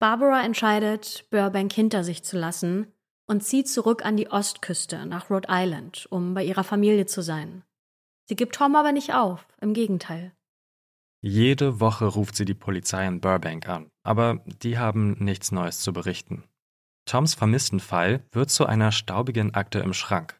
Barbara 0.00 0.42
entscheidet, 0.42 1.26
Burbank 1.30 1.72
hinter 1.72 2.02
sich 2.02 2.24
zu 2.24 2.36
lassen 2.36 2.92
und 3.32 3.42
zieht 3.42 3.66
zurück 3.66 4.04
an 4.04 4.18
die 4.18 4.30
Ostküste 4.30 5.06
nach 5.06 5.30
Rhode 5.30 5.48
Island, 5.50 6.06
um 6.10 6.34
bei 6.34 6.44
ihrer 6.44 6.64
Familie 6.64 7.06
zu 7.06 7.22
sein. 7.22 7.64
Sie 8.28 8.36
gibt 8.36 8.54
Tom 8.56 8.76
aber 8.76 8.92
nicht 8.92 9.14
auf, 9.14 9.48
im 9.62 9.72
Gegenteil. 9.72 10.32
Jede 11.22 11.80
Woche 11.80 12.04
ruft 12.04 12.36
sie 12.36 12.44
die 12.44 12.54
Polizei 12.54 13.06
in 13.06 13.22
Burbank 13.22 13.68
an, 13.70 13.88
aber 14.02 14.44
die 14.62 14.78
haben 14.78 15.12
nichts 15.14 15.50
Neues 15.50 15.80
zu 15.80 15.94
berichten. 15.94 16.44
Toms 17.06 17.34
Vermisstenfall 17.34 18.22
wird 18.32 18.50
zu 18.50 18.66
einer 18.66 18.92
staubigen 18.92 19.54
Akte 19.54 19.78
im 19.78 19.94
Schrank. 19.94 20.38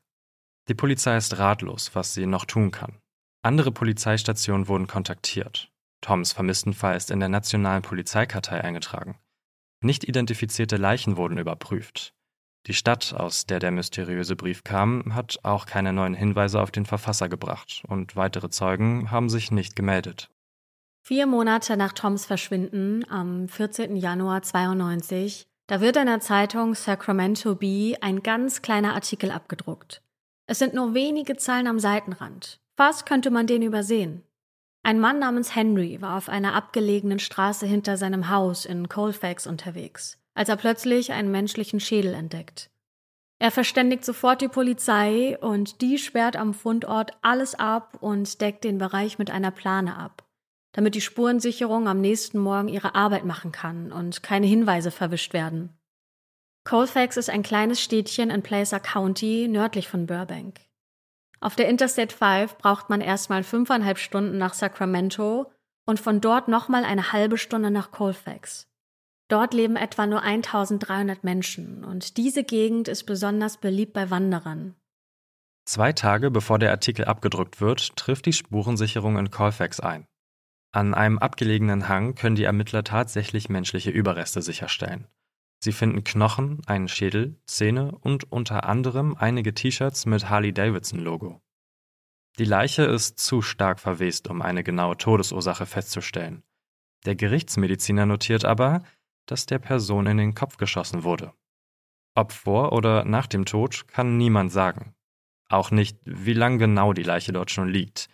Die 0.69 0.75
Polizei 0.75 1.17
ist 1.17 1.39
ratlos, 1.39 1.95
was 1.95 2.13
sie 2.13 2.27
noch 2.27 2.45
tun 2.45 2.73
kann. 2.73 3.01
Andere 3.43 3.73
Polizeistationen 3.73 4.69
wurden 4.69 4.87
kontaktiert. 4.87 5.73
Toms 6.03 6.33
Vermisstenfall 6.33 6.97
ist 6.97 7.11
in 7.11 7.21
der 7.21 7.31
nationalen 7.31 7.83
Polizeikartei 7.83 8.63
eingetragen. 8.63 9.19
Nicht 9.83 10.05
identifizierte 10.05 10.77
Leichen 10.77 11.17
wurden 11.17 11.39
überprüft. 11.39 12.15
Die 12.69 12.75
Stadt, 12.75 13.13
aus 13.15 13.45
der 13.45 13.59
der 13.59 13.73
mysteriöse 13.73 14.37
Brief 14.37 14.63
kam, 14.63 15.15
hat 15.17 15.41
auch 15.43 15.67
keine 15.67 15.93
neuen 15.93 16.15
Hinweise 16.15 16.61
auf 16.61 16.71
den 16.71 16.87
Verfasser 16.87 17.29
gebracht 17.29 17.83
und 17.89 18.15
weitere 18.15 18.51
Zeugen 18.51 19.11
haben 19.11 19.29
sich 19.29 19.51
nicht 19.51 19.75
gemeldet. 19.75 20.31
Vier 21.05 21.27
Monate 21.27 21.77
nach 21.77 21.93
Toms 21.93 22.25
Verschwinden, 22.25 23.05
am 23.11 23.49
14. 23.49 23.97
Januar 23.97 24.43
92, 24.43 25.45
da 25.67 25.81
wird 25.81 25.97
in 25.97 26.07
der 26.07 26.21
Zeitung 26.21 26.77
Sacramento 26.77 27.57
Bee 27.57 27.97
ein 28.01 28.23
ganz 28.23 28.63
kleiner 28.63 28.95
Artikel 28.95 29.33
abgedruckt. 29.33 30.01
Es 30.47 30.61
sind 30.61 30.75
nur 30.75 30.95
wenige 30.95 31.37
Zeilen 31.37 31.67
am 31.67 31.81
Seitenrand. 31.81 32.61
Fast 32.77 33.07
könnte 33.07 33.33
man 33.33 33.49
den 33.49 33.63
übersehen. 33.63 34.23
Ein 34.85 35.01
Mann 35.01 35.19
namens 35.19 35.57
Henry 35.57 36.01
war 36.01 36.17
auf 36.17 36.29
einer 36.29 36.55
abgelegenen 36.55 37.19
Straße 37.19 37.67
hinter 37.67 37.97
seinem 37.97 38.29
Haus 38.29 38.65
in 38.65 38.89
Colfax 38.89 39.49
unterwegs 39.49 40.22
als 40.35 40.49
er 40.49 40.57
plötzlich 40.57 41.13
einen 41.13 41.31
menschlichen 41.31 41.81
Schädel 41.81 42.15
entdeckt. 42.15 42.71
Er 43.39 43.51
verständigt 43.51 44.05
sofort 44.05 44.41
die 44.41 44.49
Polizei 44.49 45.37
und 45.41 45.81
die 45.81 45.99
sperrt 45.99 46.37
am 46.37 46.55
Fundort 46.55 47.11
alles 47.23 47.57
ab 47.57 47.99
und 48.01 48.41
deckt 48.41 48.63
den 48.63 48.79
Bereich 48.79 49.19
mit 49.19 49.31
einer 49.33 49.51
Plane 49.51 49.97
ab, 49.97 50.25
damit 50.73 50.95
die 50.95 51.01
Spurensicherung 51.01 51.89
am 51.89 52.01
nächsten 52.01 52.39
Morgen 52.39 52.69
ihre 52.69 52.95
Arbeit 52.95 53.25
machen 53.25 53.51
kann 53.51 53.91
und 53.91 54.23
keine 54.23 54.47
Hinweise 54.47 54.93
verwischt 54.93 55.33
werden. 55.33 55.77
Colfax 56.65 57.17
ist 57.17 57.31
ein 57.31 57.43
kleines 57.43 57.81
Städtchen 57.81 58.31
in 58.31 58.43
Placer 58.43 58.79
County 58.79 59.49
nördlich 59.49 59.89
von 59.89 60.07
Burbank. 60.07 60.61
Auf 61.41 61.57
der 61.57 61.69
Interstate 61.69 62.15
5 62.15 62.57
braucht 62.59 62.89
man 62.89 63.01
erstmal 63.01 63.43
fünfeinhalb 63.43 63.99
Stunden 63.99 64.39
nach 64.39 64.55
Sacramento 64.55 65.51
und 65.85 65.99
von 65.99 66.21
dort 66.21 66.47
nochmal 66.47 66.85
eine 66.85 67.13
halbe 67.13 67.37
Stunde 67.37 67.73
nach 67.73 67.91
Colfax. 67.91 68.72
Dort 69.33 69.55
leben 69.55 69.77
etwa 69.77 70.07
nur 70.07 70.21
1300 70.21 71.25
Menschen 71.25 71.85
und 71.85 72.19
diese 72.19 72.45
Gegend 72.45 72.87
ist 72.87 73.05
besonders 73.05 73.57
beliebt 73.57 73.95
bei 73.95 74.11
Wanderern. 74.11 74.75
Zwei 75.65 75.95
Tage 75.95 76.31
bevor 76.31 76.59
der 76.59 76.71
Artikel 76.71 77.07
abgedruckt 77.07 77.63
wird, 77.63 77.97
trifft 77.97 78.27
die 78.27 78.35
Spurensicherung 78.35 79.17
in 79.17 79.31
Colfax 79.31 79.81
ein. 79.81 80.07
An 80.71 80.93
einem 80.93 81.19
abgelegenen 81.19 81.89
Hang 81.89 82.15
können 82.15 82.37
die 82.37 82.45
Ermittler 82.45 82.85
tatsächlich 82.85 83.49
menschliche 83.49 83.91
Überreste 83.91 84.43
sicherstellen. 84.43 85.07
Sie 85.65 85.73
finden 85.73 86.05
Knochen, 86.05 86.61
einen 86.67 86.89
Schädel, 86.89 87.41
Zähne 87.47 87.93
und 88.03 88.31
unter 88.31 88.65
anderem 88.65 89.17
einige 89.19 89.55
T-Shirts 89.55 90.05
mit 90.05 90.29
Harley-Davidson-Logo. 90.29 91.41
Die 92.39 92.45
Leiche 92.45 92.83
ist 92.83 93.19
zu 93.19 93.41
stark 93.41 93.81
verwest, 93.81 94.29
um 94.29 94.43
eine 94.43 94.63
genaue 94.63 94.99
Todesursache 94.99 95.65
festzustellen. 95.65 96.43
Der 97.07 97.17
Gerichtsmediziner 97.17 98.05
notiert 98.05 98.45
aber, 98.45 98.83
dass 99.27 99.47
der 99.47 99.59
Person 99.59 100.07
in 100.07 100.17
den 100.17 100.35
Kopf 100.35 100.57
geschossen 100.57 101.05
wurde. 101.05 101.33
Ob 102.15 102.33
vor 102.33 102.73
oder 102.73 103.05
nach 103.05 103.27
dem 103.27 103.45
Tod 103.45 103.89
kann 103.89 104.17
niemand 104.17 104.53
sagen. 104.53 104.95
Auch 105.49 105.71
nicht, 105.71 105.99
wie 106.05 106.35
lang 106.35 106.59
genau 106.59 106.93
die 106.93 107.03
Leiche 107.03 107.33
dort 107.33 107.51
schon 107.51 107.69
liegt. 107.69 108.09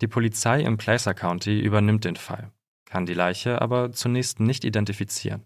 Die 0.00 0.08
Polizei 0.08 0.60
im 0.62 0.76
Placer 0.76 1.14
County 1.14 1.60
übernimmt 1.60 2.04
den 2.04 2.16
Fall, 2.16 2.52
kann 2.84 3.06
die 3.06 3.14
Leiche 3.14 3.60
aber 3.60 3.92
zunächst 3.92 4.40
nicht 4.40 4.64
identifizieren. 4.64 5.44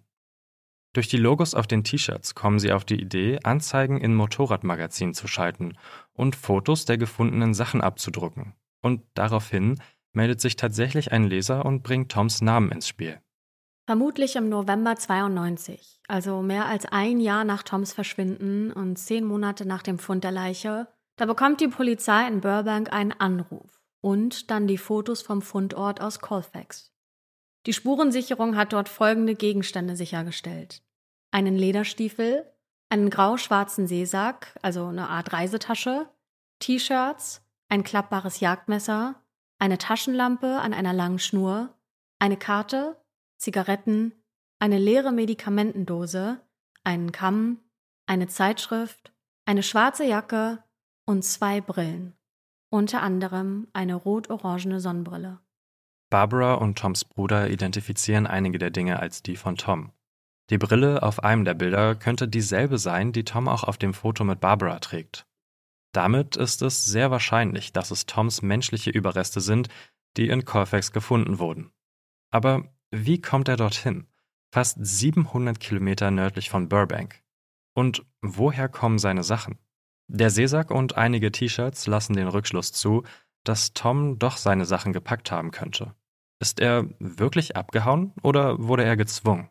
Durch 0.94 1.08
die 1.08 1.18
Logos 1.18 1.54
auf 1.54 1.66
den 1.66 1.84
T-Shirts 1.84 2.34
kommen 2.34 2.58
sie 2.58 2.72
auf 2.72 2.86
die 2.86 2.98
Idee, 2.98 3.38
Anzeigen 3.42 4.00
in 4.00 4.14
Motorradmagazinen 4.14 5.12
zu 5.12 5.28
schalten 5.28 5.76
und 6.14 6.36
Fotos 6.36 6.86
der 6.86 6.96
gefundenen 6.96 7.52
Sachen 7.52 7.82
abzudrucken. 7.82 8.54
Und 8.80 9.02
daraufhin 9.12 9.78
meldet 10.14 10.40
sich 10.40 10.56
tatsächlich 10.56 11.12
ein 11.12 11.24
Leser 11.24 11.66
und 11.66 11.82
bringt 11.82 12.10
Toms 12.10 12.40
Namen 12.40 12.72
ins 12.72 12.88
Spiel. 12.88 13.20
Vermutlich 13.86 14.34
im 14.34 14.48
November 14.48 14.96
92, 14.96 16.00
also 16.08 16.42
mehr 16.42 16.66
als 16.66 16.86
ein 16.86 17.20
Jahr 17.20 17.44
nach 17.44 17.62
Toms 17.62 17.92
Verschwinden 17.92 18.72
und 18.72 18.96
zehn 18.96 19.24
Monate 19.24 19.64
nach 19.64 19.82
dem 19.82 20.00
Fund 20.00 20.24
der 20.24 20.32
Leiche, 20.32 20.88
da 21.14 21.24
bekommt 21.24 21.60
die 21.60 21.68
Polizei 21.68 22.26
in 22.26 22.40
Burbank 22.40 22.92
einen 22.92 23.12
Anruf 23.12 23.80
und 24.00 24.50
dann 24.50 24.66
die 24.66 24.76
Fotos 24.76 25.22
vom 25.22 25.40
Fundort 25.40 26.00
aus 26.00 26.18
Colfax. 26.18 26.92
Die 27.66 27.72
Spurensicherung 27.72 28.56
hat 28.56 28.72
dort 28.72 28.88
folgende 28.88 29.36
Gegenstände 29.36 29.94
sichergestellt. 29.94 30.82
Einen 31.30 31.54
Lederstiefel, 31.56 32.44
einen 32.88 33.08
grau-schwarzen 33.08 33.86
Seesack, 33.86 34.58
also 34.62 34.86
eine 34.86 35.08
Art 35.08 35.32
Reisetasche, 35.32 36.08
T-Shirts, 36.58 37.40
ein 37.68 37.84
klappbares 37.84 38.40
Jagdmesser, 38.40 39.14
eine 39.60 39.78
Taschenlampe 39.78 40.58
an 40.58 40.74
einer 40.74 40.92
langen 40.92 41.20
Schnur, 41.20 41.72
eine 42.18 42.36
Karte, 42.36 42.96
Zigaretten, 43.38 44.12
eine 44.58 44.78
leere 44.78 45.12
Medikamentendose, 45.12 46.40
einen 46.84 47.12
Kamm, 47.12 47.58
eine 48.06 48.28
Zeitschrift, 48.28 49.12
eine 49.44 49.62
schwarze 49.62 50.04
Jacke, 50.04 50.62
und 51.06 51.24
zwei 51.24 51.60
Brillen, 51.60 52.14
unter 52.68 53.00
anderem 53.00 53.68
eine 53.72 53.94
rot-orangene 53.94 54.80
Sonnenbrille. 54.80 55.38
Barbara 56.10 56.54
und 56.54 56.78
Toms 56.78 57.04
Bruder 57.04 57.50
identifizieren 57.50 58.26
einige 58.26 58.58
der 58.58 58.70
Dinge 58.70 58.98
als 58.98 59.22
die 59.22 59.36
von 59.36 59.56
Tom. 59.56 59.92
Die 60.50 60.58
Brille 60.58 61.02
auf 61.02 61.24
einem 61.24 61.44
der 61.44 61.54
Bilder 61.54 61.94
könnte 61.96 62.28
dieselbe 62.28 62.78
sein, 62.78 63.12
die 63.12 63.24
Tom 63.24 63.48
auch 63.48 63.64
auf 63.64 63.78
dem 63.78 63.94
Foto 63.94 64.22
mit 64.24 64.40
Barbara 64.40 64.78
trägt. 64.78 65.26
Damit 65.92 66.36
ist 66.36 66.62
es 66.62 66.84
sehr 66.84 67.10
wahrscheinlich, 67.10 67.72
dass 67.72 67.90
es 67.90 68.06
Toms 68.06 68.42
menschliche 68.42 68.90
Überreste 68.90 69.40
sind, 69.40 69.68
die 70.16 70.28
in 70.28 70.44
Colfax 70.44 70.92
gefunden 70.92 71.38
wurden. 71.38 71.72
Aber 72.30 72.75
wie 72.90 73.20
kommt 73.20 73.48
er 73.48 73.56
dorthin? 73.56 74.06
Fast 74.52 74.78
700 74.80 75.60
Kilometer 75.60 76.10
nördlich 76.10 76.50
von 76.50 76.68
Burbank. 76.68 77.22
Und 77.74 78.06
woher 78.22 78.68
kommen 78.68 78.98
seine 78.98 79.22
Sachen? 79.22 79.58
Der 80.08 80.30
Seesack 80.30 80.70
und 80.70 80.96
einige 80.96 81.32
T-Shirts 81.32 81.86
lassen 81.86 82.14
den 82.14 82.28
Rückschluss 82.28 82.72
zu, 82.72 83.02
dass 83.44 83.72
Tom 83.72 84.18
doch 84.18 84.36
seine 84.36 84.64
Sachen 84.64 84.92
gepackt 84.92 85.30
haben 85.30 85.50
könnte. 85.50 85.94
Ist 86.40 86.60
er 86.60 86.86
wirklich 86.98 87.56
abgehauen 87.56 88.12
oder 88.22 88.62
wurde 88.62 88.84
er 88.84 88.96
gezwungen? 88.96 89.50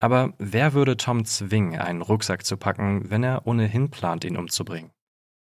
Aber 0.00 0.34
wer 0.38 0.72
würde 0.72 0.96
Tom 0.96 1.24
zwingen, 1.24 1.78
einen 1.78 2.02
Rucksack 2.02 2.44
zu 2.44 2.56
packen, 2.56 3.10
wenn 3.10 3.22
er 3.22 3.46
ohnehin 3.46 3.90
plant, 3.90 4.24
ihn 4.24 4.36
umzubringen? 4.36 4.90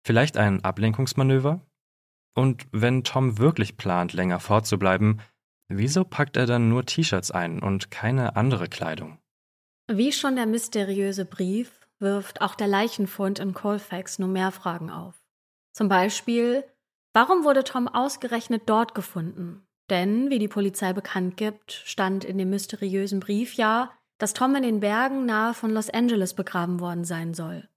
Vielleicht 0.05 0.37
ein 0.37 0.63
Ablenkungsmanöver? 0.63 1.61
Und 2.35 2.67
wenn 2.71 3.03
Tom 3.03 3.37
wirklich 3.37 3.77
plant, 3.77 4.13
länger 4.13 4.39
fortzubleiben, 4.39 5.21
wieso 5.69 6.03
packt 6.03 6.35
er 6.35 6.45
dann 6.45 6.69
nur 6.69 6.85
T-Shirts 6.85 7.31
ein 7.31 7.61
und 7.61 7.89
keine 7.89 8.35
andere 8.35 8.67
Kleidung? 8.67 9.19
Wie 9.87 10.11
schon 10.11 10.35
der 10.35 10.45
mysteriöse 10.45 11.25
Brief 11.25 11.79
wirft 11.99 12.41
auch 12.41 12.55
der 12.55 12.67
Leichenfund 12.67 13.39
in 13.39 13.53
Colfax 13.53 14.19
nur 14.19 14.29
mehr 14.29 14.51
Fragen 14.51 14.89
auf. 14.89 15.15
Zum 15.73 15.89
Beispiel, 15.89 16.63
warum 17.13 17.43
wurde 17.43 17.63
Tom 17.63 17.87
ausgerechnet 17.87 18.63
dort 18.65 18.95
gefunden? 18.95 19.65
Denn, 19.89 20.29
wie 20.29 20.39
die 20.39 20.47
Polizei 20.47 20.93
bekannt 20.93 21.37
gibt, 21.37 21.71
stand 21.71 22.23
in 22.23 22.37
dem 22.37 22.49
mysteriösen 22.49 23.19
Brief 23.19 23.53
ja, 23.53 23.91
dass 24.17 24.33
Tom 24.33 24.55
in 24.55 24.63
den 24.63 24.79
Bergen 24.79 25.25
nahe 25.25 25.53
von 25.53 25.71
Los 25.71 25.89
Angeles 25.89 26.33
begraben 26.33 26.79
worden 26.79 27.05
sein 27.05 27.33
soll. 27.33 27.67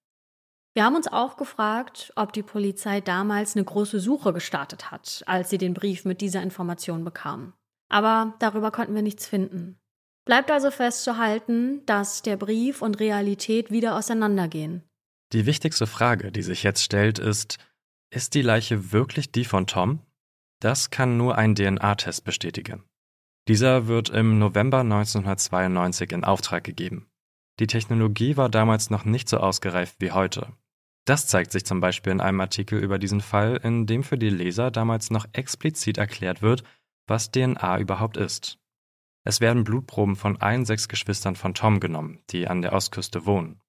Wir 0.74 0.84
haben 0.84 0.96
uns 0.96 1.08
auch 1.08 1.36
gefragt, 1.36 2.12
ob 2.16 2.32
die 2.32 2.42
Polizei 2.42 3.00
damals 3.00 3.56
eine 3.56 3.64
große 3.64 4.00
Suche 4.00 4.32
gestartet 4.32 4.90
hat, 4.90 5.22
als 5.26 5.50
sie 5.50 5.58
den 5.58 5.74
Brief 5.74 6.04
mit 6.04 6.20
dieser 6.20 6.42
Information 6.42 7.04
bekam. 7.04 7.52
Aber 7.92 8.34
darüber 8.38 8.70
konnten 8.70 8.94
wir 8.94 9.02
nichts 9.02 9.26
finden. 9.26 9.78
Bleibt 10.24 10.50
also 10.50 10.70
festzuhalten, 10.70 11.84
dass 11.84 12.22
der 12.22 12.36
Brief 12.36 12.80
und 12.80 12.98
Realität 13.00 13.70
wieder 13.70 13.96
auseinandergehen. 13.96 14.82
Die 15.32 15.46
wichtigste 15.46 15.86
Frage, 15.86 16.32
die 16.32 16.42
sich 16.42 16.62
jetzt 16.62 16.82
stellt, 16.82 17.18
ist, 17.18 17.58
ist 18.10 18.34
die 18.34 18.42
Leiche 18.42 18.92
wirklich 18.92 19.30
die 19.30 19.44
von 19.44 19.66
Tom? 19.66 20.00
Das 20.60 20.90
kann 20.90 21.16
nur 21.16 21.36
ein 21.36 21.54
DNA-Test 21.54 22.24
bestätigen. 22.24 22.84
Dieser 23.48 23.88
wird 23.88 24.08
im 24.08 24.38
November 24.38 24.80
1992 24.80 26.12
in 26.12 26.24
Auftrag 26.24 26.64
gegeben. 26.64 27.10
Die 27.58 27.66
Technologie 27.66 28.36
war 28.36 28.48
damals 28.48 28.88
noch 28.88 29.04
nicht 29.04 29.28
so 29.28 29.38
ausgereift 29.38 29.96
wie 29.98 30.12
heute. 30.12 30.52
Das 31.04 31.26
zeigt 31.26 31.52
sich 31.52 31.66
zum 31.66 31.80
Beispiel 31.80 32.12
in 32.12 32.20
einem 32.20 32.40
Artikel 32.40 32.78
über 32.78 32.98
diesen 32.98 33.20
Fall, 33.20 33.56
in 33.62 33.86
dem 33.86 34.04
für 34.04 34.16
die 34.16 34.30
Leser 34.30 34.70
damals 34.70 35.10
noch 35.10 35.26
explizit 35.32 35.98
erklärt 35.98 36.40
wird, 36.40 36.62
was 37.12 37.30
DNA 37.30 37.78
überhaupt 37.78 38.16
ist. 38.16 38.58
Es 39.22 39.42
werden 39.42 39.64
Blutproben 39.64 40.16
von 40.16 40.40
allen 40.40 40.64
sechs 40.64 40.88
Geschwistern 40.88 41.36
von 41.36 41.52
Tom 41.52 41.78
genommen, 41.78 42.20
die 42.30 42.48
an 42.48 42.62
der 42.62 42.72
Ostküste 42.72 43.26
wohnen. 43.26 43.60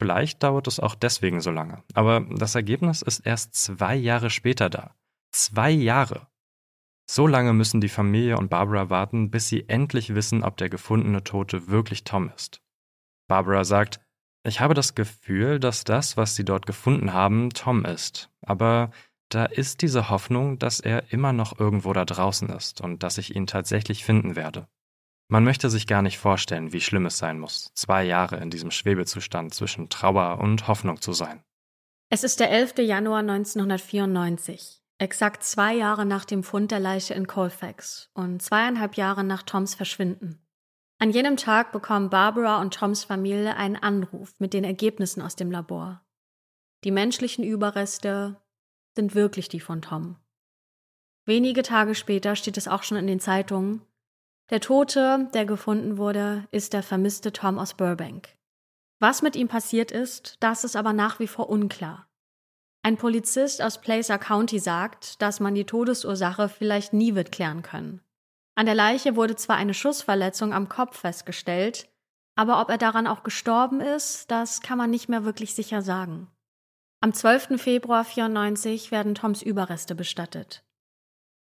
Vielleicht 0.00 0.42
dauert 0.42 0.66
es 0.66 0.80
auch 0.80 0.94
deswegen 0.94 1.42
so 1.42 1.50
lange, 1.50 1.84
aber 1.92 2.20
das 2.20 2.54
Ergebnis 2.54 3.02
ist 3.02 3.20
erst 3.20 3.54
zwei 3.54 3.94
Jahre 3.94 4.30
später 4.30 4.70
da. 4.70 4.94
Zwei 5.32 5.70
Jahre! 5.70 6.28
So 7.10 7.26
lange 7.26 7.52
müssen 7.52 7.82
die 7.82 7.90
Familie 7.90 8.38
und 8.38 8.48
Barbara 8.48 8.88
warten, 8.88 9.30
bis 9.30 9.48
sie 9.48 9.68
endlich 9.68 10.14
wissen, 10.14 10.42
ob 10.42 10.56
der 10.56 10.70
gefundene 10.70 11.22
Tote 11.24 11.68
wirklich 11.68 12.04
Tom 12.04 12.32
ist. 12.34 12.62
Barbara 13.28 13.64
sagt, 13.64 14.00
ich 14.44 14.60
habe 14.60 14.72
das 14.72 14.94
Gefühl, 14.94 15.60
dass 15.60 15.84
das, 15.84 16.16
was 16.16 16.36
sie 16.36 16.44
dort 16.44 16.64
gefunden 16.64 17.12
haben, 17.12 17.50
Tom 17.50 17.84
ist. 17.84 18.30
Aber 18.40 18.92
da 19.28 19.44
ist 19.44 19.82
diese 19.82 20.08
Hoffnung, 20.08 20.58
dass 20.58 20.80
er 20.80 21.12
immer 21.12 21.32
noch 21.32 21.58
irgendwo 21.58 21.92
da 21.92 22.04
draußen 22.04 22.48
ist 22.50 22.80
und 22.80 23.02
dass 23.02 23.18
ich 23.18 23.36
ihn 23.36 23.46
tatsächlich 23.46 24.04
finden 24.04 24.36
werde. 24.36 24.68
Man 25.30 25.44
möchte 25.44 25.68
sich 25.68 25.86
gar 25.86 26.00
nicht 26.00 26.18
vorstellen, 26.18 26.72
wie 26.72 26.80
schlimm 26.80 27.04
es 27.04 27.18
sein 27.18 27.38
muss, 27.38 27.70
zwei 27.74 28.04
Jahre 28.04 28.36
in 28.36 28.50
diesem 28.50 28.70
Schwebezustand 28.70 29.52
zwischen 29.52 29.90
Trauer 29.90 30.38
und 30.40 30.68
Hoffnung 30.68 31.02
zu 31.02 31.12
sein. 31.12 31.42
Es 32.08 32.24
ist 32.24 32.40
der 32.40 32.50
11. 32.50 32.78
Januar 32.78 33.18
1994, 33.18 34.82
exakt 34.96 35.42
zwei 35.42 35.74
Jahre 35.74 36.06
nach 36.06 36.24
dem 36.24 36.42
Fund 36.42 36.70
der 36.70 36.80
Leiche 36.80 37.12
in 37.12 37.26
Colfax 37.26 38.10
und 38.14 38.40
zweieinhalb 38.40 38.94
Jahre 38.94 39.22
nach 39.22 39.42
Toms 39.42 39.74
Verschwinden. 39.74 40.42
An 40.98 41.10
jenem 41.10 41.36
Tag 41.36 41.70
bekommen 41.70 42.08
Barbara 42.08 42.62
und 42.62 42.72
Toms 42.72 43.04
Familie 43.04 43.54
einen 43.56 43.76
Anruf 43.76 44.34
mit 44.38 44.54
den 44.54 44.64
Ergebnissen 44.64 45.20
aus 45.20 45.36
dem 45.36 45.50
Labor. 45.50 46.02
Die 46.84 46.90
menschlichen 46.90 47.44
Überreste 47.44 48.40
sind 48.98 49.14
wirklich 49.14 49.48
die 49.48 49.60
von 49.60 49.80
Tom. 49.80 50.16
Wenige 51.24 51.62
Tage 51.62 51.94
später 51.94 52.34
steht 52.34 52.56
es 52.56 52.66
auch 52.66 52.82
schon 52.82 52.98
in 52.98 53.06
den 53.06 53.20
Zeitungen, 53.20 53.82
der 54.50 54.60
Tote, 54.60 55.28
der 55.34 55.44
gefunden 55.44 55.98
wurde, 55.98 56.48
ist 56.50 56.72
der 56.72 56.82
vermisste 56.82 57.32
Tom 57.32 57.58
aus 57.58 57.74
Burbank. 57.74 58.34
Was 58.98 59.22
mit 59.22 59.36
ihm 59.36 59.46
passiert 59.46 59.92
ist, 59.92 60.38
das 60.40 60.64
ist 60.64 60.74
aber 60.74 60.92
nach 60.92 61.20
wie 61.20 61.26
vor 61.28 61.50
unklar. 61.50 62.08
Ein 62.82 62.96
Polizist 62.96 63.62
aus 63.62 63.80
Placer 63.80 64.18
County 64.18 64.58
sagt, 64.58 65.20
dass 65.20 65.38
man 65.38 65.54
die 65.54 65.66
Todesursache 65.66 66.48
vielleicht 66.48 66.94
nie 66.94 67.14
wird 67.14 67.30
klären 67.30 67.62
können. 67.62 68.00
An 68.54 68.66
der 68.66 68.74
Leiche 68.74 69.14
wurde 69.14 69.36
zwar 69.36 69.56
eine 69.56 69.74
Schussverletzung 69.74 70.54
am 70.54 70.68
Kopf 70.68 70.98
festgestellt, 70.98 71.88
aber 72.34 72.60
ob 72.60 72.70
er 72.70 72.78
daran 72.78 73.06
auch 73.06 73.22
gestorben 73.22 73.80
ist, 73.80 74.30
das 74.30 74.62
kann 74.62 74.78
man 74.78 74.90
nicht 74.90 75.08
mehr 75.08 75.24
wirklich 75.24 75.54
sicher 75.54 75.82
sagen. 75.82 76.28
Am 77.00 77.12
12. 77.12 77.60
Februar 77.62 78.04
94 78.04 78.90
werden 78.90 79.14
Toms 79.14 79.40
Überreste 79.42 79.94
bestattet. 79.94 80.64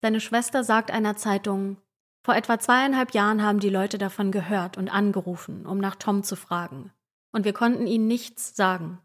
Seine 0.01 0.19
Schwester 0.19 0.65
sagt 0.65 0.91
einer 0.91 1.15
Zeitung, 1.15 1.77
vor 2.25 2.35
etwa 2.35 2.59
zweieinhalb 2.59 3.13
Jahren 3.13 3.41
haben 3.41 3.61
die 3.61 3.69
Leute 3.69 3.97
davon 3.97 4.33
gehört 4.33 4.77
und 4.77 4.89
angerufen, 4.89 5.65
um 5.65 5.77
nach 5.77 5.95
Tom 5.95 6.23
zu 6.23 6.35
fragen. 6.35 6.91
Und 7.31 7.45
wir 7.45 7.53
konnten 7.53 7.87
ihnen 7.87 8.05
nichts 8.05 8.53
sagen. 8.55 8.99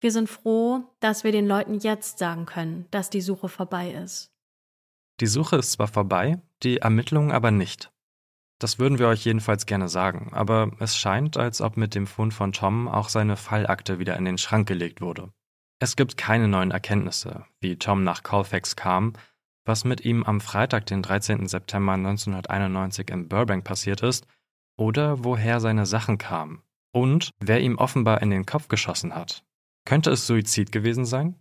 Wir 0.00 0.10
sind 0.10 0.28
froh, 0.28 0.82
dass 0.98 1.22
wir 1.22 1.30
den 1.30 1.46
Leuten 1.46 1.78
jetzt 1.78 2.18
sagen 2.18 2.44
können, 2.44 2.86
dass 2.90 3.08
die 3.08 3.20
Suche 3.20 3.48
vorbei 3.48 3.92
ist. 3.92 4.32
Die 5.20 5.26
Suche 5.26 5.56
ist 5.56 5.72
zwar 5.72 5.88
vorbei, 5.88 6.42
die 6.64 6.78
Ermittlungen 6.78 7.30
aber 7.30 7.52
nicht. 7.52 7.92
Das 8.58 8.80
würden 8.80 8.98
wir 8.98 9.06
euch 9.06 9.24
jedenfalls 9.24 9.66
gerne 9.66 9.88
sagen, 9.88 10.30
aber 10.32 10.72
es 10.80 10.96
scheint, 10.96 11.36
als 11.36 11.60
ob 11.60 11.76
mit 11.76 11.94
dem 11.94 12.08
Fund 12.08 12.34
von 12.34 12.52
Tom 12.52 12.88
auch 12.88 13.08
seine 13.08 13.36
Fallakte 13.36 14.00
wieder 14.00 14.16
in 14.16 14.24
den 14.24 14.38
Schrank 14.38 14.66
gelegt 14.66 15.00
wurde. 15.00 15.32
Es 15.80 15.94
gibt 15.94 16.16
keine 16.16 16.48
neuen 16.48 16.72
Erkenntnisse, 16.72 17.44
wie 17.60 17.76
Tom 17.76 18.02
nach 18.02 18.24
Colfax 18.24 18.74
kam, 18.74 19.12
was 19.64 19.84
mit 19.84 20.04
ihm 20.04 20.24
am 20.24 20.40
Freitag, 20.40 20.86
den 20.86 21.02
13. 21.02 21.46
September 21.46 21.92
1991 21.92 23.10
in 23.10 23.28
Burbank 23.28 23.64
passiert 23.64 24.02
ist, 24.02 24.26
oder 24.76 25.22
woher 25.24 25.60
seine 25.60 25.86
Sachen 25.86 26.18
kamen 26.18 26.62
und 26.92 27.30
wer 27.38 27.60
ihm 27.60 27.78
offenbar 27.78 28.22
in 28.22 28.30
den 28.30 28.46
Kopf 28.46 28.68
geschossen 28.68 29.14
hat. 29.14 29.44
Könnte 29.84 30.10
es 30.10 30.26
Suizid 30.26 30.72
gewesen 30.72 31.04
sein? 31.04 31.36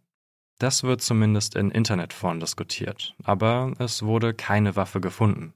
Das 0.59 0.83
wird 0.83 1.01
zumindest 1.01 1.55
in 1.55 1.71
Internetforen 1.71 2.39
diskutiert, 2.39 3.15
aber 3.23 3.73
es 3.79 4.03
wurde 4.03 4.33
keine 4.33 4.75
Waffe 4.75 5.01
gefunden. 5.01 5.53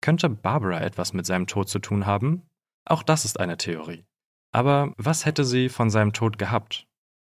Könnte 0.00 0.28
Barbara 0.28 0.80
etwas 0.80 1.12
mit 1.12 1.26
seinem 1.26 1.46
Tod 1.46 1.68
zu 1.68 1.78
tun 1.78 2.06
haben? 2.06 2.42
Auch 2.84 3.02
das 3.02 3.24
ist 3.24 3.40
eine 3.40 3.56
Theorie. 3.56 4.04
Aber 4.52 4.92
was 4.96 5.26
hätte 5.26 5.44
sie 5.44 5.68
von 5.68 5.90
seinem 5.90 6.12
Tod 6.12 6.38
gehabt? 6.38 6.86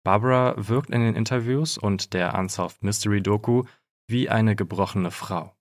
Barbara 0.07 0.55
wirkt 0.57 0.91
in 0.91 1.01
den 1.01 1.17
Interviews 1.17 1.77
und 1.77 2.15
der 2.15 2.39
Unsolved 2.39 2.81
Mystery 2.85 3.21
Doku 3.21 3.65
wie 4.07 4.31
eine 4.31 4.55
gebrochene 4.55 5.11
Frau. 5.11 5.53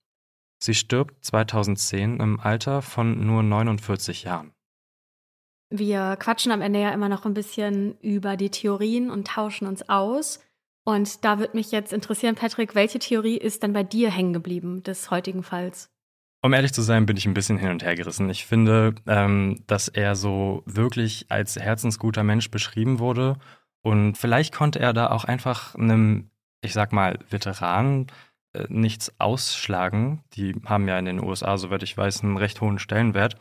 Sie 0.62 0.74
stirbt 0.74 1.24
2010 1.24 2.20
im 2.20 2.38
Alter 2.38 2.80
von 2.80 3.26
nur 3.26 3.42
49 3.42 4.22
Jahren. 4.22 4.52
Wir 5.68 6.14
quatschen 6.14 6.52
am 6.52 6.62
Ende 6.62 6.80
ja 6.80 6.90
immer 6.90 7.08
noch 7.08 7.26
ein 7.26 7.34
bisschen 7.34 7.98
über 7.98 8.36
die 8.36 8.50
Theorien 8.50 9.10
und 9.10 9.26
tauschen 9.26 9.66
uns 9.66 9.88
aus. 9.88 10.38
Und 10.84 11.24
da 11.24 11.40
würde 11.40 11.56
mich 11.56 11.72
jetzt 11.72 11.92
interessieren, 11.92 12.36
Patrick, 12.36 12.76
welche 12.76 13.00
Theorie 13.00 13.38
ist 13.38 13.64
denn 13.64 13.72
bei 13.72 13.82
dir 13.82 14.12
hängen 14.12 14.32
geblieben 14.32 14.84
des 14.84 15.10
heutigen 15.10 15.42
Falls? 15.42 15.90
Um 16.40 16.52
ehrlich 16.52 16.72
zu 16.72 16.82
sein, 16.82 17.04
bin 17.04 17.16
ich 17.16 17.26
ein 17.26 17.34
bisschen 17.34 17.58
hin 17.58 17.70
und 17.70 17.82
her 17.82 17.96
gerissen. 17.96 18.30
Ich 18.30 18.46
finde, 18.46 18.94
ähm, 19.08 19.64
dass 19.66 19.88
er 19.88 20.14
so 20.14 20.62
wirklich 20.66 21.26
als 21.30 21.56
herzensguter 21.56 22.22
Mensch 22.22 22.52
beschrieben 22.52 23.00
wurde. 23.00 23.38
Und 23.86 24.18
vielleicht 24.18 24.52
konnte 24.52 24.80
er 24.80 24.92
da 24.92 25.10
auch 25.12 25.22
einfach 25.22 25.76
einem, 25.76 26.28
ich 26.60 26.72
sag 26.72 26.92
mal, 26.92 27.20
Veteran 27.30 28.08
äh, 28.52 28.64
nichts 28.68 29.14
ausschlagen. 29.20 30.24
Die 30.32 30.56
haben 30.64 30.88
ja 30.88 30.98
in 30.98 31.04
den 31.04 31.22
USA, 31.22 31.56
soweit 31.56 31.84
ich 31.84 31.96
weiß, 31.96 32.24
einen 32.24 32.36
recht 32.36 32.60
hohen 32.60 32.80
Stellenwert. 32.80 33.36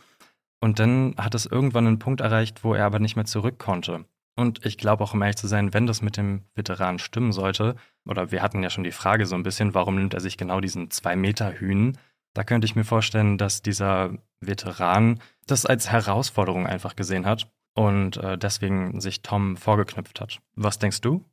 Und 0.62 0.78
dann 0.78 1.16
hat 1.18 1.34
es 1.34 1.48
irgendwann 1.48 1.88
einen 1.88 1.98
Punkt 1.98 2.22
erreicht, 2.22 2.64
wo 2.64 2.76
er 2.76 2.86
aber 2.86 3.00
nicht 3.00 3.16
mehr 3.16 3.26
zurück 3.26 3.58
konnte. 3.58 4.06
Und 4.36 4.64
ich 4.68 4.78
glaube 4.78 5.04
auch, 5.04 5.16
um 5.16 5.24
ehrlich 5.24 5.38
zu 5.38 5.48
sein, 5.48 5.74
wenn 5.74 5.88
das 5.88 6.04
mit 6.04 6.16
dem 6.16 6.44
Veteran 6.54 7.00
stimmen 7.00 7.32
sollte, 7.32 7.76
oder 8.08 8.30
wir 8.30 8.44
hatten 8.44 8.62
ja 8.62 8.70
schon 8.70 8.84
die 8.84 8.92
Frage 8.92 9.26
so 9.26 9.34
ein 9.34 9.42
bisschen, 9.42 9.74
warum 9.74 9.96
nimmt 9.96 10.14
er 10.14 10.20
sich 10.20 10.38
genau 10.38 10.62
diesen 10.62 10.92
zwei 10.92 11.16
Meter 11.16 11.54
Hühn? 11.54 11.98
Da 12.36 12.44
könnte 12.44 12.66
ich 12.66 12.76
mir 12.76 12.86
vorstellen, 12.86 13.40
dass 13.40 13.64
dieser 13.64 14.12
Veteran 14.42 15.20
das 15.48 15.66
als 15.66 15.90
Herausforderung 15.90 16.68
einfach 16.68 16.96
gesehen 16.96 17.26
hat 17.26 17.48
und 17.76 18.18
äh, 18.18 18.38
deswegen 18.38 19.00
sich 19.00 19.22
Tom 19.22 19.58
vorgeknüpft 19.58 20.20
hat. 20.20 20.40
Was 20.56 20.80
denkst 20.80 21.02
du? 21.02 21.24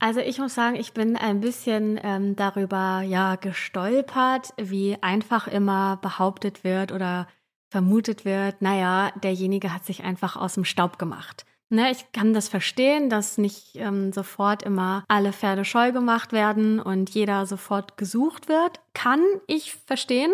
Also 0.00 0.20
ich 0.20 0.38
muss 0.38 0.54
sagen, 0.54 0.76
ich 0.76 0.92
bin 0.92 1.16
ein 1.16 1.40
bisschen 1.40 1.98
ähm, 2.02 2.36
darüber 2.36 3.00
ja 3.00 3.36
gestolpert, 3.36 4.52
wie 4.58 4.98
einfach 5.00 5.46
immer 5.46 5.96
behauptet 6.02 6.64
wird 6.64 6.92
oder 6.92 7.26
vermutet 7.70 8.24
wird, 8.24 8.60
naja, 8.60 9.12
derjenige 9.22 9.72
hat 9.72 9.84
sich 9.84 10.04
einfach 10.04 10.36
aus 10.36 10.54
dem 10.54 10.64
Staub 10.64 10.98
gemacht. 10.98 11.46
Ne, 11.70 11.90
ich 11.90 12.12
kann 12.12 12.34
das 12.34 12.48
verstehen, 12.48 13.08
dass 13.08 13.38
nicht 13.38 13.74
ähm, 13.74 14.12
sofort 14.12 14.62
immer 14.62 15.04
alle 15.08 15.32
Pferde 15.32 15.64
scheu 15.64 15.90
gemacht 15.90 16.32
werden 16.32 16.78
und 16.78 17.10
jeder 17.10 17.46
sofort 17.46 17.96
gesucht 17.96 18.48
wird. 18.48 18.80
Kann 18.92 19.20
ich 19.46 19.74
verstehen, 19.74 20.32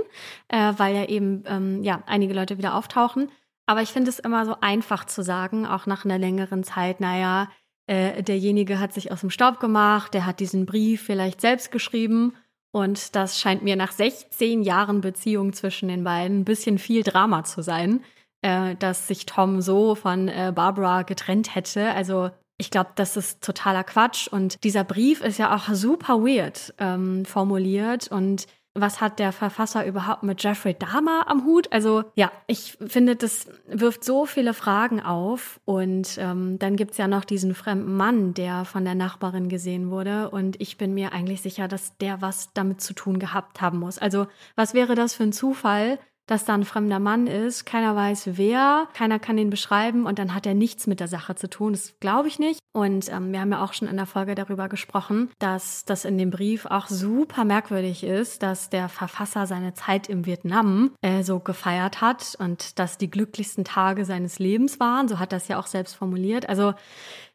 äh, 0.48 0.74
weil 0.76 0.94
ja 0.94 1.04
eben 1.06 1.44
ähm, 1.46 1.82
ja, 1.82 2.02
einige 2.06 2.34
Leute 2.34 2.58
wieder 2.58 2.74
auftauchen. 2.74 3.30
Aber 3.70 3.82
ich 3.82 3.90
finde 3.90 4.10
es 4.10 4.18
immer 4.18 4.44
so 4.46 4.56
einfach 4.60 5.04
zu 5.04 5.22
sagen, 5.22 5.64
auch 5.64 5.86
nach 5.86 6.04
einer 6.04 6.18
längeren 6.18 6.64
Zeit, 6.64 6.98
naja, 6.98 7.48
äh, 7.86 8.20
derjenige 8.20 8.80
hat 8.80 8.92
sich 8.92 9.12
aus 9.12 9.20
dem 9.20 9.30
Staub 9.30 9.60
gemacht, 9.60 10.12
der 10.12 10.26
hat 10.26 10.40
diesen 10.40 10.66
Brief 10.66 11.02
vielleicht 11.02 11.40
selbst 11.40 11.70
geschrieben 11.70 12.34
und 12.72 13.14
das 13.14 13.38
scheint 13.38 13.62
mir 13.62 13.76
nach 13.76 13.92
16 13.92 14.62
Jahren 14.62 15.00
Beziehung 15.00 15.52
zwischen 15.52 15.86
den 15.86 16.02
beiden 16.02 16.40
ein 16.40 16.44
bisschen 16.44 16.78
viel 16.78 17.04
Drama 17.04 17.44
zu 17.44 17.62
sein, 17.62 18.02
äh, 18.42 18.74
dass 18.74 19.06
sich 19.06 19.24
Tom 19.24 19.60
so 19.60 19.94
von 19.94 20.26
äh, 20.26 20.50
Barbara 20.52 21.02
getrennt 21.02 21.54
hätte. 21.54 21.92
Also 21.92 22.32
ich 22.58 22.72
glaube, 22.72 22.90
das 22.96 23.16
ist 23.16 23.40
totaler 23.40 23.84
Quatsch. 23.84 24.26
Und 24.26 24.64
dieser 24.64 24.82
Brief 24.82 25.20
ist 25.20 25.38
ja 25.38 25.54
auch 25.54 25.72
super 25.72 26.24
weird 26.24 26.74
ähm, 26.78 27.24
formuliert 27.24 28.08
und 28.08 28.48
was 28.74 29.00
hat 29.00 29.18
der 29.18 29.32
Verfasser 29.32 29.84
überhaupt 29.84 30.22
mit 30.22 30.42
Jeffrey 30.42 30.74
Dahmer 30.74 31.26
am 31.26 31.44
Hut? 31.44 31.72
Also 31.72 32.04
ja, 32.14 32.30
ich 32.46 32.78
finde, 32.86 33.16
das 33.16 33.48
wirft 33.66 34.04
so 34.04 34.26
viele 34.26 34.54
Fragen 34.54 35.00
auf. 35.00 35.60
Und 35.64 36.16
ähm, 36.18 36.58
dann 36.58 36.76
gibt's 36.76 36.96
ja 36.96 37.08
noch 37.08 37.24
diesen 37.24 37.54
fremden 37.54 37.96
Mann, 37.96 38.32
der 38.32 38.64
von 38.64 38.84
der 38.84 38.94
Nachbarin 38.94 39.48
gesehen 39.48 39.90
wurde. 39.90 40.30
Und 40.30 40.60
ich 40.60 40.78
bin 40.78 40.94
mir 40.94 41.12
eigentlich 41.12 41.42
sicher, 41.42 41.66
dass 41.66 41.96
der 41.98 42.22
was 42.22 42.52
damit 42.54 42.80
zu 42.80 42.94
tun 42.94 43.18
gehabt 43.18 43.60
haben 43.60 43.78
muss. 43.78 43.98
Also 43.98 44.28
was 44.54 44.72
wäre 44.72 44.94
das 44.94 45.14
für 45.14 45.24
ein 45.24 45.32
Zufall, 45.32 45.98
dass 46.30 46.44
da 46.44 46.54
ein 46.54 46.64
fremder 46.64 46.98
Mann 46.98 47.26
ist. 47.26 47.66
Keiner 47.66 47.96
weiß 47.96 48.36
wer, 48.36 48.86
keiner 48.94 49.18
kann 49.18 49.38
ihn 49.38 49.50
beschreiben 49.50 50.06
und 50.06 50.18
dann 50.18 50.34
hat 50.34 50.46
er 50.46 50.54
nichts 50.54 50.86
mit 50.86 51.00
der 51.00 51.08
Sache 51.08 51.34
zu 51.34 51.50
tun. 51.50 51.72
Das 51.72 51.94
glaube 51.98 52.28
ich 52.28 52.38
nicht. 52.38 52.60
Und 52.72 53.10
ähm, 53.10 53.32
wir 53.32 53.40
haben 53.40 53.50
ja 53.50 53.64
auch 53.64 53.72
schon 53.72 53.88
in 53.88 53.96
der 53.96 54.06
Folge 54.06 54.36
darüber 54.36 54.68
gesprochen, 54.68 55.30
dass 55.40 55.84
das 55.84 56.04
in 56.04 56.18
dem 56.18 56.30
Brief 56.30 56.66
auch 56.66 56.86
super 56.86 57.44
merkwürdig 57.44 58.04
ist, 58.04 58.44
dass 58.44 58.70
der 58.70 58.88
Verfasser 58.88 59.46
seine 59.46 59.74
Zeit 59.74 60.08
im 60.08 60.24
Vietnam 60.24 60.92
äh, 61.02 61.22
so 61.22 61.40
gefeiert 61.40 62.00
hat 62.00 62.36
und 62.38 62.78
dass 62.78 62.96
die 62.96 63.10
glücklichsten 63.10 63.64
Tage 63.64 64.04
seines 64.04 64.38
Lebens 64.38 64.78
waren. 64.78 65.08
So 65.08 65.18
hat 65.18 65.32
das 65.32 65.48
ja 65.48 65.58
auch 65.58 65.66
selbst 65.66 65.96
formuliert. 65.96 66.48
Also 66.48 66.74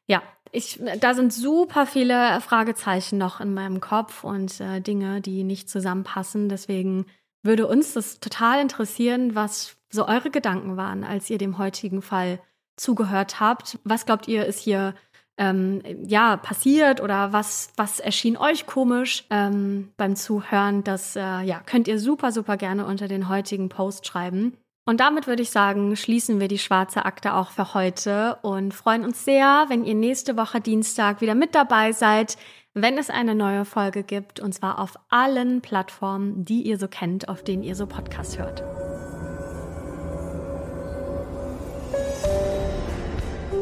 ja, 0.08 0.22
ich, 0.52 0.80
da 1.02 1.14
sind 1.14 1.34
super 1.34 1.86
viele 1.86 2.40
Fragezeichen 2.40 3.18
noch 3.18 3.42
in 3.42 3.54
meinem 3.54 3.82
Kopf 3.82 4.24
und 4.24 4.62
äh, 4.62 4.80
Dinge, 4.80 5.20
die 5.20 5.44
nicht 5.44 5.70
zusammenpassen. 5.70 6.48
Deswegen 6.48 7.06
würde 7.46 7.68
uns 7.68 7.94
das 7.94 8.20
total 8.20 8.62
interessieren, 8.62 9.36
was 9.36 9.78
so 9.90 10.08
eure 10.08 10.30
Gedanken 10.30 10.78
waren, 10.78 11.04
als 11.04 11.30
ihr 11.30 11.38
dem 11.38 11.58
heutigen 11.58 12.02
Fall 12.02 12.40
zugehört 12.76 13.40
habt. 13.40 13.80
Was 13.84 14.06
glaubt 14.06 14.28
ihr, 14.28 14.46
ist 14.46 14.60
hier 14.60 14.96
ähm, 15.38 15.82
ja 16.06 16.38
passiert 16.38 17.02
oder 17.02 17.34
was 17.34 17.70
was 17.76 18.00
erschien 18.00 18.38
euch 18.38 18.66
komisch 18.66 19.26
ähm, 19.30 19.92
beim 19.98 20.16
Zuhören? 20.16 20.84
Das 20.84 21.16
äh, 21.16 21.42
ja 21.42 21.62
könnt 21.66 21.88
ihr 21.88 22.00
super 22.00 22.32
super 22.32 22.58
gerne 22.58 22.86
unter 22.86 23.08
den 23.08 23.30
heutigen 23.30 23.70
Post 23.70 24.06
schreiben. 24.08 24.58
Und 24.88 25.00
damit 25.00 25.26
würde 25.26 25.42
ich 25.42 25.50
sagen, 25.50 25.96
schließen 25.96 26.40
wir 26.40 26.48
die 26.48 26.60
schwarze 26.60 27.06
Akte 27.06 27.34
auch 27.34 27.50
für 27.50 27.74
heute 27.74 28.38
und 28.44 28.72
freuen 28.72 29.04
uns 29.04 29.26
sehr, 29.26 29.66
wenn 29.68 29.84
ihr 29.84 29.96
nächste 29.96 30.38
Woche 30.38 30.62
Dienstag 30.62 31.22
wieder 31.22 31.34
mit 31.34 31.56
dabei 31.56 31.92
seid, 31.92 32.38
wenn 32.78 32.98
es 32.98 33.10
eine 33.10 33.36
neue 33.36 33.64
Folge 33.64 34.04
gibt, 34.04 34.42
und 34.42 34.54
zwar 34.54 34.80
auf 34.80 35.00
allen 35.10 35.62
Plattformen, 35.62 36.44
die 36.44 36.62
ihr 36.64 36.78
so 36.78 36.90
kennt, 36.90 37.30
auf 37.30 37.42
denen 37.42 37.64
ihr 37.64 37.74
so 37.74 37.88
Podcasts 37.88 38.38
hört. 38.38 38.64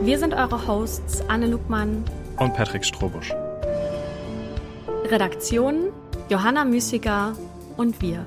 Wir 0.02 0.18
sind 0.18 0.34
eure 0.34 0.68
Hosts 0.68 1.24
Anne 1.30 1.46
Lugmann 1.46 2.04
und 2.40 2.56
Patrick 2.56 2.84
Strobusch. 2.84 3.32
Redaktion 5.06 5.94
Johanna 6.30 6.66
Müßiger 6.66 7.34
und 7.78 8.02
wir. 8.02 8.26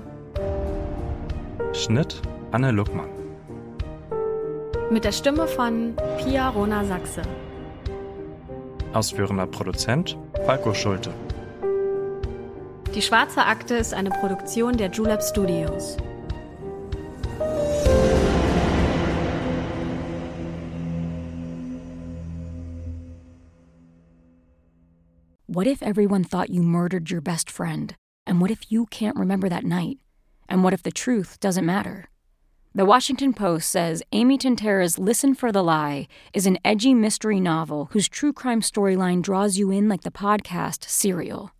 Schnitt 1.72 2.22
Anne 2.52 2.70
Luckmann. 2.70 3.08
Mit 4.90 5.04
der 5.04 5.12
Stimme 5.12 5.48
von 5.48 5.96
Pia 6.18 6.48
Rona 6.48 6.84
Sachse. 6.84 7.22
Ausführender 8.96 9.46
Produzent 9.46 10.16
Falco 10.46 10.72
Schulte. 10.72 11.12
Die 12.94 13.02
Schwarze 13.02 13.44
Akte 13.44 13.74
ist 13.74 13.92
eine 13.92 14.08
Produktion 14.08 14.74
der 14.78 14.90
Julep 14.90 15.22
Studios. 15.22 15.98
What 25.46 25.66
if 25.66 25.82
everyone 25.82 26.24
thought 26.24 26.48
you 26.48 26.62
murdered 26.62 27.10
your 27.10 27.20
best 27.20 27.50
friend? 27.50 27.94
And 28.26 28.40
what 28.40 28.50
if 28.50 28.70
you 28.70 28.86
can't 28.86 29.18
remember 29.18 29.50
that 29.50 29.64
night? 29.64 29.98
And 30.48 30.64
what 30.64 30.72
if 30.72 30.82
the 30.82 30.90
truth 30.90 31.38
doesn't 31.40 31.66
matter? 31.66 32.08
The 32.76 32.84
Washington 32.84 33.32
Post 33.32 33.70
says 33.70 34.02
Amy 34.12 34.36
Tintera's 34.36 34.98
Listen 34.98 35.34
for 35.34 35.50
the 35.50 35.64
Lie 35.64 36.08
is 36.34 36.44
an 36.44 36.58
edgy 36.62 36.92
mystery 36.92 37.40
novel 37.40 37.88
whose 37.92 38.06
true 38.06 38.34
crime 38.34 38.60
storyline 38.60 39.22
draws 39.22 39.56
you 39.56 39.70
in 39.70 39.88
like 39.88 40.02
the 40.02 40.10
podcast 40.10 40.86
Serial. 40.86 41.52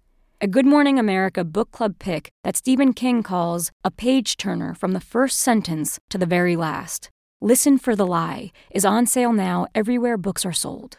A 0.43 0.47
Good 0.47 0.67
Morning 0.67 0.99
America 0.99 1.43
book 1.43 1.71
club 1.73 1.99
pick 1.99 2.29
that 2.45 2.55
Stephen 2.55 2.93
King 2.93 3.23
calls 3.23 3.73
a 3.83 3.91
page 3.91 4.37
turner 4.37 4.75
from 4.75 4.93
the 4.93 5.01
first 5.01 5.39
sentence 5.39 5.99
to 6.11 6.19
the 6.19 6.27
very 6.27 6.55
last. 6.55 7.09
Listen 7.41 7.79
for 7.79 7.97
the 7.97 8.07
Lie 8.07 8.53
is 8.71 8.85
on 8.85 9.07
sale 9.07 9.33
now 9.33 9.67
everywhere 9.75 10.19
books 10.19 10.45
are 10.45 10.53
sold. 10.53 10.99